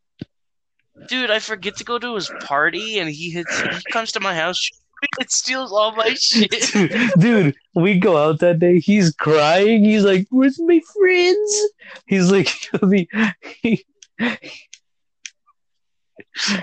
dude, 1.06 1.30
I 1.30 1.38
forget 1.38 1.76
to 1.76 1.84
go 1.84 1.98
to 1.98 2.14
his 2.16 2.30
party, 2.40 2.98
and 2.98 3.08
he 3.08 3.30
hits. 3.30 3.60
He 3.60 3.82
comes 3.92 4.12
to 4.12 4.20
my 4.20 4.34
house 4.34 4.68
and 5.20 5.30
steals 5.30 5.72
all 5.72 5.94
my 5.94 6.14
shit. 6.14 6.50
Dude, 7.18 7.54
we 7.74 7.98
go 7.98 8.16
out 8.16 8.40
that 8.40 8.58
day. 8.58 8.78
He's 8.78 9.14
crying. 9.14 9.84
He's 9.84 10.04
like, 10.04 10.26
"Where's 10.30 10.58
my 10.60 10.80
friends?" 10.98 11.68
He's 12.06 12.30
like, 12.30 12.48
he, 13.62 13.84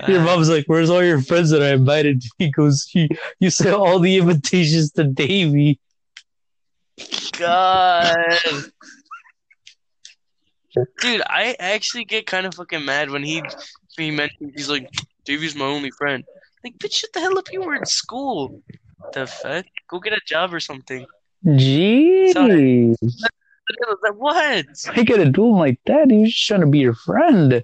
"Your 0.08 0.20
uh, 0.20 0.24
mom's 0.24 0.48
like, 0.48 0.64
where's 0.66 0.90
all 0.90 1.04
your 1.04 1.20
friends 1.22 1.50
that 1.50 1.62
I 1.62 1.72
invited?" 1.72 2.22
He 2.38 2.50
goes, 2.50 2.88
"You, 2.92 3.08
you 3.40 3.50
sent 3.50 3.74
all 3.74 3.98
the 3.98 4.16
invitations 4.16 4.92
to 4.92 5.04
Davey." 5.04 5.80
God. 7.38 8.16
Dude, 11.00 11.22
I 11.26 11.56
actually 11.58 12.04
get 12.04 12.26
kind 12.26 12.46
of 12.46 12.54
fucking 12.54 12.84
mad 12.84 13.10
when 13.10 13.22
he 13.22 13.42
he 13.96 14.10
mentions 14.10 14.52
he's 14.54 14.68
like, 14.68 14.88
Davey's 15.24 15.56
my 15.56 15.64
only 15.64 15.90
friend. 15.90 16.24
Like, 16.64 16.78
bitch, 16.78 16.94
shut 16.94 17.10
the 17.12 17.20
hell 17.20 17.38
up! 17.38 17.52
You 17.52 17.62
were 17.62 17.74
in 17.74 17.86
school. 17.86 18.62
The 19.12 19.26
fuck? 19.26 19.64
Go 19.88 20.00
get 20.00 20.12
a 20.12 20.20
job 20.26 20.52
or 20.52 20.60
something. 20.60 21.06
Jeez, 21.46 22.34
What? 24.16 24.88
I 24.96 25.02
gotta 25.04 25.30
do 25.30 25.48
him 25.48 25.58
like 25.58 25.78
that. 25.86 26.10
He 26.10 26.18
was 26.18 26.30
just 26.32 26.46
trying 26.46 26.60
to 26.62 26.66
be 26.66 26.78
your 26.78 26.94
friend. 26.94 27.62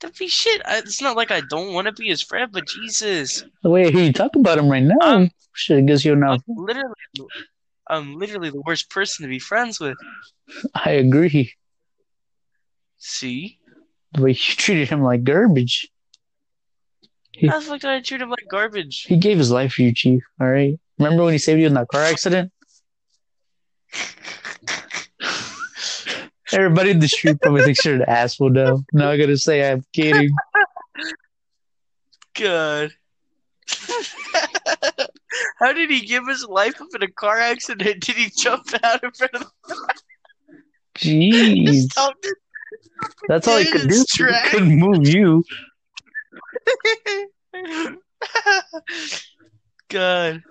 Don't 0.00 0.18
be 0.18 0.28
shit. 0.28 0.60
I, 0.66 0.78
it's 0.78 1.00
not 1.00 1.16
like 1.16 1.30
I 1.30 1.40
don't 1.48 1.72
want 1.72 1.86
to 1.86 1.92
be 1.92 2.08
his 2.08 2.22
friend, 2.22 2.50
but 2.52 2.66
Jesus, 2.66 3.44
The 3.62 3.70
way 3.70 3.86
I 3.86 3.90
hear 3.90 4.04
you 4.04 4.12
talk 4.12 4.36
about 4.36 4.58
him 4.58 4.68
right 4.68 4.82
now, 4.82 4.96
Um, 5.00 5.30
shit, 5.54 5.78
I 5.78 5.80
guess 5.80 6.04
you're 6.04 6.16
not. 6.16 6.42
I'm 6.46 6.56
literally, 6.56 6.94
I'm 7.88 8.18
literally 8.18 8.50
the 8.50 8.62
worst 8.66 8.90
person 8.90 9.22
to 9.22 9.28
be 9.28 9.38
friends 9.38 9.80
with. 9.80 9.96
I 10.74 10.90
agree. 10.90 11.54
See? 12.98 13.58
The 14.12 14.22
way 14.22 14.30
you 14.30 14.34
treated 14.36 14.88
him 14.90 15.02
like 15.02 15.24
garbage. 15.24 15.88
He- 17.36 17.48
How 17.48 17.60
the 17.60 17.66
fuck 17.66 17.80
did 17.80 17.90
I 17.90 18.00
treat 18.00 18.22
him 18.22 18.30
like 18.30 18.48
garbage? 18.48 19.02
He 19.02 19.18
gave 19.18 19.36
his 19.36 19.50
life 19.50 19.74
for 19.74 19.82
you, 19.82 19.92
Chief. 19.92 20.22
All 20.40 20.48
right. 20.48 20.78
Remember 20.98 21.24
when 21.24 21.32
he 21.32 21.38
saved 21.38 21.60
you 21.60 21.66
in 21.66 21.74
that 21.74 21.88
car 21.88 22.02
accident? 22.04 22.50
Everybody 26.52 26.90
in 26.90 27.00
the 27.00 27.08
street 27.08 27.38
probably 27.42 27.62
thinks 27.62 27.84
you're 27.84 27.96
an 27.96 28.04
asshole 28.08 28.50
now. 28.50 28.82
Now 28.92 29.10
I 29.10 29.18
gotta 29.18 29.36
say 29.36 29.70
I'm 29.70 29.84
kidding. 29.92 30.30
God. 32.34 32.92
How 35.58 35.72
did 35.72 35.90
he 35.90 36.00
give 36.00 36.26
his 36.26 36.46
life 36.46 36.80
up 36.80 36.88
in 36.94 37.02
a 37.02 37.10
car 37.10 37.38
accident? 37.38 38.00
Did 38.02 38.14
he 38.16 38.30
jump 38.38 38.64
out 38.82 39.02
in 39.04 39.10
front 39.10 39.34
of 39.34 39.52
Jeez. 40.96 41.88
the 41.94 42.14
it? 42.22 42.38
That's 43.28 43.46
all 43.48 43.58
he 43.58 43.66
could 43.66 43.88
do. 43.88 44.04
He 44.16 44.24
couldn't 44.50 44.78
move 44.78 45.06
you. 45.08 45.44
God. 49.88 50.42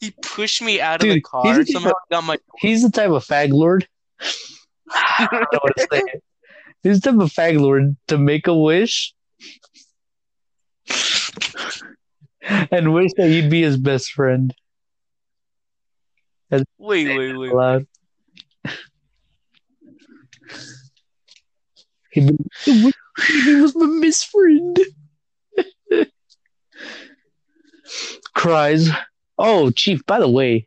He 0.00 0.14
pushed 0.22 0.62
me 0.62 0.80
out 0.80 1.02
of 1.02 1.08
the 1.08 1.20
car. 1.20 1.58
he's 1.58 1.72
Somehow 1.72 1.92
got 2.10 2.24
my 2.24 2.38
He's 2.58 2.82
the 2.82 2.90
type 2.90 3.10
of 3.10 3.24
fag 3.24 3.52
lord. 3.52 3.88
I 4.90 5.28
don't 5.30 5.40
know 5.52 5.58
what 5.62 5.76
to 5.76 5.88
say. 5.90 6.02
He's 6.82 7.00
the 7.00 7.12
type 7.12 7.20
of 7.20 7.32
fag 7.32 7.58
lord 7.58 7.96
to 8.08 8.18
make 8.18 8.46
a 8.46 8.54
wish 8.54 9.14
and 12.70 12.92
wish 12.92 13.12
that 13.16 13.28
you'd 13.28 13.50
be 13.50 13.62
his 13.62 13.76
best 13.76 14.12
friend. 14.12 14.54
wait, 16.50 16.62
wait, 16.78 17.36
wait. 17.36 17.52
Loud. 17.52 17.86
He'd 22.10 22.28
be, 22.28 22.36
"I 22.66 22.84
wish 22.84 22.94
he 23.44 23.54
was 23.56 23.74
my 23.74 24.00
best 24.00 24.26
friend. 24.26 24.78
Cries. 28.34 28.88
Oh, 29.38 29.70
Chief, 29.70 30.04
by 30.06 30.18
the 30.18 30.28
way, 30.28 30.66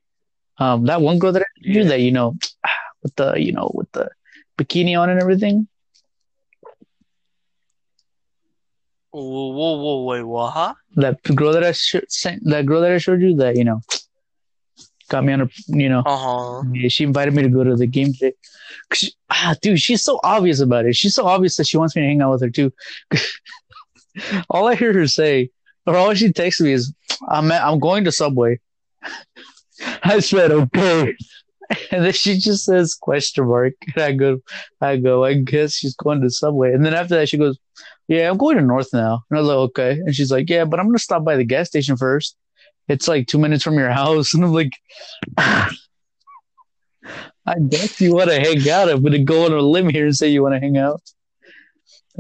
um, 0.58 0.86
that 0.86 1.02
one 1.02 1.20
girl 1.20 1.32
that 1.32 1.42
I 1.42 1.46
knew 1.70 1.84
that, 1.86 2.02
you 2.02 2.12
know, 2.12 2.36
with 3.04 3.16
the, 3.16 3.34
you 3.42 3.52
know, 3.52 3.72
with 3.74 3.92
the 3.92 4.10
bikini 4.58 5.00
on 5.00 5.10
and 5.10 5.20
everything. 5.22 5.68
Whoa, 9.12 9.22
whoa, 9.52 9.78
whoa, 9.82 10.04
wait, 10.04 10.24
what? 10.24 10.52
Huh? 10.52 10.74
That 10.96 11.22
girl 11.24 11.54
that 11.54 11.64
I 11.64 11.72
sh- 11.72 11.96
sent, 12.10 12.44
that 12.46 12.66
girl 12.68 12.82
that 12.82 12.92
I 12.92 13.00
showed 13.00 13.22
you 13.22 13.36
that, 13.38 13.56
you 13.58 13.64
know, 13.64 13.82
got 15.10 15.24
me 15.26 15.34
on 15.34 15.42
a, 15.42 15.50
you 15.68 15.90
know, 15.90 16.04
Uh 16.06 16.18
huh. 16.18 16.64
Yeah, 16.74 16.90
she 16.90 17.04
invited 17.06 17.34
me 17.34 17.42
to 17.42 17.50
go 17.50 17.64
to 17.64 17.76
the 17.76 17.88
game 17.88 18.14
today. 18.14 18.34
she- 18.94 19.14
ah, 19.32 19.56
dude, 19.64 19.80
she's 19.80 20.04
so 20.04 20.20
obvious 20.24 20.60
about 20.60 20.86
it. 20.86 20.96
She's 20.96 21.16
so 21.16 21.26
obvious 21.26 21.56
that 21.58 21.66
she 21.68 21.78
wants 21.78 21.96
me 21.96 22.04
to 22.04 22.08
hang 22.08 22.22
out 22.22 22.32
with 22.34 22.42
her 22.42 22.50
too. 22.52 22.72
all 24.50 24.68
I 24.68 24.76
hear 24.76 24.94
her 24.94 25.08
say, 25.08 25.50
all 25.96 26.14
she 26.14 26.32
texts 26.32 26.62
me 26.62 26.74
is, 26.74 26.94
"I'm 27.28 27.52
at, 27.52 27.64
I'm 27.64 27.80
going 27.80 28.04
to 28.06 28.12
Subway." 28.12 28.60
I 30.04 30.20
said, 30.20 30.52
"Okay," 30.52 31.16
and 31.92 32.06
then 32.06 32.14
she 32.14 32.38
just 32.38 32.66
says 32.66 32.96
question 32.96 33.48
mark, 33.48 33.74
and 33.96 34.04
I 34.04 34.12
go, 34.14 34.40
I 34.82 34.98
go, 34.98 35.24
I 35.24 35.36
guess 35.36 35.74
she's 35.74 35.96
going 35.96 36.22
to 36.22 36.30
Subway, 36.30 36.74
and 36.74 36.86
then 36.86 36.94
after 36.94 37.16
that 37.16 37.30
she 37.30 37.38
goes, 37.38 37.58
"Yeah, 38.08 38.30
I'm 38.30 38.38
going 38.38 38.58
to 38.58 38.64
North 38.64 38.90
now," 38.94 39.24
and 39.30 39.38
I 39.38 39.42
was 39.42 39.48
like, 39.48 39.58
"Okay," 39.58 39.92
and 39.92 40.16
she's 40.16 40.32
like, 40.32 40.50
"Yeah, 40.50 40.66
but 40.66 40.80
I'm 40.80 40.88
gonna 40.88 41.00
stop 41.00 41.24
by 41.24 41.36
the 41.36 41.46
gas 41.46 41.68
station 41.68 41.98
first. 41.98 42.36
It's 42.88 43.08
like 43.08 43.28
two 43.28 43.40
minutes 43.40 43.64
from 43.64 43.78
your 43.78 43.92
house," 43.92 44.34
and 44.34 44.44
I'm 44.44 44.54
like. 44.54 44.72
I 47.46 47.58
guess 47.68 48.00
you 48.00 48.14
want 48.14 48.30
to 48.30 48.40
hang 48.40 48.70
out. 48.70 48.90
I'm 48.90 49.02
gonna 49.02 49.24
go 49.24 49.46
on 49.46 49.54
a 49.54 49.60
limb 49.60 49.90
here 49.90 50.06
and 50.06 50.16
say 50.16 50.28
you 50.28 50.44
want 50.44 50.54
to 50.54 50.60
hang 50.60 50.78
out. 50.78 51.02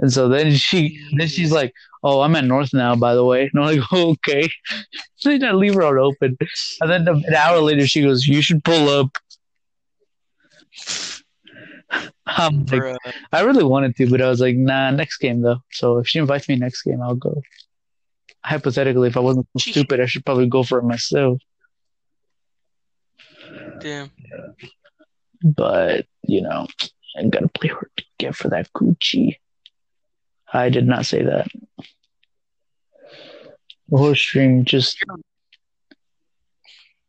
And 0.02 0.12
so 0.12 0.30
then 0.30 0.54
she, 0.56 1.00
then 1.18 1.28
she's 1.28 1.52
like, 1.52 1.74
"Oh, 2.04 2.22
I'm 2.22 2.36
at 2.36 2.45
North 2.45 2.74
now, 2.74 2.95
by 2.95 3.14
the 3.16 3.26
way." 3.26 3.50
And 3.52 3.62
I'm 3.62 3.78
like, 3.78 3.86
oh, 3.91 4.12
"Okay." 4.12 4.50
So 5.16 5.30
then 5.30 5.43
I 5.43 5.52
leave 5.52 5.76
her 5.76 5.84
on 5.84 5.97
open, 6.00 6.38
and 6.82 6.89
then 6.89 7.08
an 7.08 7.36
hour 7.36 7.60
later 7.60 7.86
she 7.86 8.02
goes, 8.02 8.26
"You 8.26 8.41
should 8.41 8.64
pull 8.64 8.89
up." 8.89 9.10
I'm 12.26 12.66
like, 12.68 12.97
I 13.34 13.41
really 13.41 13.64
wanted 13.64 13.95
to, 13.97 14.10
but 14.10 14.22
I 14.22 14.30
was 14.30 14.39
like, 14.39 14.56
"Nah, 14.56 14.91
next 14.91 15.18
game 15.18 15.41
though." 15.41 15.62
So 15.72 15.97
if 15.97 16.08
she 16.08 16.20
invites 16.20 16.47
me 16.47 16.56
next 16.56 16.84
game, 16.84 17.02
I'll 17.02 17.16
go. 17.16 17.41
Hypothetically, 18.45 19.10
if 19.10 19.18
I 19.18 19.22
wasn't 19.22 19.47
so 19.58 19.72
stupid, 19.72 20.00
I 20.00 20.06
should 20.06 20.26
probably 20.26 20.47
go 20.47 20.64
for 20.64 20.80
it 20.80 20.84
myself. 20.84 21.41
Damn. 23.82 24.12
but 25.43 26.06
you 26.24 26.41
know, 26.41 26.68
I 27.18 27.24
gotta 27.28 27.47
play 27.50 27.70
hard 27.70 27.89
to 27.97 28.04
get 28.18 28.36
for 28.36 28.50
that 28.50 28.72
Gucci. 28.74 29.38
I 30.54 30.70
did 30.70 30.88
not 30.88 31.06
say 31.06 31.24
that. 31.24 31.47
The 33.89 33.97
whole 33.97 34.16
stream 34.16 34.66
just 34.66 34.97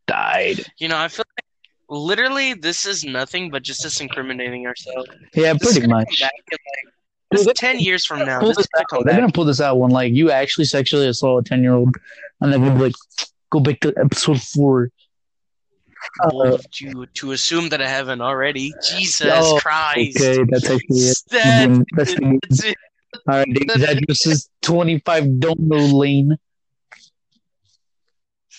died. 0.06 0.64
You 0.78 0.88
know, 0.88 0.98
I 0.98 1.08
feel 1.08 1.24
like 1.36 1.44
literally 1.88 2.54
this 2.54 2.86
is 2.86 3.04
nothing 3.04 3.50
but 3.50 3.62
just 3.62 3.84
us 3.84 4.00
incriminating 4.00 4.66
ourselves. 4.66 5.08
Yeah, 5.34 5.52
This 5.54 5.72
pretty 5.72 5.86
much. 5.86 6.20
like, 6.20 6.30
this 7.30 7.46
Dude, 7.46 7.54
ten 7.56 7.78
years 7.78 8.04
from 8.04 8.20
now. 8.26 8.40
This 8.40 8.56
this 8.56 8.66
gonna 8.90 9.04
They're 9.04 9.20
gonna 9.20 9.32
pull 9.32 9.44
this 9.44 9.60
out 9.60 9.78
when 9.78 9.90
like 9.90 10.12
you 10.12 10.30
actually 10.30 10.64
sexually 10.64 11.06
assault 11.06 11.46
a 11.46 11.48
ten 11.48 11.62
year 11.62 11.74
old, 11.74 11.94
and 12.40 12.52
then 12.52 12.60
we'll 12.62 12.74
be 12.74 12.80
like, 12.84 12.92
go 13.50 13.60
back 13.60 13.78
to 13.80 13.94
episode 13.98 14.42
four. 14.42 14.90
Uh, 16.24 16.56
to 16.72 17.06
to 17.14 17.32
assume 17.32 17.68
that 17.68 17.80
I 17.80 17.86
haven't 17.88 18.20
already. 18.20 18.72
Jesus 18.90 19.28
Oh, 19.32 19.58
Christ. 19.60 20.16
okay, 20.20 20.42
that's 20.48 20.64
actually 20.68 20.98
it. 20.98 21.18
That- 21.30 21.86
That's 21.94 22.14
that's 22.48 22.64
it. 22.64 22.76
All 23.28 23.36
right. 23.36 23.46
David's 23.52 23.82
address 23.82 24.26
is 24.26 24.48
twenty 24.62 24.98
five 25.00 25.40
Dono 25.40 25.78
Lane. 25.78 26.36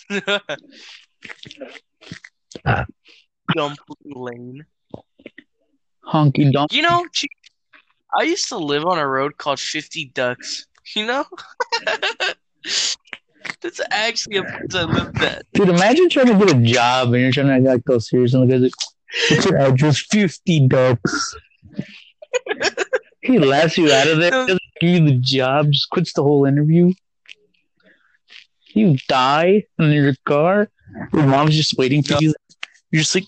Dump 3.55 3.77
lane. 4.05 4.65
Honky 6.05 6.51
Donk. 6.51 6.73
You 6.73 6.81
know, 6.81 7.05
I 8.17 8.23
used 8.23 8.47
to 8.49 8.57
live 8.57 8.85
on 8.85 8.97
a 8.97 9.07
road 9.07 9.37
called 9.37 9.59
50 9.59 10.11
Ducks. 10.13 10.67
You 10.95 11.05
know? 11.05 11.25
That's 13.61 13.81
actually 13.89 14.37
a 14.37 14.43
place 14.43 14.75
I 14.75 14.83
lived 14.83 15.21
at. 15.21 15.45
Dude, 15.53 15.69
imagine 15.69 16.09
trying 16.09 16.27
to 16.27 16.33
get 16.33 16.55
a 16.55 16.61
job 16.61 17.13
and 17.13 17.21
you're 17.21 17.31
trying 17.31 17.63
to 17.63 17.69
like 17.69 17.83
go 17.85 17.99
serious 17.99 18.33
and 18.33 18.43
the 18.43 18.53
guy's 18.53 18.61
like, 18.61 18.71
"What's 19.29 19.45
your 19.45 19.57
address? 19.57 20.01
Fifty 20.09 20.67
ducks." 20.67 21.35
He 23.21 23.39
laughs 23.39 23.77
you 23.77 23.91
out 23.91 24.07
of 24.07 24.19
there, 24.19 24.31
doesn't 24.31 24.59
give 24.79 24.89
you 24.89 25.05
the 25.05 25.17
job, 25.17 25.71
just 25.71 25.89
quits 25.89 26.13
the 26.13 26.23
whole 26.23 26.45
interview. 26.45 26.93
You 28.73 28.97
die 29.07 29.65
in 29.79 29.91
your 29.91 30.13
car. 30.25 30.69
Your 31.13 31.27
mom's 31.27 31.55
just 31.55 31.77
waiting 31.77 32.03
for 32.03 32.15
you. 32.19 32.33
You're 32.91 33.01
just 33.01 33.15
like, 33.15 33.25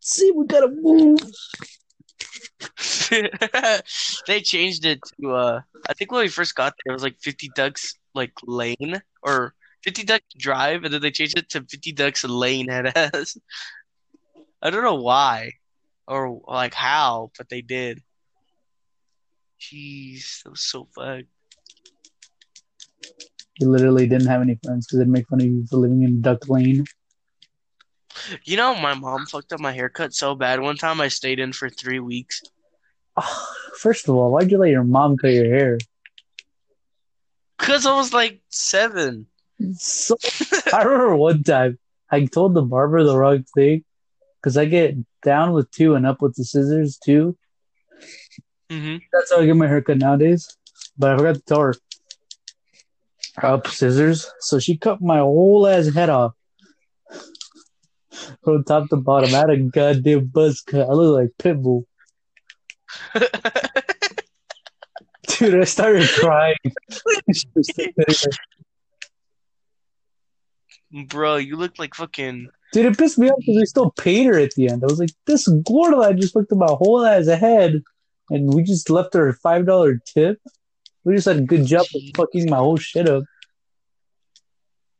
see, 0.00 0.30
we 0.32 0.46
gotta 0.46 0.68
move. 0.68 1.18
they 4.26 4.40
changed 4.40 4.86
it 4.86 5.00
to 5.20 5.32
uh 5.32 5.60
I 5.88 5.92
think 5.92 6.10
when 6.10 6.22
we 6.22 6.28
first 6.28 6.54
got 6.54 6.74
there 6.84 6.92
it 6.92 6.94
was 6.94 7.02
like 7.02 7.18
50 7.20 7.50
ducks 7.54 7.94
like 8.14 8.32
lane 8.46 9.02
or 9.22 9.54
50 9.82 10.04
ducks 10.04 10.24
drive 10.38 10.84
and 10.84 10.94
then 10.94 11.02
they 11.02 11.10
changed 11.10 11.38
it 11.38 11.50
to 11.50 11.60
50 11.60 11.92
ducks 11.92 12.24
lane 12.24 12.68
head 12.70 12.92
ass. 12.96 13.36
I 14.62 14.70
don't 14.70 14.82
know 14.82 14.94
why 14.94 15.52
or 16.06 16.40
like 16.46 16.74
how, 16.74 17.30
but 17.36 17.48
they 17.48 17.60
did. 17.60 18.00
Jeez, 19.64 20.42
that 20.42 20.50
was 20.50 20.60
so 20.60 20.86
fucked. 20.94 21.24
You 23.58 23.70
literally 23.70 24.06
didn't 24.06 24.26
have 24.26 24.42
any 24.42 24.58
friends 24.62 24.86
because 24.86 24.98
they'd 24.98 25.08
make 25.08 25.28
fun 25.28 25.40
of 25.40 25.46
you 25.46 25.66
for 25.66 25.76
living 25.76 26.02
in 26.02 26.20
Duck 26.20 26.48
Lane. 26.48 26.84
You 28.44 28.56
know, 28.56 28.74
my 28.74 28.94
mom 28.94 29.26
fucked 29.26 29.52
up 29.52 29.60
my 29.60 29.72
haircut 29.72 30.12
so 30.12 30.34
bad. 30.34 30.60
One 30.60 30.76
time 30.76 31.00
I 31.00 31.08
stayed 31.08 31.38
in 31.38 31.52
for 31.52 31.68
three 31.70 32.00
weeks. 32.00 32.42
Oh, 33.16 33.46
first 33.78 34.08
of 34.08 34.14
all, 34.16 34.30
why'd 34.30 34.50
you 34.50 34.58
let 34.58 34.70
your 34.70 34.84
mom 34.84 35.16
cut 35.16 35.32
your 35.32 35.46
hair? 35.46 35.78
Because 37.58 37.86
I 37.86 37.94
was 37.94 38.12
like 38.12 38.40
seven. 38.50 39.26
So, 39.76 40.16
I 40.72 40.82
remember 40.82 41.16
one 41.16 41.42
time 41.42 41.78
I 42.10 42.26
told 42.26 42.54
the 42.54 42.62
barber 42.62 43.02
the 43.04 43.16
wrong 43.16 43.44
thing 43.54 43.84
because 44.40 44.56
I 44.56 44.64
get 44.64 44.96
down 45.22 45.52
with 45.52 45.70
two 45.70 45.94
and 45.94 46.06
up 46.06 46.20
with 46.20 46.34
the 46.34 46.44
scissors 46.44 46.98
too. 46.98 47.36
Hmm 48.70 48.96
That's 49.12 49.32
how 49.32 49.40
I 49.40 49.46
get 49.46 49.56
my 49.56 49.68
haircut 49.68 49.98
nowadays. 49.98 50.56
But 50.96 51.12
I 51.12 51.16
forgot 51.16 51.34
to 51.36 51.40
tell 51.42 51.60
her 51.60 51.74
up 53.42 53.66
scissors, 53.66 54.30
so 54.40 54.58
she 54.58 54.76
cut 54.76 55.00
my 55.00 55.18
whole 55.18 55.66
ass 55.66 55.92
head 55.92 56.08
off 56.08 56.34
from 58.42 58.64
top 58.64 58.88
to 58.90 58.96
bottom. 58.96 59.34
I 59.34 59.38
had 59.38 59.50
a 59.50 59.56
goddamn 59.58 60.26
buzz 60.26 60.60
cut. 60.60 60.88
I 60.88 60.92
look 60.92 61.20
like 61.20 61.30
Pitbull. 61.38 61.84
Dude, 65.26 65.60
I 65.60 65.64
started 65.64 66.08
crying. 66.10 66.56
She 67.32 67.46
was 67.54 67.74
sitting 67.74 67.94
there. 67.96 68.14
Bro, 71.06 71.36
you 71.36 71.56
look 71.56 71.78
like 71.78 71.94
fucking. 71.94 72.48
Dude, 72.72 72.86
it 72.86 72.98
pissed 72.98 73.18
me 73.18 73.30
off 73.30 73.38
because 73.38 73.56
we 73.56 73.66
still 73.66 73.90
paid 73.90 74.26
her 74.26 74.38
at 74.38 74.52
the 74.52 74.68
end. 74.68 74.84
I 74.84 74.86
was 74.86 75.00
like, 75.00 75.10
this 75.26 75.48
gorilla 75.48 76.14
just 76.14 76.36
looked 76.36 76.52
at 76.52 76.58
my 76.58 76.66
whole 76.66 77.04
ass 77.04 77.26
head, 77.26 77.82
and 78.30 78.52
we 78.52 78.62
just 78.62 78.90
left 78.90 79.14
her 79.14 79.28
a 79.28 79.34
five 79.34 79.66
dollar 79.66 79.96
tip. 79.96 80.40
We 81.04 81.14
just 81.14 81.26
had 81.26 81.36
a 81.36 81.42
good 81.42 81.66
job 81.66 81.86
of 81.94 82.02
fucking 82.16 82.48
my 82.48 82.56
whole 82.56 82.76
shit 82.76 83.08
up. 83.08 83.24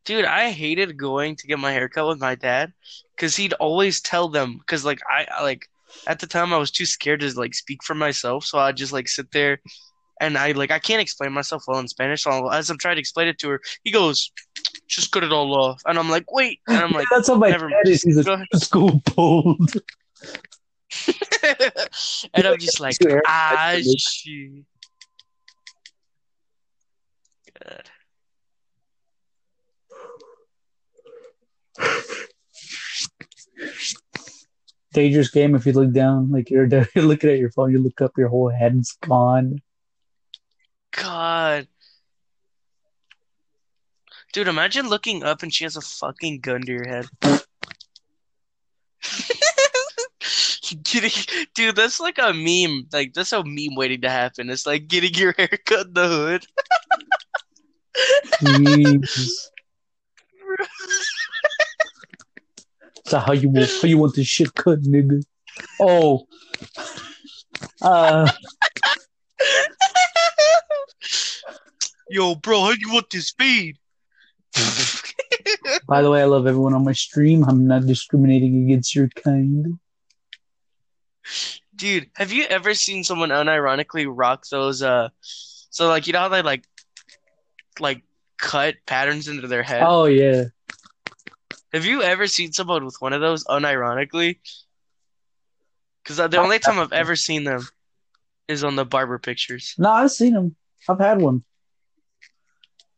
Dude, 0.04 0.26
I 0.26 0.50
hated 0.50 0.98
going 0.98 1.36
to 1.36 1.46
get 1.46 1.58
my 1.58 1.72
haircut 1.72 2.06
with 2.06 2.20
my 2.20 2.34
dad 2.34 2.74
because 3.16 3.36
he'd 3.36 3.54
always 3.54 4.02
tell 4.02 4.28
them. 4.28 4.58
Because, 4.58 4.84
like, 4.84 5.00
I 5.10 5.26
I, 5.30 5.42
like 5.42 5.66
at 6.06 6.18
the 6.18 6.26
time 6.26 6.52
I 6.52 6.58
was 6.58 6.70
too 6.70 6.84
scared 6.86 7.20
to 7.20 7.38
like 7.38 7.54
speak 7.54 7.82
for 7.82 7.94
myself, 7.94 8.44
so 8.44 8.58
I'd 8.58 8.76
just 8.76 8.92
like 8.92 9.08
sit 9.08 9.30
there 9.32 9.60
and 10.20 10.36
I 10.38 10.52
like 10.52 10.70
I 10.70 10.78
can't 10.78 11.00
explain 11.00 11.32
myself 11.32 11.64
well 11.66 11.78
in 11.78 11.88
Spanish. 11.88 12.22
So 12.22 12.48
as 12.48 12.70
I'm 12.70 12.78
trying 12.78 12.96
to 12.96 13.00
explain 13.00 13.28
it 13.28 13.38
to 13.38 13.50
her, 13.50 13.60
he 13.82 13.90
goes, 13.90 14.30
"Just 14.88 15.10
cut 15.12 15.24
it 15.24 15.32
all 15.32 15.54
off," 15.54 15.82
and 15.86 15.98
I'm 15.98 16.10
like, 16.10 16.30
"Wait," 16.32 16.60
and 16.68 16.78
I'm 16.78 16.92
like, 16.92 17.06
That's 17.10 17.28
how 17.28 17.36
my 17.36 17.50
dad 17.50 17.70
is. 17.86 18.02
He's 18.02 18.26
a 18.26 18.46
school 18.54 19.02
bold. 19.14 19.72
and 22.34 22.46
I'm 22.46 22.58
just 22.58 22.80
like, 22.80 22.96
ah, 23.26 23.76
shit. 23.96 24.64
God. 27.64 27.90
Dangerous 34.92 35.30
game 35.30 35.54
if 35.54 35.66
you 35.66 35.72
look 35.72 35.92
down, 35.92 36.30
like 36.30 36.50
you're, 36.50 36.66
you're 36.94 37.04
looking 37.04 37.30
at 37.30 37.38
your 37.38 37.50
phone, 37.50 37.72
you 37.72 37.78
look 37.78 38.00
up, 38.00 38.12
your 38.16 38.28
whole 38.28 38.48
head's 38.48 38.96
gone. 39.02 39.60
God. 40.92 41.66
Dude, 44.32 44.48
imagine 44.48 44.88
looking 44.88 45.22
up 45.22 45.42
and 45.42 45.52
she 45.52 45.64
has 45.64 45.76
a 45.76 45.80
fucking 45.80 46.40
gun 46.40 46.62
to 46.62 46.72
your 46.72 46.88
head. 46.88 47.06
Getting, 50.94 51.46
dude, 51.54 51.76
that's 51.76 52.00
like 52.00 52.18
a 52.18 52.32
meme. 52.32 52.86
Like 52.92 53.12
that's 53.14 53.32
a 53.32 53.42
meme 53.44 53.74
waiting 53.76 54.00
to 54.02 54.10
happen. 54.10 54.50
It's 54.50 54.66
like 54.66 54.88
getting 54.88 55.14
your 55.14 55.32
hair 55.38 55.58
cut 55.66 55.88
in 55.88 55.94
the 55.94 56.08
hood. 56.08 56.46
Jesus. 58.40 59.50
So 63.06 63.18
how 63.18 63.32
you 63.32 63.50
want 63.50 63.70
how 63.82 63.86
you 63.86 63.98
want 63.98 64.14
this 64.14 64.26
shit 64.26 64.54
cut, 64.54 64.80
nigga? 64.80 65.22
Oh, 65.78 66.26
uh, 67.82 68.30
Yo, 72.08 72.34
bro, 72.36 72.62
how 72.62 72.72
do 72.72 72.80
you 72.80 72.92
want 72.94 73.10
this 73.10 73.34
feed? 73.38 73.76
by 75.86 76.00
the 76.00 76.10
way, 76.10 76.22
I 76.22 76.24
love 76.24 76.46
everyone 76.46 76.72
on 76.72 76.84
my 76.84 76.92
stream. 76.92 77.44
I'm 77.44 77.66
not 77.66 77.86
discriminating 77.86 78.64
against 78.64 78.94
your 78.94 79.08
kind. 79.08 79.78
Dude, 81.74 82.10
have 82.14 82.32
you 82.32 82.44
ever 82.44 82.74
seen 82.74 83.02
someone 83.04 83.30
unironically 83.30 84.06
rock 84.08 84.44
those 84.50 84.82
uh 84.82 85.08
so 85.22 85.88
like 85.88 86.06
you 86.06 86.12
know 86.12 86.20
how 86.20 86.28
they 86.28 86.42
like 86.42 86.64
like 87.80 88.02
cut 88.38 88.76
patterns 88.86 89.28
into 89.28 89.48
their 89.48 89.62
head? 89.62 89.82
Oh 89.84 90.04
yeah, 90.04 90.44
Have 91.72 91.84
you 91.84 92.02
ever 92.02 92.26
seen 92.26 92.52
someone 92.52 92.84
with 92.84 92.96
one 93.00 93.12
of 93.12 93.20
those 93.20 93.44
unironically? 93.44 94.38
Cuz 96.04 96.16
the 96.18 96.38
only 96.38 96.58
time 96.58 96.78
I've 96.78 96.92
ever 96.92 97.16
seen 97.16 97.44
them 97.44 97.66
is 98.46 98.62
on 98.62 98.76
the 98.76 98.84
barber 98.84 99.18
pictures. 99.18 99.74
no, 99.78 99.90
I've 99.90 100.10
seen 100.10 100.34
them. 100.34 100.54
I've 100.88 100.98
had 101.00 101.20
one. 101.20 101.44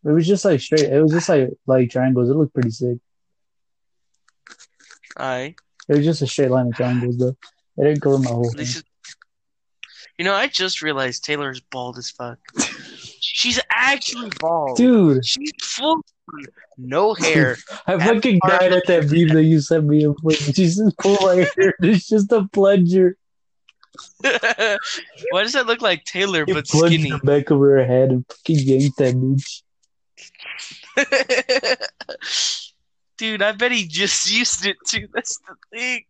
It 0.04 0.10
was 0.10 0.26
just 0.26 0.44
like 0.44 0.60
straight. 0.60 0.84
It 0.92 1.00
was 1.02 1.12
just 1.12 1.28
like 1.28 1.50
like 1.66 1.90
triangles. 1.90 2.28
It 2.28 2.34
looked 2.34 2.54
pretty 2.54 2.70
sick. 2.70 2.98
I 5.16 5.54
It 5.88 5.96
was 5.96 6.04
just 6.04 6.22
a 6.22 6.26
straight 6.26 6.50
line 6.50 6.68
of 6.68 6.74
triangles 6.76 7.16
though. 7.16 7.36
It 7.78 7.84
didn't 7.84 8.00
cover 8.00 8.18
my 8.18 8.30
whole 8.30 8.48
thing. 8.50 8.58
this 8.58 8.76
is 8.76 8.84
You 10.18 10.24
know, 10.24 10.34
I 10.34 10.46
just 10.48 10.82
realized 10.82 11.24
Taylor 11.24 11.50
is 11.50 11.60
bald 11.60 11.98
as 11.98 12.10
fuck. 12.10 12.38
She's 13.20 13.60
actually 13.70 14.30
bald. 14.40 14.76
Dude, 14.76 15.24
She's 15.26 15.52
full 15.62 16.00
no 16.78 17.14
hair. 17.14 17.56
I 17.86 17.98
fucking 17.98 18.40
died 18.46 18.72
at 18.72 18.86
that 18.86 19.10
meme 19.10 19.28
that 19.28 19.44
you 19.44 19.60
sent 19.60 19.84
me. 19.84 20.06
She's 20.30 20.76
just 20.76 20.98
pull 20.98 21.16
my 21.22 21.46
hair. 21.56 21.74
It's 21.80 22.08
just 22.08 22.32
a 22.32 22.48
plunger. 22.52 23.16
Why 24.20 25.42
does 25.42 25.52
that 25.54 25.66
look 25.66 25.80
like 25.80 26.04
Taylor 26.04 26.44
You 26.46 26.54
but 26.54 26.66
skinny? 26.66 27.10
the 27.10 27.18
back 27.18 27.50
of 27.50 27.60
her 27.60 27.84
head 27.84 28.10
and 28.10 28.26
fucking 28.28 28.58
yanked 28.58 28.98
that 28.98 29.14
bitch. 29.14 29.62
Dude, 33.18 33.40
I 33.42 33.52
bet 33.52 33.72
he 33.72 33.86
just 33.86 34.30
used 34.30 34.66
it 34.66 34.76
too. 34.86 35.08
That's 35.14 35.38
the 35.38 35.54
thing. 35.72 36.04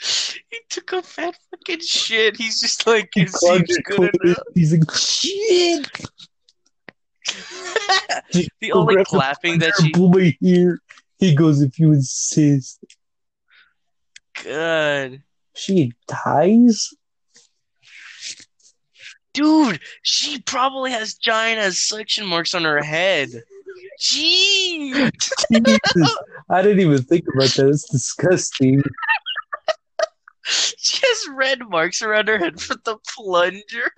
he 0.50 0.58
took 0.68 0.92
a 0.92 1.02
fat 1.02 1.36
fucking 1.50 1.80
shit. 1.80 2.36
He's 2.36 2.60
just 2.60 2.86
like, 2.86 3.10
He 3.14 3.22
it 3.22 3.30
seems 3.30 3.78
good 3.84 4.10
enough. 4.22 4.38
He's 4.54 4.72
like, 4.72 4.90
shit. 4.92 5.90
the 8.60 8.72
only 8.72 8.96
the 8.96 9.04
clapping 9.04 9.58
that 9.58 9.74
she. 9.80 9.92
My 9.96 10.36
hair. 10.42 10.78
He 11.18 11.34
goes, 11.34 11.60
if 11.62 11.78
you 11.78 11.92
insist. 11.92 12.84
God. 14.44 15.22
She 15.54 15.92
dies? 16.06 16.90
Dude, 19.34 19.80
she 20.02 20.40
probably 20.40 20.92
has 20.92 21.14
giant 21.14 21.60
ass 21.60 21.80
suction 21.80 22.26
marks 22.26 22.54
on 22.54 22.64
her 22.64 22.82
head. 22.82 23.28
Jeez. 24.00 25.10
Jesus. 25.52 26.16
I 26.48 26.62
didn't 26.62 26.80
even 26.80 27.02
think 27.02 27.24
about 27.34 27.50
that. 27.50 27.68
It's 27.68 27.88
disgusting. 27.88 28.82
She 30.80 31.00
has 31.02 31.36
red 31.36 31.60
marks 31.68 32.00
around 32.02 32.28
her 32.28 32.38
head 32.38 32.60
from 32.60 32.80
the 32.84 32.96
plunger. 33.14 33.90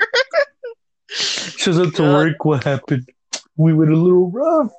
Shows 1.09 1.78
up 1.78 1.94
to 1.94 2.03
work. 2.03 2.44
What 2.44 2.64
happened? 2.64 3.09
We 3.57 3.72
went 3.72 3.92
a 3.92 3.96
little 3.96 4.30
rough. 4.30 4.72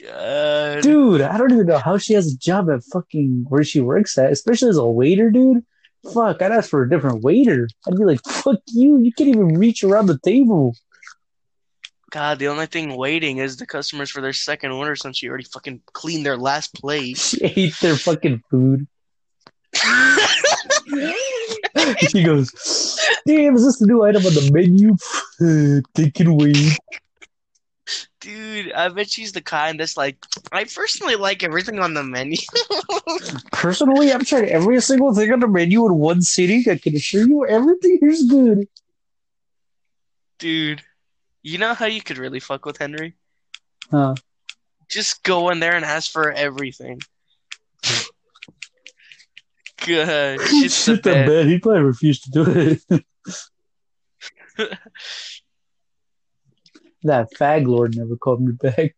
God. 0.00 0.82
Dude, 0.82 1.20
I 1.22 1.36
don't 1.36 1.52
even 1.52 1.66
know 1.66 1.78
how 1.78 1.98
she 1.98 2.14
has 2.14 2.32
a 2.32 2.38
job 2.38 2.70
at 2.70 2.84
fucking 2.84 3.46
where 3.48 3.64
she 3.64 3.80
works 3.80 4.16
at, 4.18 4.30
especially 4.30 4.68
as 4.68 4.76
a 4.76 4.86
waiter, 4.86 5.30
dude. 5.30 5.64
Fuck, 6.12 6.40
I'd 6.40 6.52
ask 6.52 6.70
for 6.70 6.82
a 6.82 6.88
different 6.88 7.22
waiter. 7.22 7.68
I'd 7.86 7.96
be 7.96 8.04
like, 8.04 8.20
fuck 8.24 8.60
you, 8.68 8.98
you 8.98 9.12
can't 9.12 9.30
even 9.30 9.58
reach 9.58 9.82
around 9.82 10.06
the 10.06 10.18
table. 10.18 10.76
God, 12.10 12.38
the 12.38 12.48
only 12.48 12.66
thing 12.66 12.96
waiting 12.96 13.38
is 13.38 13.56
the 13.56 13.66
customers 13.66 14.10
for 14.10 14.20
their 14.20 14.32
second 14.32 14.70
order 14.70 14.96
since 14.96 15.18
she 15.18 15.28
already 15.28 15.44
fucking 15.44 15.82
cleaned 15.92 16.24
their 16.24 16.38
last 16.38 16.74
plate. 16.74 17.18
She 17.38 17.44
ate 17.44 17.74
their 17.80 17.96
fucking 17.96 18.42
food. 18.50 18.86
she 22.08 22.22
goes, 22.22 22.98
"Damn, 23.26 23.56
is 23.56 23.64
this 23.64 23.78
the 23.78 23.86
new 23.86 24.02
item 24.04 24.24
on 24.26 24.34
the 24.34 24.50
menu? 24.52 24.96
they 25.94 26.10
can 26.10 26.36
wait." 26.36 26.78
Dude, 28.20 28.72
I 28.72 28.88
bet 28.88 29.08
she's 29.08 29.32
the 29.32 29.40
kind 29.40 29.78
that's 29.78 29.96
like, 29.96 30.18
I 30.52 30.64
personally 30.64 31.14
like 31.14 31.42
everything 31.42 31.78
on 31.78 31.94
the 31.94 32.02
menu. 32.02 32.36
Personally, 33.52 34.12
I've 34.12 34.26
tried 34.26 34.48
every 34.48 34.80
single 34.82 35.14
thing 35.14 35.32
on 35.32 35.40
the 35.40 35.48
menu 35.48 35.86
in 35.86 35.94
one 35.94 36.20
sitting. 36.20 36.64
I 36.68 36.76
can 36.76 36.96
assure 36.96 37.26
you, 37.26 37.46
everything 37.46 37.98
here's 38.00 38.24
good. 38.24 38.68
Dude, 40.38 40.82
you 41.42 41.58
know 41.58 41.74
how 41.74 41.86
you 41.86 42.02
could 42.02 42.18
really 42.18 42.40
fuck 42.40 42.66
with 42.66 42.76
Henry? 42.76 43.14
Huh? 43.90 44.16
Just 44.90 45.22
go 45.22 45.50
in 45.50 45.60
there 45.60 45.76
and 45.76 45.84
ask 45.84 46.10
for 46.10 46.30
everything. 46.30 47.00
Good. 49.88 50.40
Shit's 50.48 50.84
Shit, 50.84 51.02
the 51.02 51.10
best. 51.10 51.28
bed. 51.28 51.46
He 51.46 51.58
probably 51.58 51.80
refused 51.82 52.24
to 52.24 52.30
do 52.30 52.44
it. 52.46 52.82
that 57.04 57.28
fag 57.38 57.66
lord 57.66 57.96
never 57.96 58.16
called 58.16 58.42
me 58.42 58.52
back. 58.52 58.94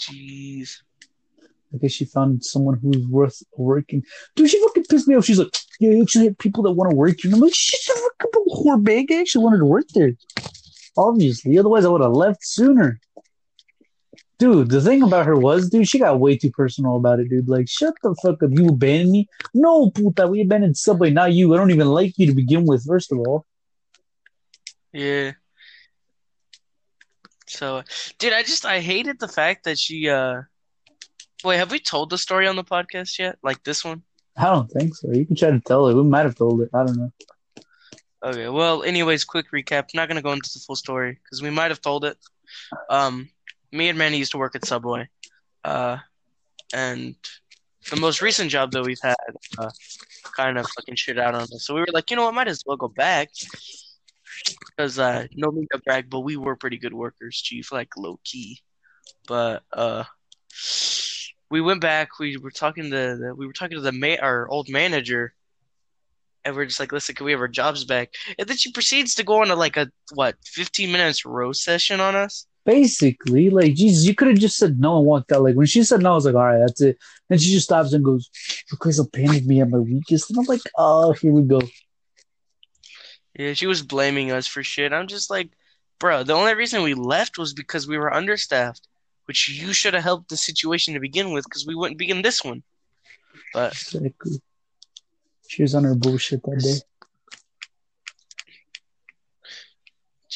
Jeez. 0.00 0.78
I 1.74 1.76
guess 1.76 1.92
she 1.92 2.06
found 2.06 2.42
someone 2.42 2.78
who's 2.80 3.06
worth 3.06 3.42
working. 3.56 4.02
Dude, 4.34 4.48
she 4.48 4.60
fucking 4.62 4.84
pissed 4.88 5.08
me 5.08 5.16
off. 5.16 5.26
She's 5.26 5.38
like, 5.38 5.54
yeah, 5.78 5.90
you 5.90 6.02
actually 6.02 6.26
have 6.26 6.38
people 6.38 6.62
that 6.62 6.72
want 6.72 6.90
to 6.90 6.96
work 6.96 7.20
here. 7.20 7.28
And 7.28 7.34
I'm 7.34 7.40
like, 7.40 7.54
shit, 7.54 7.80
the 7.86 8.10
fucking 8.22 8.44
whore 8.48 8.82
bag. 8.82 9.12
I 9.12 9.20
actually 9.20 9.44
wanted 9.44 9.58
to 9.58 9.66
work 9.66 9.88
there. 9.92 10.12
Obviously. 10.96 11.58
Otherwise, 11.58 11.84
I 11.84 11.88
would 11.88 12.00
have 12.00 12.12
left 12.12 12.46
sooner. 12.46 12.98
Dude, 14.44 14.68
the 14.68 14.82
thing 14.82 15.02
about 15.02 15.24
her 15.24 15.36
was, 15.36 15.70
dude, 15.70 15.88
she 15.88 15.98
got 15.98 16.20
way 16.20 16.36
too 16.36 16.50
personal 16.50 16.96
about 16.96 17.18
it, 17.18 17.30
dude. 17.30 17.48
Like, 17.48 17.66
shut 17.66 17.94
the 18.02 18.14
fuck 18.22 18.42
up. 18.42 18.50
You 18.52 18.68
abandoned 18.68 19.10
me? 19.10 19.26
No, 19.54 19.90
puta, 19.90 20.26
we 20.26 20.42
abandoned 20.42 20.76
Subway, 20.76 21.08
not 21.08 21.32
you. 21.32 21.54
I 21.54 21.56
don't 21.56 21.70
even 21.70 21.86
like 21.86 22.18
you 22.18 22.26
to 22.26 22.34
begin 22.34 22.66
with, 22.66 22.84
first 22.86 23.10
of 23.10 23.20
all. 23.20 23.46
Yeah. 24.92 25.32
So, 27.46 27.84
dude, 28.18 28.34
I 28.34 28.42
just 28.42 28.66
I 28.66 28.80
hated 28.80 29.18
the 29.18 29.28
fact 29.28 29.64
that 29.64 29.78
she. 29.78 30.10
uh 30.10 30.42
Wait, 31.42 31.56
have 31.56 31.70
we 31.70 31.78
told 31.78 32.10
the 32.10 32.18
story 32.18 32.46
on 32.46 32.56
the 32.56 32.64
podcast 32.64 33.18
yet? 33.18 33.38
Like 33.42 33.64
this 33.64 33.82
one? 33.82 34.02
I 34.36 34.44
don't 34.44 34.70
think 34.70 34.94
so. 34.94 35.10
You 35.10 35.24
can 35.24 35.36
try 35.36 35.52
to 35.52 35.60
tell 35.60 35.86
it. 35.88 35.94
We 35.94 36.02
might 36.02 36.26
have 36.26 36.36
told 36.36 36.60
it. 36.60 36.68
I 36.74 36.84
don't 36.84 36.98
know. 36.98 37.12
Okay. 38.22 38.50
Well, 38.50 38.82
anyways, 38.82 39.24
quick 39.24 39.46
recap. 39.54 39.94
Not 39.94 40.08
gonna 40.08 40.20
go 40.20 40.32
into 40.32 40.50
the 40.52 40.60
full 40.66 40.76
story 40.76 41.18
because 41.22 41.40
we 41.40 41.48
might 41.48 41.70
have 41.70 41.80
told 41.80 42.04
it. 42.04 42.18
Um, 42.90 43.30
me 43.74 43.88
and 43.88 43.98
Manny 43.98 44.18
used 44.18 44.32
to 44.32 44.38
work 44.38 44.54
at 44.54 44.64
Subway, 44.64 45.08
uh, 45.64 45.98
and 46.72 47.16
the 47.90 47.96
most 47.96 48.22
recent 48.22 48.50
job 48.50 48.70
that 48.72 48.84
we've 48.84 49.00
had 49.02 49.16
uh, 49.58 49.70
kind 50.36 50.56
of 50.58 50.66
fucking 50.70 50.94
shit 50.94 51.18
out 51.18 51.34
on 51.34 51.42
us. 51.42 51.64
So 51.66 51.74
we 51.74 51.80
were 51.80 51.86
like, 51.92 52.10
you 52.10 52.16
know 52.16 52.24
what, 52.24 52.34
might 52.34 52.48
as 52.48 52.62
well 52.64 52.76
go 52.76 52.88
back 52.88 53.28
because 54.66 54.98
uh, 54.98 55.26
no 55.34 55.50
mean 55.50 55.66
to 55.72 55.78
brag, 55.78 56.08
but 56.08 56.20
we 56.20 56.36
were 56.36 56.56
pretty 56.56 56.78
good 56.78 56.94
workers, 56.94 57.36
chief, 57.36 57.72
like 57.72 57.96
low 57.96 58.18
key. 58.24 58.60
But 59.26 59.62
uh, 59.72 60.04
we 61.50 61.60
went 61.60 61.80
back. 61.80 62.18
We 62.18 62.36
were 62.36 62.50
talking 62.50 62.84
to 62.84 62.90
the, 62.90 63.34
we 63.36 63.46
were 63.46 63.52
talking 63.52 63.76
to 63.76 63.82
the 63.82 63.92
ma- 63.92 64.22
our 64.22 64.48
old 64.48 64.68
manager, 64.68 65.34
and 66.44 66.54
we're 66.54 66.66
just 66.66 66.80
like, 66.80 66.92
listen, 66.92 67.14
can 67.14 67.26
we 67.26 67.32
have 67.32 67.40
our 67.40 67.48
jobs 67.48 67.84
back? 67.84 68.14
And 68.38 68.48
then 68.48 68.56
she 68.56 68.72
proceeds 68.72 69.14
to 69.16 69.24
go 69.24 69.42
on 69.42 69.50
a 69.50 69.56
like 69.56 69.76
a 69.76 69.90
what, 70.14 70.36
fifteen 70.44 70.92
minutes 70.92 71.24
roast 71.26 71.64
session 71.64 72.00
on 72.00 72.14
us. 72.14 72.46
Basically, 72.64 73.50
like, 73.50 73.74
Jesus, 73.74 74.06
you 74.06 74.14
could 74.14 74.28
have 74.28 74.38
just 74.38 74.56
said 74.56 74.80
no 74.80 74.98
and 74.98 75.06
walked 75.06 75.32
out. 75.32 75.42
Like, 75.42 75.54
when 75.54 75.66
she 75.66 75.82
said 75.82 76.00
no, 76.00 76.12
I 76.12 76.14
was 76.14 76.24
like, 76.24 76.34
all 76.34 76.44
right, 76.44 76.60
that's 76.60 76.80
it. 76.80 76.98
And 77.28 77.40
she 77.40 77.52
just 77.52 77.66
stops 77.66 77.92
and 77.92 78.04
goes, 78.04 78.30
You 78.70 78.78
guys 78.80 78.98
abandoned 78.98 79.46
me 79.46 79.60
at 79.60 79.68
my 79.68 79.78
weakest. 79.78 80.30
And 80.30 80.38
I'm 80.38 80.46
like, 80.46 80.62
oh, 80.76 81.12
here 81.12 81.32
we 81.32 81.42
go. 81.42 81.60
Yeah, 83.38 83.52
she 83.52 83.66
was 83.66 83.82
blaming 83.82 84.30
us 84.30 84.46
for 84.46 84.62
shit. 84.62 84.92
I'm 84.92 85.08
just 85.08 85.30
like, 85.30 85.50
bro, 85.98 86.22
the 86.22 86.34
only 86.34 86.54
reason 86.54 86.82
we 86.82 86.94
left 86.94 87.38
was 87.38 87.52
because 87.52 87.88
we 87.88 87.98
were 87.98 88.12
understaffed, 88.12 88.86
which 89.26 89.48
you 89.48 89.72
should 89.72 89.94
have 89.94 90.04
helped 90.04 90.28
the 90.28 90.36
situation 90.36 90.94
to 90.94 91.00
begin 91.00 91.32
with 91.32 91.44
because 91.44 91.66
we 91.66 91.74
wouldn't 91.74 91.98
be 91.98 92.10
in 92.10 92.22
this 92.22 92.44
one. 92.44 92.62
But 93.52 93.72
Exactly. 93.72 94.40
She 95.48 95.62
was 95.62 95.74
on 95.74 95.84
her 95.84 95.94
bullshit 95.94 96.42
that 96.44 96.60
day. 96.60 96.78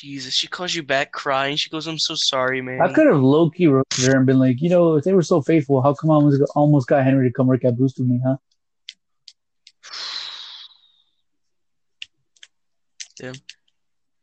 Jesus, 0.00 0.32
she 0.34 0.46
calls 0.46 0.74
you 0.74 0.82
back 0.82 1.10
crying. 1.12 1.56
She 1.56 1.70
goes, 1.70 1.86
"I'm 1.88 1.98
so 1.98 2.14
sorry, 2.14 2.62
man." 2.62 2.80
I 2.80 2.92
could 2.92 3.06
have 3.06 3.20
low 3.20 3.50
key 3.50 3.66
wrote 3.66 3.86
her 4.02 4.16
and 4.16 4.26
been 4.26 4.38
like, 4.38 4.60
you 4.60 4.70
know, 4.70 4.94
if 4.94 5.04
they 5.04 5.12
were 5.12 5.22
so 5.22 5.42
faithful, 5.42 5.82
how 5.82 5.92
come 5.92 6.10
I 6.10 6.14
almost 6.14 6.38
got, 6.38 6.48
almost 6.54 6.86
got 6.86 7.04
Henry 7.04 7.28
to 7.28 7.32
come 7.32 7.48
work 7.48 7.64
at 7.64 7.76
Boost 7.76 7.98
with 7.98 8.06
me, 8.06 8.20
huh? 8.24 8.36
Damn. 13.18 13.34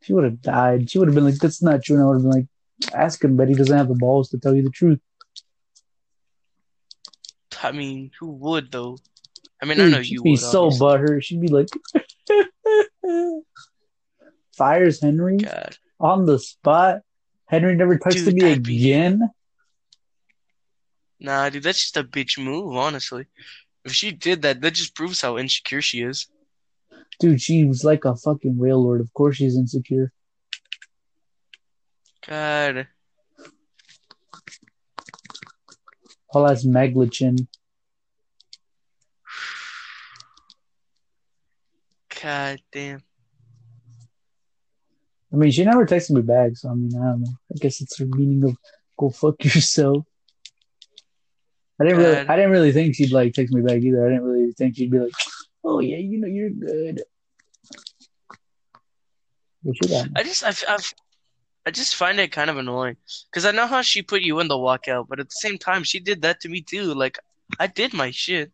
She 0.02 0.14
would 0.14 0.24
have 0.24 0.40
died. 0.40 0.90
She 0.90 0.98
would 0.98 1.08
have 1.08 1.14
been 1.14 1.24
like, 1.24 1.34
that's 1.34 1.62
not 1.62 1.82
true. 1.82 1.96
And 1.96 2.04
I 2.04 2.06
would 2.06 2.14
have 2.14 2.22
been 2.22 2.30
like, 2.30 2.46
ask 2.94 3.22
him, 3.22 3.36
but 3.36 3.48
he 3.48 3.54
doesn't 3.54 3.76
have 3.76 3.88
the 3.88 3.94
balls 3.94 4.30
to 4.30 4.38
tell 4.38 4.54
you 4.54 4.62
the 4.62 4.70
truth. 4.70 5.00
I 7.62 7.72
mean, 7.72 8.10
who 8.18 8.30
would 8.32 8.70
though? 8.72 8.98
I 9.60 9.66
mean, 9.66 9.80
I 9.80 9.88
know 9.88 10.02
She'd 10.02 10.14
you 10.14 10.22
be 10.22 10.30
would. 10.32 10.40
so 10.40 10.66
obviously. 10.66 10.86
butthurt. 10.86 11.22
She'd 11.22 11.40
be 11.40 11.48
like, 11.48 11.68
fires 14.56 15.00
Henry 15.00 15.38
God, 15.38 15.76
on 16.00 16.26
the 16.26 16.38
spot. 16.38 17.00
Henry 17.46 17.76
never 17.76 17.98
texted 17.98 18.24
Dude, 18.26 18.34
me 18.34 18.40
that'd 18.40 18.62
be- 18.62 18.76
again. 18.76 19.30
nah, 21.20 21.48
dude, 21.48 21.62
that's 21.62 21.80
just 21.80 21.96
a 21.96 22.04
bitch 22.04 22.42
move. 22.42 22.74
Honestly, 22.76 23.26
if 23.84 23.92
she 23.92 24.10
did 24.12 24.42
that, 24.42 24.60
that 24.60 24.72
just 24.74 24.94
proves 24.94 25.20
how 25.20 25.38
insecure 25.38 25.82
she 25.82 26.02
is. 26.02 26.26
Dude, 27.20 27.40
she 27.40 27.64
was 27.64 27.84
like 27.84 28.04
a 28.04 28.16
fucking 28.16 28.58
rail 28.58 28.82
lord. 28.82 29.00
Of 29.00 29.12
course 29.14 29.36
she's 29.36 29.56
insecure. 29.56 30.12
God, 32.26 32.88
All 36.30 36.44
that's 36.46 36.66
Maglichin. 36.66 37.46
God 42.22 42.60
damn. 42.72 43.02
I 45.36 45.38
mean, 45.38 45.50
she 45.50 45.64
never 45.66 45.84
texted 45.84 46.12
me 46.12 46.22
back, 46.22 46.56
so 46.56 46.70
I 46.70 46.74
mean, 46.74 46.96
I 46.96 47.10
don't 47.10 47.20
know. 47.20 47.34
I 47.54 47.58
guess 47.58 47.82
it's 47.82 47.98
her 47.98 48.06
meaning 48.06 48.42
of 48.42 48.56
go 48.98 49.10
fuck 49.10 49.44
yourself. 49.44 50.06
I 51.78 51.84
didn't 51.84 51.98
really, 51.98 52.16
I 52.16 52.36
didn't 52.36 52.52
really 52.52 52.72
think 52.72 52.94
she'd 52.94 53.12
like 53.12 53.34
text 53.34 53.52
me 53.52 53.60
back 53.60 53.82
either. 53.82 54.06
I 54.06 54.08
didn't 54.08 54.24
really 54.24 54.52
think 54.52 54.76
she'd 54.76 54.90
be 54.90 54.98
like, 54.98 55.12
"Oh 55.64 55.80
yeah, 55.80 55.98
you 55.98 56.18
know 56.18 56.26
you're 56.26 56.48
good." 56.48 57.02
But 59.62 59.74
she 59.76 59.90
got 59.90 60.06
me. 60.06 60.12
I 60.16 60.22
just, 60.22 60.42
I, 60.42 60.54
I, 60.72 60.78
I 61.66 61.70
just 61.70 61.96
find 61.96 62.18
it 62.18 62.32
kind 62.32 62.48
of 62.48 62.56
annoying 62.56 62.96
because 63.30 63.44
I 63.44 63.50
know 63.50 63.66
how 63.66 63.82
she 63.82 64.00
put 64.00 64.22
you 64.22 64.40
in 64.40 64.48
the 64.48 64.54
walkout, 64.54 65.06
but 65.06 65.20
at 65.20 65.28
the 65.28 65.36
same 65.36 65.58
time, 65.58 65.84
she 65.84 66.00
did 66.00 66.22
that 66.22 66.40
to 66.40 66.48
me 66.48 66.62
too. 66.62 66.94
Like, 66.94 67.18
I 67.60 67.66
did 67.66 67.92
my 67.92 68.10
shit, 68.10 68.52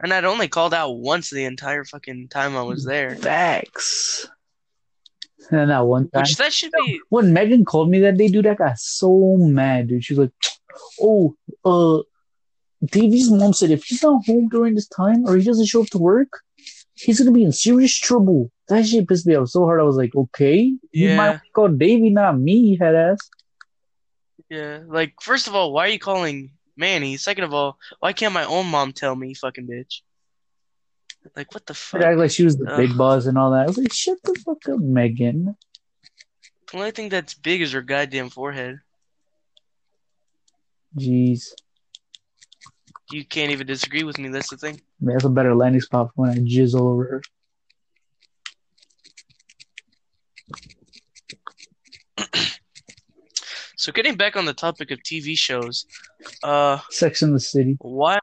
and 0.00 0.12
I'd 0.12 0.24
only 0.24 0.48
called 0.48 0.74
out 0.74 0.98
once 0.98 1.30
the 1.30 1.44
entire 1.44 1.84
fucking 1.84 2.26
time 2.26 2.56
I 2.56 2.62
was 2.62 2.84
mm, 2.84 2.88
there. 2.88 3.14
Facts. 3.14 4.26
And 5.50 5.70
that 5.70 5.80
one 5.86 6.08
time, 6.10 6.22
Which 6.22 6.36
that 6.36 6.52
should 6.52 6.72
be. 6.72 7.00
when 7.10 7.32
Megan 7.32 7.64
called 7.64 7.90
me 7.90 8.00
that 8.00 8.16
day, 8.16 8.28
dude, 8.28 8.46
I 8.46 8.54
got 8.54 8.78
so 8.78 9.36
mad, 9.38 9.88
dude. 9.88 10.04
She 10.04 10.14
was 10.14 10.28
like, 10.28 10.52
"Oh, 11.00 11.36
uh, 11.64 12.02
Davey's 12.86 13.30
mom 13.30 13.52
said 13.52 13.70
if 13.70 13.84
he's 13.84 14.02
not 14.02 14.24
home 14.26 14.48
during 14.48 14.74
this 14.74 14.88
time 14.88 15.24
or 15.26 15.36
he 15.36 15.44
doesn't 15.44 15.66
show 15.66 15.82
up 15.82 15.88
to 15.88 15.98
work, 15.98 16.28
he's 16.94 17.18
gonna 17.18 17.32
be 17.32 17.44
in 17.44 17.52
serious 17.52 17.96
trouble." 17.98 18.50
That 18.68 18.86
shit 18.86 19.08
pissed 19.08 19.26
me 19.26 19.34
off 19.34 19.48
so 19.48 19.64
hard. 19.64 19.80
I 19.80 19.84
was 19.84 19.96
like, 19.96 20.14
"Okay, 20.14 20.58
you 20.92 21.08
Yeah. 21.08 21.16
might 21.16 21.40
call 21.54 21.68
Davey, 21.68 22.10
not 22.10 22.38
me, 22.38 22.76
head 22.78 22.94
ass." 22.94 23.18
Yeah, 24.48 24.80
like 24.86 25.14
first 25.20 25.48
of 25.48 25.54
all, 25.54 25.72
why 25.72 25.86
are 25.86 25.90
you 25.90 25.98
calling 25.98 26.52
Manny? 26.76 27.16
Second 27.16 27.44
of 27.44 27.54
all, 27.54 27.78
why 28.00 28.12
can't 28.12 28.34
my 28.34 28.44
own 28.44 28.66
mom 28.66 28.92
tell 28.92 29.14
me, 29.16 29.34
fucking 29.34 29.66
bitch? 29.66 30.02
Like, 31.36 31.54
what 31.54 31.64
the 31.66 31.74
fuck? 31.74 32.02
act 32.02 32.18
like 32.18 32.30
she 32.30 32.44
was 32.44 32.56
the 32.56 32.68
Ugh. 32.70 32.76
big 32.76 32.96
boss 32.96 33.26
and 33.26 33.38
all 33.38 33.50
that. 33.52 33.62
I 33.62 33.66
was 33.66 33.78
like, 33.78 33.92
"Shut 33.92 34.18
the 34.24 34.34
fuck 34.44 34.68
up, 34.68 34.80
Megan." 34.80 35.56
The 36.70 36.76
only 36.78 36.90
thing 36.90 37.08
that's 37.08 37.34
big 37.34 37.62
is 37.62 37.72
her 37.72 37.82
goddamn 37.82 38.30
forehead. 38.30 38.80
Jeez, 40.98 41.52
You 43.10 43.24
can't 43.24 43.50
even 43.50 43.66
disagree 43.66 44.02
with 44.04 44.18
me. 44.18 44.28
That's 44.28 44.50
the 44.50 44.56
thing. 44.58 44.74
I 44.74 45.04
mean, 45.04 45.14
that's 45.16 45.24
a 45.24 45.30
better 45.30 45.54
landing 45.54 45.80
spot 45.80 46.08
for 46.14 46.22
when 46.26 46.30
I 46.30 46.36
jizz 46.36 46.74
all 46.74 46.88
over 46.88 47.04
her. 47.04 47.22
So 53.76 53.90
getting 53.90 54.14
back 54.14 54.36
on 54.36 54.44
the 54.44 54.54
topic 54.54 54.92
of 54.92 55.00
TV 55.00 55.36
shows, 55.36 55.86
uh, 56.44 56.78
Sex 56.90 57.20
in 57.22 57.32
the 57.32 57.40
City. 57.40 57.76
why? 57.80 58.18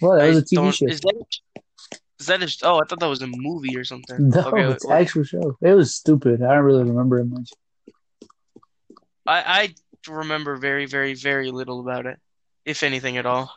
Well, 0.00 0.18
that 0.18 0.26
was 0.28 0.38
a 0.38 0.42
TV 0.42 0.74
show. 0.74 0.86
Is 0.86 1.00
that 1.00 1.26
Is 2.18 2.26
that 2.26 2.42
a, 2.42 2.66
oh, 2.66 2.80
I 2.80 2.86
thought 2.86 3.00
that 3.00 3.08
was 3.08 3.22
a 3.22 3.26
movie 3.26 3.76
or 3.76 3.84
something. 3.84 4.30
No, 4.30 4.40
okay, 4.48 4.64
it's 4.64 4.84
what- 4.84 5.00
actual 5.00 5.24
show. 5.24 5.56
It 5.60 5.72
was 5.74 5.94
stupid. 5.94 6.42
I 6.42 6.54
don't 6.54 6.64
really 6.64 6.84
remember 6.84 7.18
it 7.18 7.26
much. 7.26 7.50
I 9.26 9.74
I 10.06 10.10
remember 10.10 10.56
very 10.56 10.86
very 10.86 11.14
very 11.14 11.50
little 11.50 11.80
about 11.80 12.06
it, 12.06 12.18
if 12.64 12.82
anything 12.82 13.16
at 13.16 13.26
all. 13.26 13.52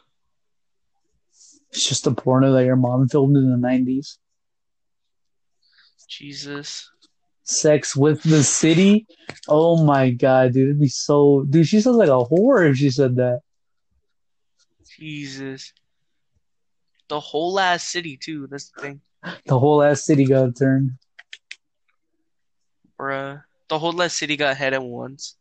It's 1.71 1.87
just 1.87 2.07
a 2.07 2.11
porno 2.11 2.53
that 2.53 2.65
your 2.65 2.75
mom 2.75 3.07
filmed 3.07 3.37
in 3.37 3.51
the 3.51 3.57
nineties. 3.57 4.17
Jesus. 6.07 6.89
Sex 7.43 7.95
with 7.95 8.21
the 8.23 8.43
City. 8.43 9.07
Oh 9.47 9.83
my 9.83 10.11
god, 10.11 10.53
dude, 10.53 10.69
it'd 10.69 10.79
be 10.79 10.87
so. 10.87 11.45
Dude, 11.49 11.67
she 11.67 11.81
sounds 11.81 11.97
like 11.97 12.09
a 12.09 12.11
whore 12.11 12.69
if 12.69 12.77
she 12.77 12.89
said 12.89 13.15
that. 13.17 13.41
Jesus. 14.97 15.73
The 17.09 17.19
whole 17.19 17.53
last 17.53 17.89
city 17.89 18.17
too. 18.17 18.47
That's 18.47 18.69
the 18.69 18.81
thing, 18.81 19.01
The 19.45 19.59
whole 19.59 19.81
ass 19.83 20.05
city 20.05 20.25
got 20.25 20.55
turned. 20.55 20.91
bruh. 22.99 23.43
The 23.67 23.77
whole 23.79 23.93
last 23.93 24.17
city 24.17 24.35
got 24.37 24.57
head 24.57 24.73
at 24.73 24.81
once. 24.83 25.35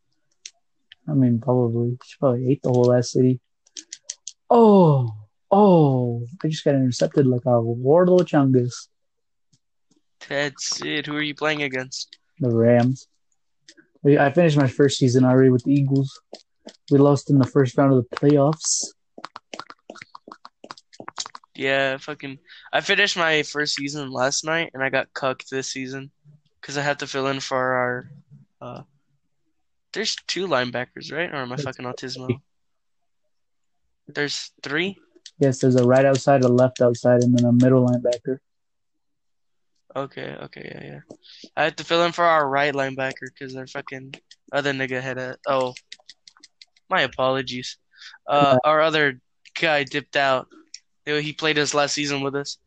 I 1.08 1.12
mean, 1.12 1.40
probably. 1.40 1.96
She 2.04 2.16
probably 2.18 2.50
ate 2.50 2.62
the 2.62 2.70
whole 2.70 2.92
ass 2.92 3.12
city. 3.12 3.40
Oh, 4.50 5.12
oh! 5.50 6.26
I 6.42 6.48
just 6.48 6.64
got 6.64 6.74
intercepted 6.74 7.26
like 7.26 7.44
a 7.44 7.50
Wardlow 7.60 8.20
Chungus. 8.20 8.88
That's 10.28 10.82
it. 10.82 11.06
Who 11.06 11.16
are 11.16 11.22
you 11.22 11.34
playing 11.34 11.62
against? 11.62 12.18
The 12.40 12.50
Rams. 12.50 13.08
I 14.06 14.30
finished 14.30 14.56
my 14.56 14.68
first 14.68 14.98
season 14.98 15.24
already 15.24 15.50
with 15.50 15.64
the 15.64 15.72
Eagles. 15.72 16.18
We 16.90 16.98
lost 16.98 17.30
in 17.30 17.38
the 17.38 17.46
first 17.46 17.76
round 17.76 17.92
of 17.92 18.06
the 18.08 18.16
playoffs. 18.16 18.86
Yeah, 21.58 21.96
fucking. 21.96 22.38
I 22.72 22.80
finished 22.80 23.16
my 23.16 23.42
first 23.42 23.74
season 23.74 24.12
last 24.12 24.44
night, 24.44 24.70
and 24.74 24.82
I 24.82 24.90
got 24.90 25.12
cucked 25.12 25.50
this 25.50 25.68
season 25.68 26.12
because 26.60 26.78
I 26.78 26.82
had 26.82 27.00
to 27.00 27.08
fill 27.08 27.26
in 27.26 27.40
for 27.40 27.58
our. 27.58 28.10
Uh, 28.60 28.82
there's 29.92 30.14
two 30.28 30.46
linebackers, 30.46 31.12
right? 31.12 31.28
Or 31.28 31.38
am 31.38 31.52
I 31.52 31.56
fucking 31.56 31.84
autismo? 31.84 32.40
There's 34.06 34.52
three. 34.62 34.98
Yes, 35.40 35.58
there's 35.58 35.74
a 35.74 35.84
right 35.84 36.04
outside, 36.04 36.44
a 36.44 36.48
left 36.48 36.80
outside, 36.80 37.24
and 37.24 37.36
then 37.36 37.44
a 37.44 37.52
middle 37.52 37.84
linebacker. 37.84 38.38
Okay, 39.96 40.36
okay, 40.40 40.72
yeah, 40.72 40.84
yeah. 40.84 41.16
I 41.56 41.64
had 41.64 41.76
to 41.78 41.84
fill 41.84 42.04
in 42.04 42.12
for 42.12 42.24
our 42.24 42.48
right 42.48 42.72
linebacker 42.72 43.26
because 43.36 43.56
our 43.56 43.66
fucking 43.66 44.14
other 44.52 44.72
nigga 44.72 45.02
had 45.02 45.18
a. 45.18 45.36
Oh, 45.48 45.74
my 46.88 47.00
apologies. 47.00 47.78
Uh, 48.28 48.58
our 48.62 48.80
other 48.80 49.20
guy 49.60 49.82
dipped 49.82 50.14
out. 50.14 50.46
He 51.16 51.32
played 51.32 51.58
us 51.58 51.74
last 51.74 51.94
season 51.94 52.20
with 52.20 52.34
us. 52.34 52.58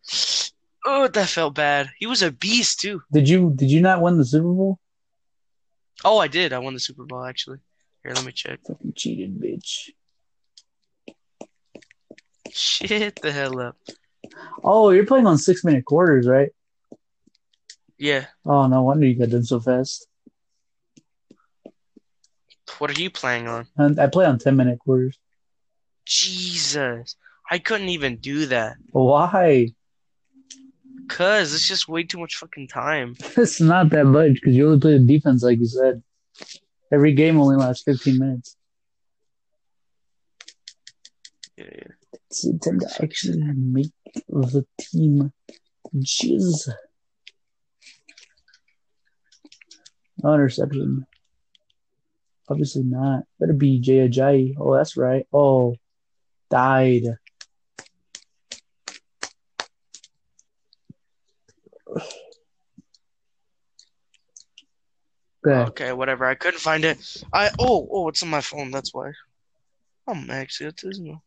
Oh, 0.85 1.07
that 1.07 1.29
felt 1.29 1.53
bad. 1.53 1.91
He 1.99 2.07
was 2.07 2.23
a 2.23 2.31
beast 2.31 2.79
too. 2.79 3.01
Did 3.13 3.29
you 3.29 3.53
did 3.55 3.69
you 3.69 3.81
not 3.81 4.01
win 4.01 4.17
the 4.17 4.25
Super 4.25 4.51
Bowl? 4.51 4.79
Oh, 6.03 6.17
I 6.17 6.27
did. 6.27 6.51
I 6.51 6.59
won 6.59 6.73
the 6.73 6.79
Super 6.79 7.05
Bowl 7.05 7.23
actually. 7.23 7.59
Here, 8.03 8.13
let 8.13 8.25
me 8.25 8.31
check. 8.31 8.59
Fucking 8.65 8.93
cheated, 8.95 9.39
bitch. 9.39 9.91
Shit 12.51 13.21
the 13.21 13.31
hell 13.31 13.59
up. 13.59 13.77
Oh, 14.63 14.89
you're 14.89 15.05
playing 15.05 15.27
on 15.27 15.37
six 15.37 15.63
minute 15.63 15.85
quarters, 15.85 16.27
right? 16.27 16.49
Yeah. 17.99 18.25
Oh, 18.45 18.65
no 18.65 18.81
wonder 18.81 19.05
you 19.05 19.19
got 19.19 19.29
done 19.29 19.43
so 19.43 19.59
fast. 19.59 20.07
What 22.79 22.89
are 22.89 22.99
you 22.99 23.11
playing 23.11 23.47
on? 23.47 23.67
I 23.77 24.07
play 24.07 24.25
on 24.25 24.39
ten 24.39 24.55
minute 24.55 24.79
quarters. 24.79 25.19
Jesus. 26.05 27.15
I 27.51 27.59
couldn't 27.59 27.89
even 27.89 28.15
do 28.15 28.45
that. 28.45 28.77
Why? 28.91 29.67
Cause 31.09 31.53
it's 31.53 31.67
just 31.67 31.89
way 31.89 32.03
too 32.03 32.17
much 32.17 32.37
fucking 32.37 32.69
time. 32.69 33.17
It's 33.37 33.59
not 33.59 33.89
that 33.89 34.05
much 34.05 34.35
because 34.35 34.55
you 34.55 34.67
only 34.67 34.79
play 34.79 34.97
the 34.97 35.03
defense, 35.03 35.43
like 35.43 35.59
you 35.59 35.65
said. 35.65 36.01
Every 36.93 37.13
game 37.13 37.39
only 37.41 37.57
lasts 37.57 37.83
15 37.83 38.17
minutes. 38.17 38.55
Yeah, 41.57 41.65
yeah. 41.65 41.87
It's 42.13 42.45
intended 42.45 42.87
to 42.87 43.03
actually 43.03 43.43
make 43.43 43.91
the 44.29 44.65
team 44.79 45.33
jizz. 45.97 46.69
No 50.23 50.33
interception. 50.35 51.05
Obviously 52.47 52.83
not. 52.83 53.23
Better 53.41 53.53
be 53.53 53.79
Jay 53.81 54.07
Ajayi. 54.07 54.55
Oh, 54.57 54.73
that's 54.73 54.95
right. 54.95 55.27
Oh, 55.33 55.75
died. 56.49 57.03
Okay. 65.45 65.69
Okay, 65.69 65.93
whatever. 65.93 66.25
I 66.25 66.35
couldn't 66.35 66.59
find 66.59 66.85
it. 66.85 66.97
I 67.33 67.49
oh 67.59 67.87
oh 67.91 68.07
it's 68.09 68.21
on 68.23 68.29
my 68.29 68.41
phone, 68.41 68.71
that's 68.71 68.93
why. 68.93 69.11
I'm 70.07 70.29
actually 70.29 70.71
autismo. 70.71 71.21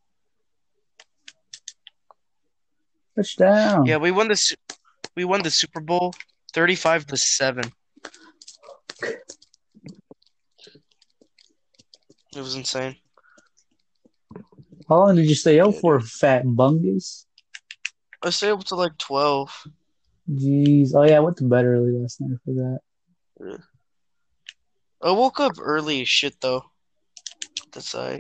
Touchdown. 3.17 3.87
Yeah, 3.87 3.97
we 3.99 4.11
won 4.11 4.29
the 4.29 4.57
we 5.17 5.25
won 5.25 5.43
the 5.43 5.51
Super 5.51 5.81
Bowl 5.81 6.15
35 6.53 7.07
to 7.07 7.17
7. 7.17 7.65
It 12.37 12.41
was 12.41 12.57
insane. 12.57 12.97
How 14.89 14.99
long 14.99 15.17
did 15.17 15.29
you 15.29 15.35
stay 15.35 15.61
out 15.61 15.77
for, 15.77 16.01
fat 16.01 16.45
bungus? 16.45 17.27
I 18.23 18.31
stayed 18.31 18.51
up 18.51 18.65
to 18.65 18.75
like 18.75 18.99
12. 18.99 19.67
Jeez. 20.31 20.91
Oh, 20.95 21.03
yeah, 21.03 21.17
I 21.17 21.21
went 21.21 21.37
to 21.39 21.45
bed 21.45 21.65
early 21.65 21.93
last 21.93 22.21
night 22.21 22.39
for 22.45 22.55
that. 22.55 23.61
I 25.05 25.11
woke 25.11 25.39
up 25.39 25.53
early 25.61 26.01
as 26.01 26.09
shit 26.09 26.41
though. 26.41 26.65
That's 27.73 27.95
I. 27.95 28.19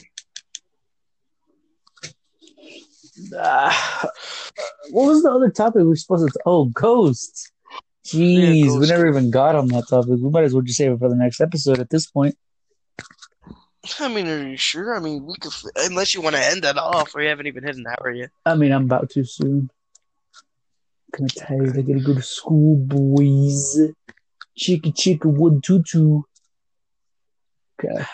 Ah, 3.36 4.08
what 4.90 5.06
was 5.06 5.22
the 5.22 5.30
other 5.30 5.48
topic 5.48 5.76
we 5.76 5.86
were 5.88 5.96
supposed 5.96 6.32
to? 6.32 6.40
Oh, 6.44 6.66
ghosts. 6.66 7.50
Jeez, 8.04 8.66
Yeah, 8.66 8.78
we 8.78 8.86
never 8.86 9.08
even 9.08 9.30
got 9.30 9.56
on 9.56 9.68
that 9.68 9.88
topic. 9.88 10.18
We 10.20 10.30
might 10.30 10.44
as 10.44 10.52
well 10.52 10.62
just 10.62 10.76
save 10.76 10.92
it 10.92 10.98
for 10.98 11.08
the 11.08 11.16
next 11.16 11.40
episode 11.40 11.78
at 11.78 11.88
this 11.88 12.06
point. 12.06 12.36
I 13.98 14.08
mean, 14.08 14.26
are 14.28 14.46
you 14.46 14.56
sure? 14.56 14.94
I 14.94 14.98
mean, 14.98 15.24
we 15.24 15.34
could, 15.40 15.52
unless 15.76 16.14
you 16.14 16.20
want 16.20 16.36
to 16.36 16.44
end 16.44 16.62
that 16.62 16.76
off. 16.76 17.14
We 17.14 17.26
haven't 17.26 17.46
even 17.46 17.64
hit 17.64 17.76
an 17.76 17.86
hour 17.86 18.10
yet. 18.10 18.30
I 18.44 18.56
mean, 18.56 18.72
I'm 18.72 18.84
about 18.84 19.10
to 19.10 19.24
soon. 19.24 19.70
Kind 21.12 21.30
of 21.30 21.36
tired. 21.36 21.78
I 21.78 21.82
gotta 21.82 22.00
go 22.00 22.14
to 22.14 22.22
school, 22.22 22.76
boys. 22.76 23.78
Chicka 24.58 24.92
chicka 24.92 25.26
wood 25.26 25.62
tutu. 25.62 26.22
Okay. 27.82 28.04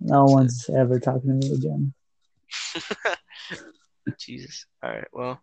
No 0.00 0.24
one's 0.24 0.68
ever 0.68 1.00
talking 1.00 1.40
to 1.40 1.48
me 1.48 1.54
again. 1.54 1.94
Jesus. 4.18 4.66
All 4.82 4.90
right. 4.90 5.08
Well, 5.12 5.40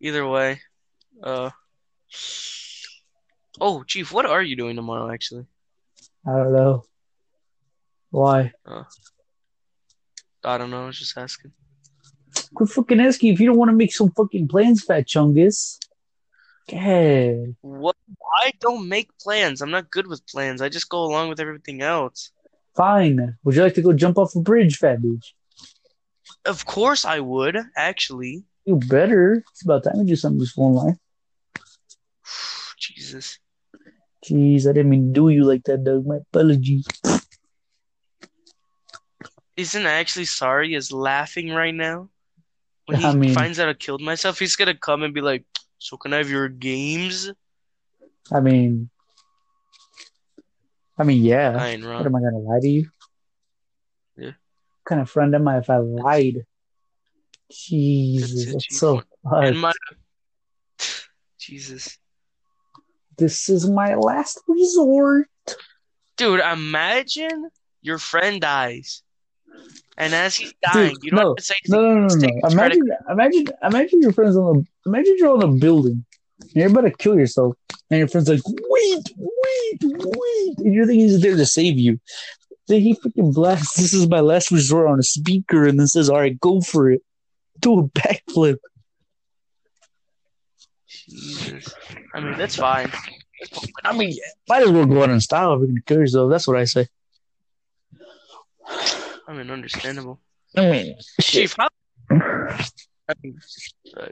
either 0.00 0.26
way. 0.26 0.60
Uh. 1.22 1.50
Oh, 3.60 3.82
Chief, 3.82 4.12
what 4.12 4.26
are 4.26 4.42
you 4.42 4.56
doing 4.56 4.76
tomorrow? 4.76 5.12
Actually, 5.12 5.46
I 6.26 6.36
don't 6.36 6.52
know. 6.52 6.84
Why? 8.10 8.52
I 10.44 10.58
don't 10.58 10.70
know. 10.70 10.84
I 10.84 10.86
was 10.86 10.98
just 10.98 11.16
asking. 11.18 11.52
Quit 12.54 12.70
fucking 12.70 13.00
asking 13.00 13.32
if 13.32 13.40
you 13.40 13.46
don't 13.46 13.58
want 13.58 13.70
to 13.70 13.76
make 13.76 13.92
some 13.92 14.10
fucking 14.12 14.48
plans, 14.48 14.84
fat 14.84 15.06
chungus. 15.06 15.78
God. 16.70 17.56
What? 17.62 17.96
I 18.42 18.52
don't 18.60 18.88
make 18.88 19.10
plans. 19.18 19.60
I'm 19.60 19.70
not 19.70 19.90
good 19.90 20.06
with 20.06 20.26
plans. 20.26 20.62
I 20.62 20.68
just 20.68 20.88
go 20.88 21.02
along 21.02 21.28
with 21.28 21.40
everything 21.40 21.82
else. 21.82 22.30
Fine. 22.76 23.36
Would 23.44 23.56
you 23.56 23.62
like 23.62 23.74
to 23.74 23.82
go 23.82 23.92
jump 23.92 24.18
off 24.18 24.34
a 24.36 24.40
bridge, 24.40 24.78
fat 24.78 25.00
bitch? 25.00 25.32
Of 26.44 26.64
course, 26.66 27.04
I 27.04 27.20
would. 27.20 27.58
Actually, 27.76 28.44
You 28.64 28.76
better. 28.76 29.42
It's 29.50 29.62
about 29.64 29.84
time 29.84 29.96
you 29.96 30.04
do 30.04 30.16
something 30.16 30.40
useful 30.40 30.68
in 30.68 30.74
life. 30.74 30.96
Jesus. 32.78 33.38
Jeez, 34.24 34.68
I 34.68 34.72
didn't 34.72 34.90
mean 34.90 35.08
to 35.08 35.12
do 35.12 35.28
you 35.30 35.44
like 35.44 35.64
that, 35.64 35.82
Doug. 35.84 36.06
My 36.06 36.16
apologies. 36.16 36.86
Isn't 39.56 39.86
actually 39.86 40.24
sorry 40.26 40.74
is 40.74 40.92
laughing 40.92 41.50
right 41.50 41.74
now. 41.74 42.08
When 42.86 42.98
he 42.98 43.06
I 43.06 43.14
mean- 43.14 43.34
finds 43.34 43.58
out 43.60 43.68
I 43.68 43.74
killed 43.74 44.00
myself, 44.00 44.38
he's 44.38 44.56
gonna 44.56 44.74
come 44.74 45.02
and 45.02 45.12
be 45.12 45.20
like, 45.20 45.44
"So 45.80 45.96
can 45.96 46.12
I 46.12 46.18
have 46.18 46.30
your 46.30 46.48
games?" 46.48 47.30
I 48.30 48.40
mean, 48.40 48.90
I 50.96 51.02
mean, 51.02 51.24
yeah. 51.24 51.56
I 51.58 51.68
ain't 51.70 51.84
What 51.84 52.06
am 52.06 52.14
I 52.14 52.20
gonna 52.20 52.38
lie 52.38 52.60
to 52.60 52.68
you? 52.68 52.90
Yeah. 54.16 54.26
What 54.26 54.84
kind 54.84 55.00
of 55.00 55.10
friend 55.10 55.34
am 55.34 55.48
I 55.48 55.58
if 55.58 55.68
I 55.70 55.78
lied? 55.78 56.44
Jesus, 57.50 58.44
That's 58.52 58.66
that's 58.68 58.78
so 58.78 59.02
my 59.54 59.72
Jesus, 61.38 61.98
This 63.16 63.48
is 63.48 63.68
my 63.68 63.94
last 63.94 64.40
resort. 64.46 65.28
dude, 66.16 66.40
imagine 66.40 67.50
your 67.82 67.98
friend 67.98 68.40
dies, 68.40 69.02
And 69.96 70.14
as 70.14 70.36
he's 70.36 70.54
dying, 70.62 70.94
Dude, 70.94 70.98
you 71.02 71.10
don't 71.10 71.20
no, 71.20 71.28
have 71.28 71.36
to 71.36 71.42
say 71.42 71.54
No, 71.68 71.82
no, 71.82 71.94
no, 71.94 72.14
no. 72.14 72.28
no. 72.28 72.48
Imagine, 72.50 72.90
imagine, 73.10 73.44
imagine 73.62 74.00
your 74.00 74.12
friends 74.12 74.36
on 74.36 74.58
the. 74.58 74.90
Imagine 74.90 75.16
you're 75.18 75.30
on 75.30 75.42
a 75.42 75.48
building. 75.48 76.04
And 76.40 76.50
you're 76.54 76.70
about 76.70 76.82
to 76.82 76.90
kill 76.90 77.16
yourself, 77.16 77.54
and 77.90 77.98
your 77.98 78.08
friend's 78.08 78.28
like, 78.28 78.40
"Wait, 78.46 79.04
wait, 79.18 79.78
wait!" 79.82 80.58
And 80.58 80.74
you 80.74 80.86
think 80.86 81.00
he's 81.02 81.20
there 81.20 81.36
to 81.36 81.44
save 81.44 81.78
you. 81.78 82.00
Then 82.66 82.80
he 82.80 82.94
freaking 82.94 83.34
blasts. 83.34 83.76
This 83.76 83.92
is 83.92 84.08
my 84.08 84.20
last 84.20 84.50
resort 84.50 84.88
on 84.88 84.98
a 84.98 85.02
speaker, 85.02 85.66
and 85.66 85.78
then 85.78 85.86
says, 85.86 86.08
"All 86.08 86.18
right, 86.18 86.40
go 86.40 86.62
for 86.62 86.90
it. 86.90 87.02
Do 87.58 87.78
a 87.80 87.88
backflip." 87.88 88.56
Jesus. 90.88 91.74
I 92.14 92.20
mean, 92.20 92.38
that's 92.38 92.56
fine. 92.56 92.90
I 93.84 93.96
mean, 93.96 94.16
might 94.48 94.62
as 94.62 94.70
well 94.70 94.86
go 94.86 95.02
out 95.02 95.10
in 95.10 95.20
style 95.20 95.54
if 95.54 95.58
you're 95.60 95.68
gonna 95.68 95.82
kill 95.82 95.98
yourself. 95.98 96.30
That's 96.30 96.46
what 96.46 96.56
I 96.56 96.64
say. 96.64 96.86
I 99.30 99.32
mean, 99.32 99.48
understandable. 99.48 100.20
I 100.56 100.68
mean, 100.68 100.96
I 102.10 103.14
uh, 103.96 104.08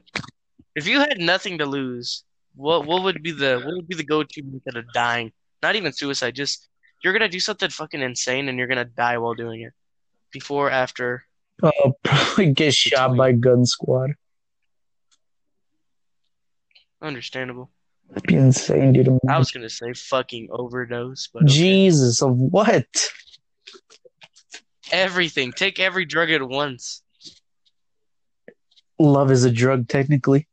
if 0.77 0.87
you 0.87 1.01
had 1.01 1.19
nothing 1.19 1.59
to 1.59 1.67
lose, 1.67 2.23
what 2.55 2.87
what 2.87 3.03
would 3.03 3.21
be 3.21 3.33
the 3.33 3.61
what 3.65 3.75
would 3.75 3.89
be 3.89 3.97
the 3.97 4.05
go-to 4.05 4.43
method 4.45 4.77
of 4.77 4.85
dying? 4.93 5.33
Not 5.61 5.75
even 5.75 5.93
suicide, 5.93 6.37
just 6.37 6.69
you're 7.03 7.13
gonna 7.13 7.29
do 7.29 7.41
something 7.41 7.69
fucking 7.69 8.01
insane 8.01 8.49
and 8.49 8.59
you're 8.59 8.69
gonna 8.69 8.85
die 8.85 9.19
while 9.19 9.35
doing 9.35 9.63
it. 9.63 9.73
Before, 10.31 10.71
after, 10.71 11.25
uh, 11.65 11.73
probably 12.05 12.53
get 12.53 12.73
shot 12.73 13.17
by 13.17 13.33
gun 13.33 13.67
squad. 13.67 14.13
understandable. 17.03 17.73
That'd 18.11 18.23
be 18.29 18.37
insane, 18.37 18.93
dude. 18.93 19.19
I 19.29 19.37
was 19.37 19.51
gonna 19.51 19.69
say 19.69 19.95
fucking 19.95 20.51
overdose, 20.53 21.29
but 21.33 21.43
okay. 21.43 21.53
Jesus, 21.53 22.23
of 22.23 22.37
what? 22.37 22.87
Everything. 24.93 25.53
Take 25.53 25.81
every 25.81 26.05
drug 26.05 26.31
at 26.31 26.43
once. 26.43 27.03
Love 28.99 29.31
is 29.31 29.45
a 29.45 29.51
drug, 29.51 29.89
technically. 29.89 30.49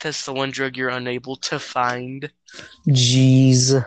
That's 0.00 0.24
the 0.24 0.32
one 0.32 0.50
drug 0.50 0.76
you're 0.76 0.88
unable 0.88 1.36
to 1.36 1.58
find. 1.58 2.30
Jeez. 2.88 3.84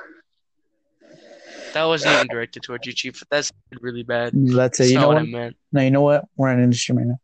That 1.74 1.86
wasn't 1.86 2.13
even 2.13 2.28
directed 2.28 2.61
towards 2.61 2.86
you, 2.86 2.93
Chief. 2.93 3.24
That's 3.32 3.51
really 3.82 4.03
bad. 4.03 4.32
That's 4.34 4.80
it. 4.80 4.84
That's 4.84 4.91
You 4.91 4.99
know 4.99 5.07
what 5.07 5.15
what? 5.15 5.24
I 5.24 5.26
meant. 5.26 5.57
No, 5.71 5.82
you 5.82 5.89
know 5.89 6.01
what? 6.01 6.26
We're 6.38 6.49
on 6.49 6.61
industry 6.61 6.95
right 6.95 7.07
now. 7.07 7.19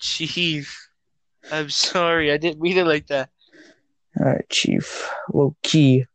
Chief. 0.00 0.88
I'm 1.52 1.68
sorry. 1.68 2.32
I 2.32 2.38
didn't 2.38 2.60
mean 2.60 2.78
it 2.78 2.86
like 2.86 3.08
that. 3.08 3.28
All 4.18 4.26
right, 4.26 4.48
Chief. 4.48 5.08
Low 5.32 5.54
key. 5.62 6.06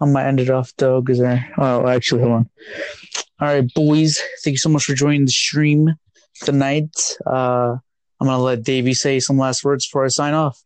I 0.00 0.06
might 0.06 0.26
end 0.26 0.40
it 0.40 0.50
off 0.50 0.72
though, 0.76 1.00
because 1.00 1.22
I. 1.22 1.48
Oh, 1.56 1.86
actually, 1.86 2.22
hold 2.22 2.32
on. 2.32 2.50
All 3.40 3.48
right, 3.48 3.74
boys. 3.74 4.20
Thank 4.42 4.54
you 4.54 4.58
so 4.58 4.68
much 4.68 4.84
for 4.84 4.94
joining 4.94 5.24
the 5.24 5.32
stream 5.32 5.94
tonight. 6.42 6.94
Uh, 7.26 7.76
I'm 8.20 8.26
gonna 8.26 8.38
let 8.38 8.62
Davey 8.62 8.94
say 8.94 9.20
some 9.20 9.38
last 9.38 9.64
words 9.64 9.86
before 9.86 10.04
I 10.04 10.08
sign 10.08 10.34
off. 10.34 10.62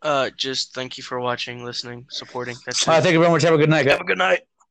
Uh, 0.00 0.30
just 0.36 0.74
thank 0.74 0.98
you 0.98 1.04
for 1.04 1.20
watching, 1.20 1.64
listening, 1.64 2.06
supporting. 2.10 2.56
That's 2.66 2.82
it. 2.82 2.88
All 2.88 2.94
right, 2.94 3.02
thank 3.02 3.12
you 3.12 3.20
very 3.20 3.30
much. 3.30 3.42
Have 3.42 3.54
a 3.54 3.58
good 3.58 3.70
night, 3.70 3.84
guys. 3.84 3.92
Have 3.92 4.00
a 4.00 4.04
good 4.04 4.18
night. 4.18 4.40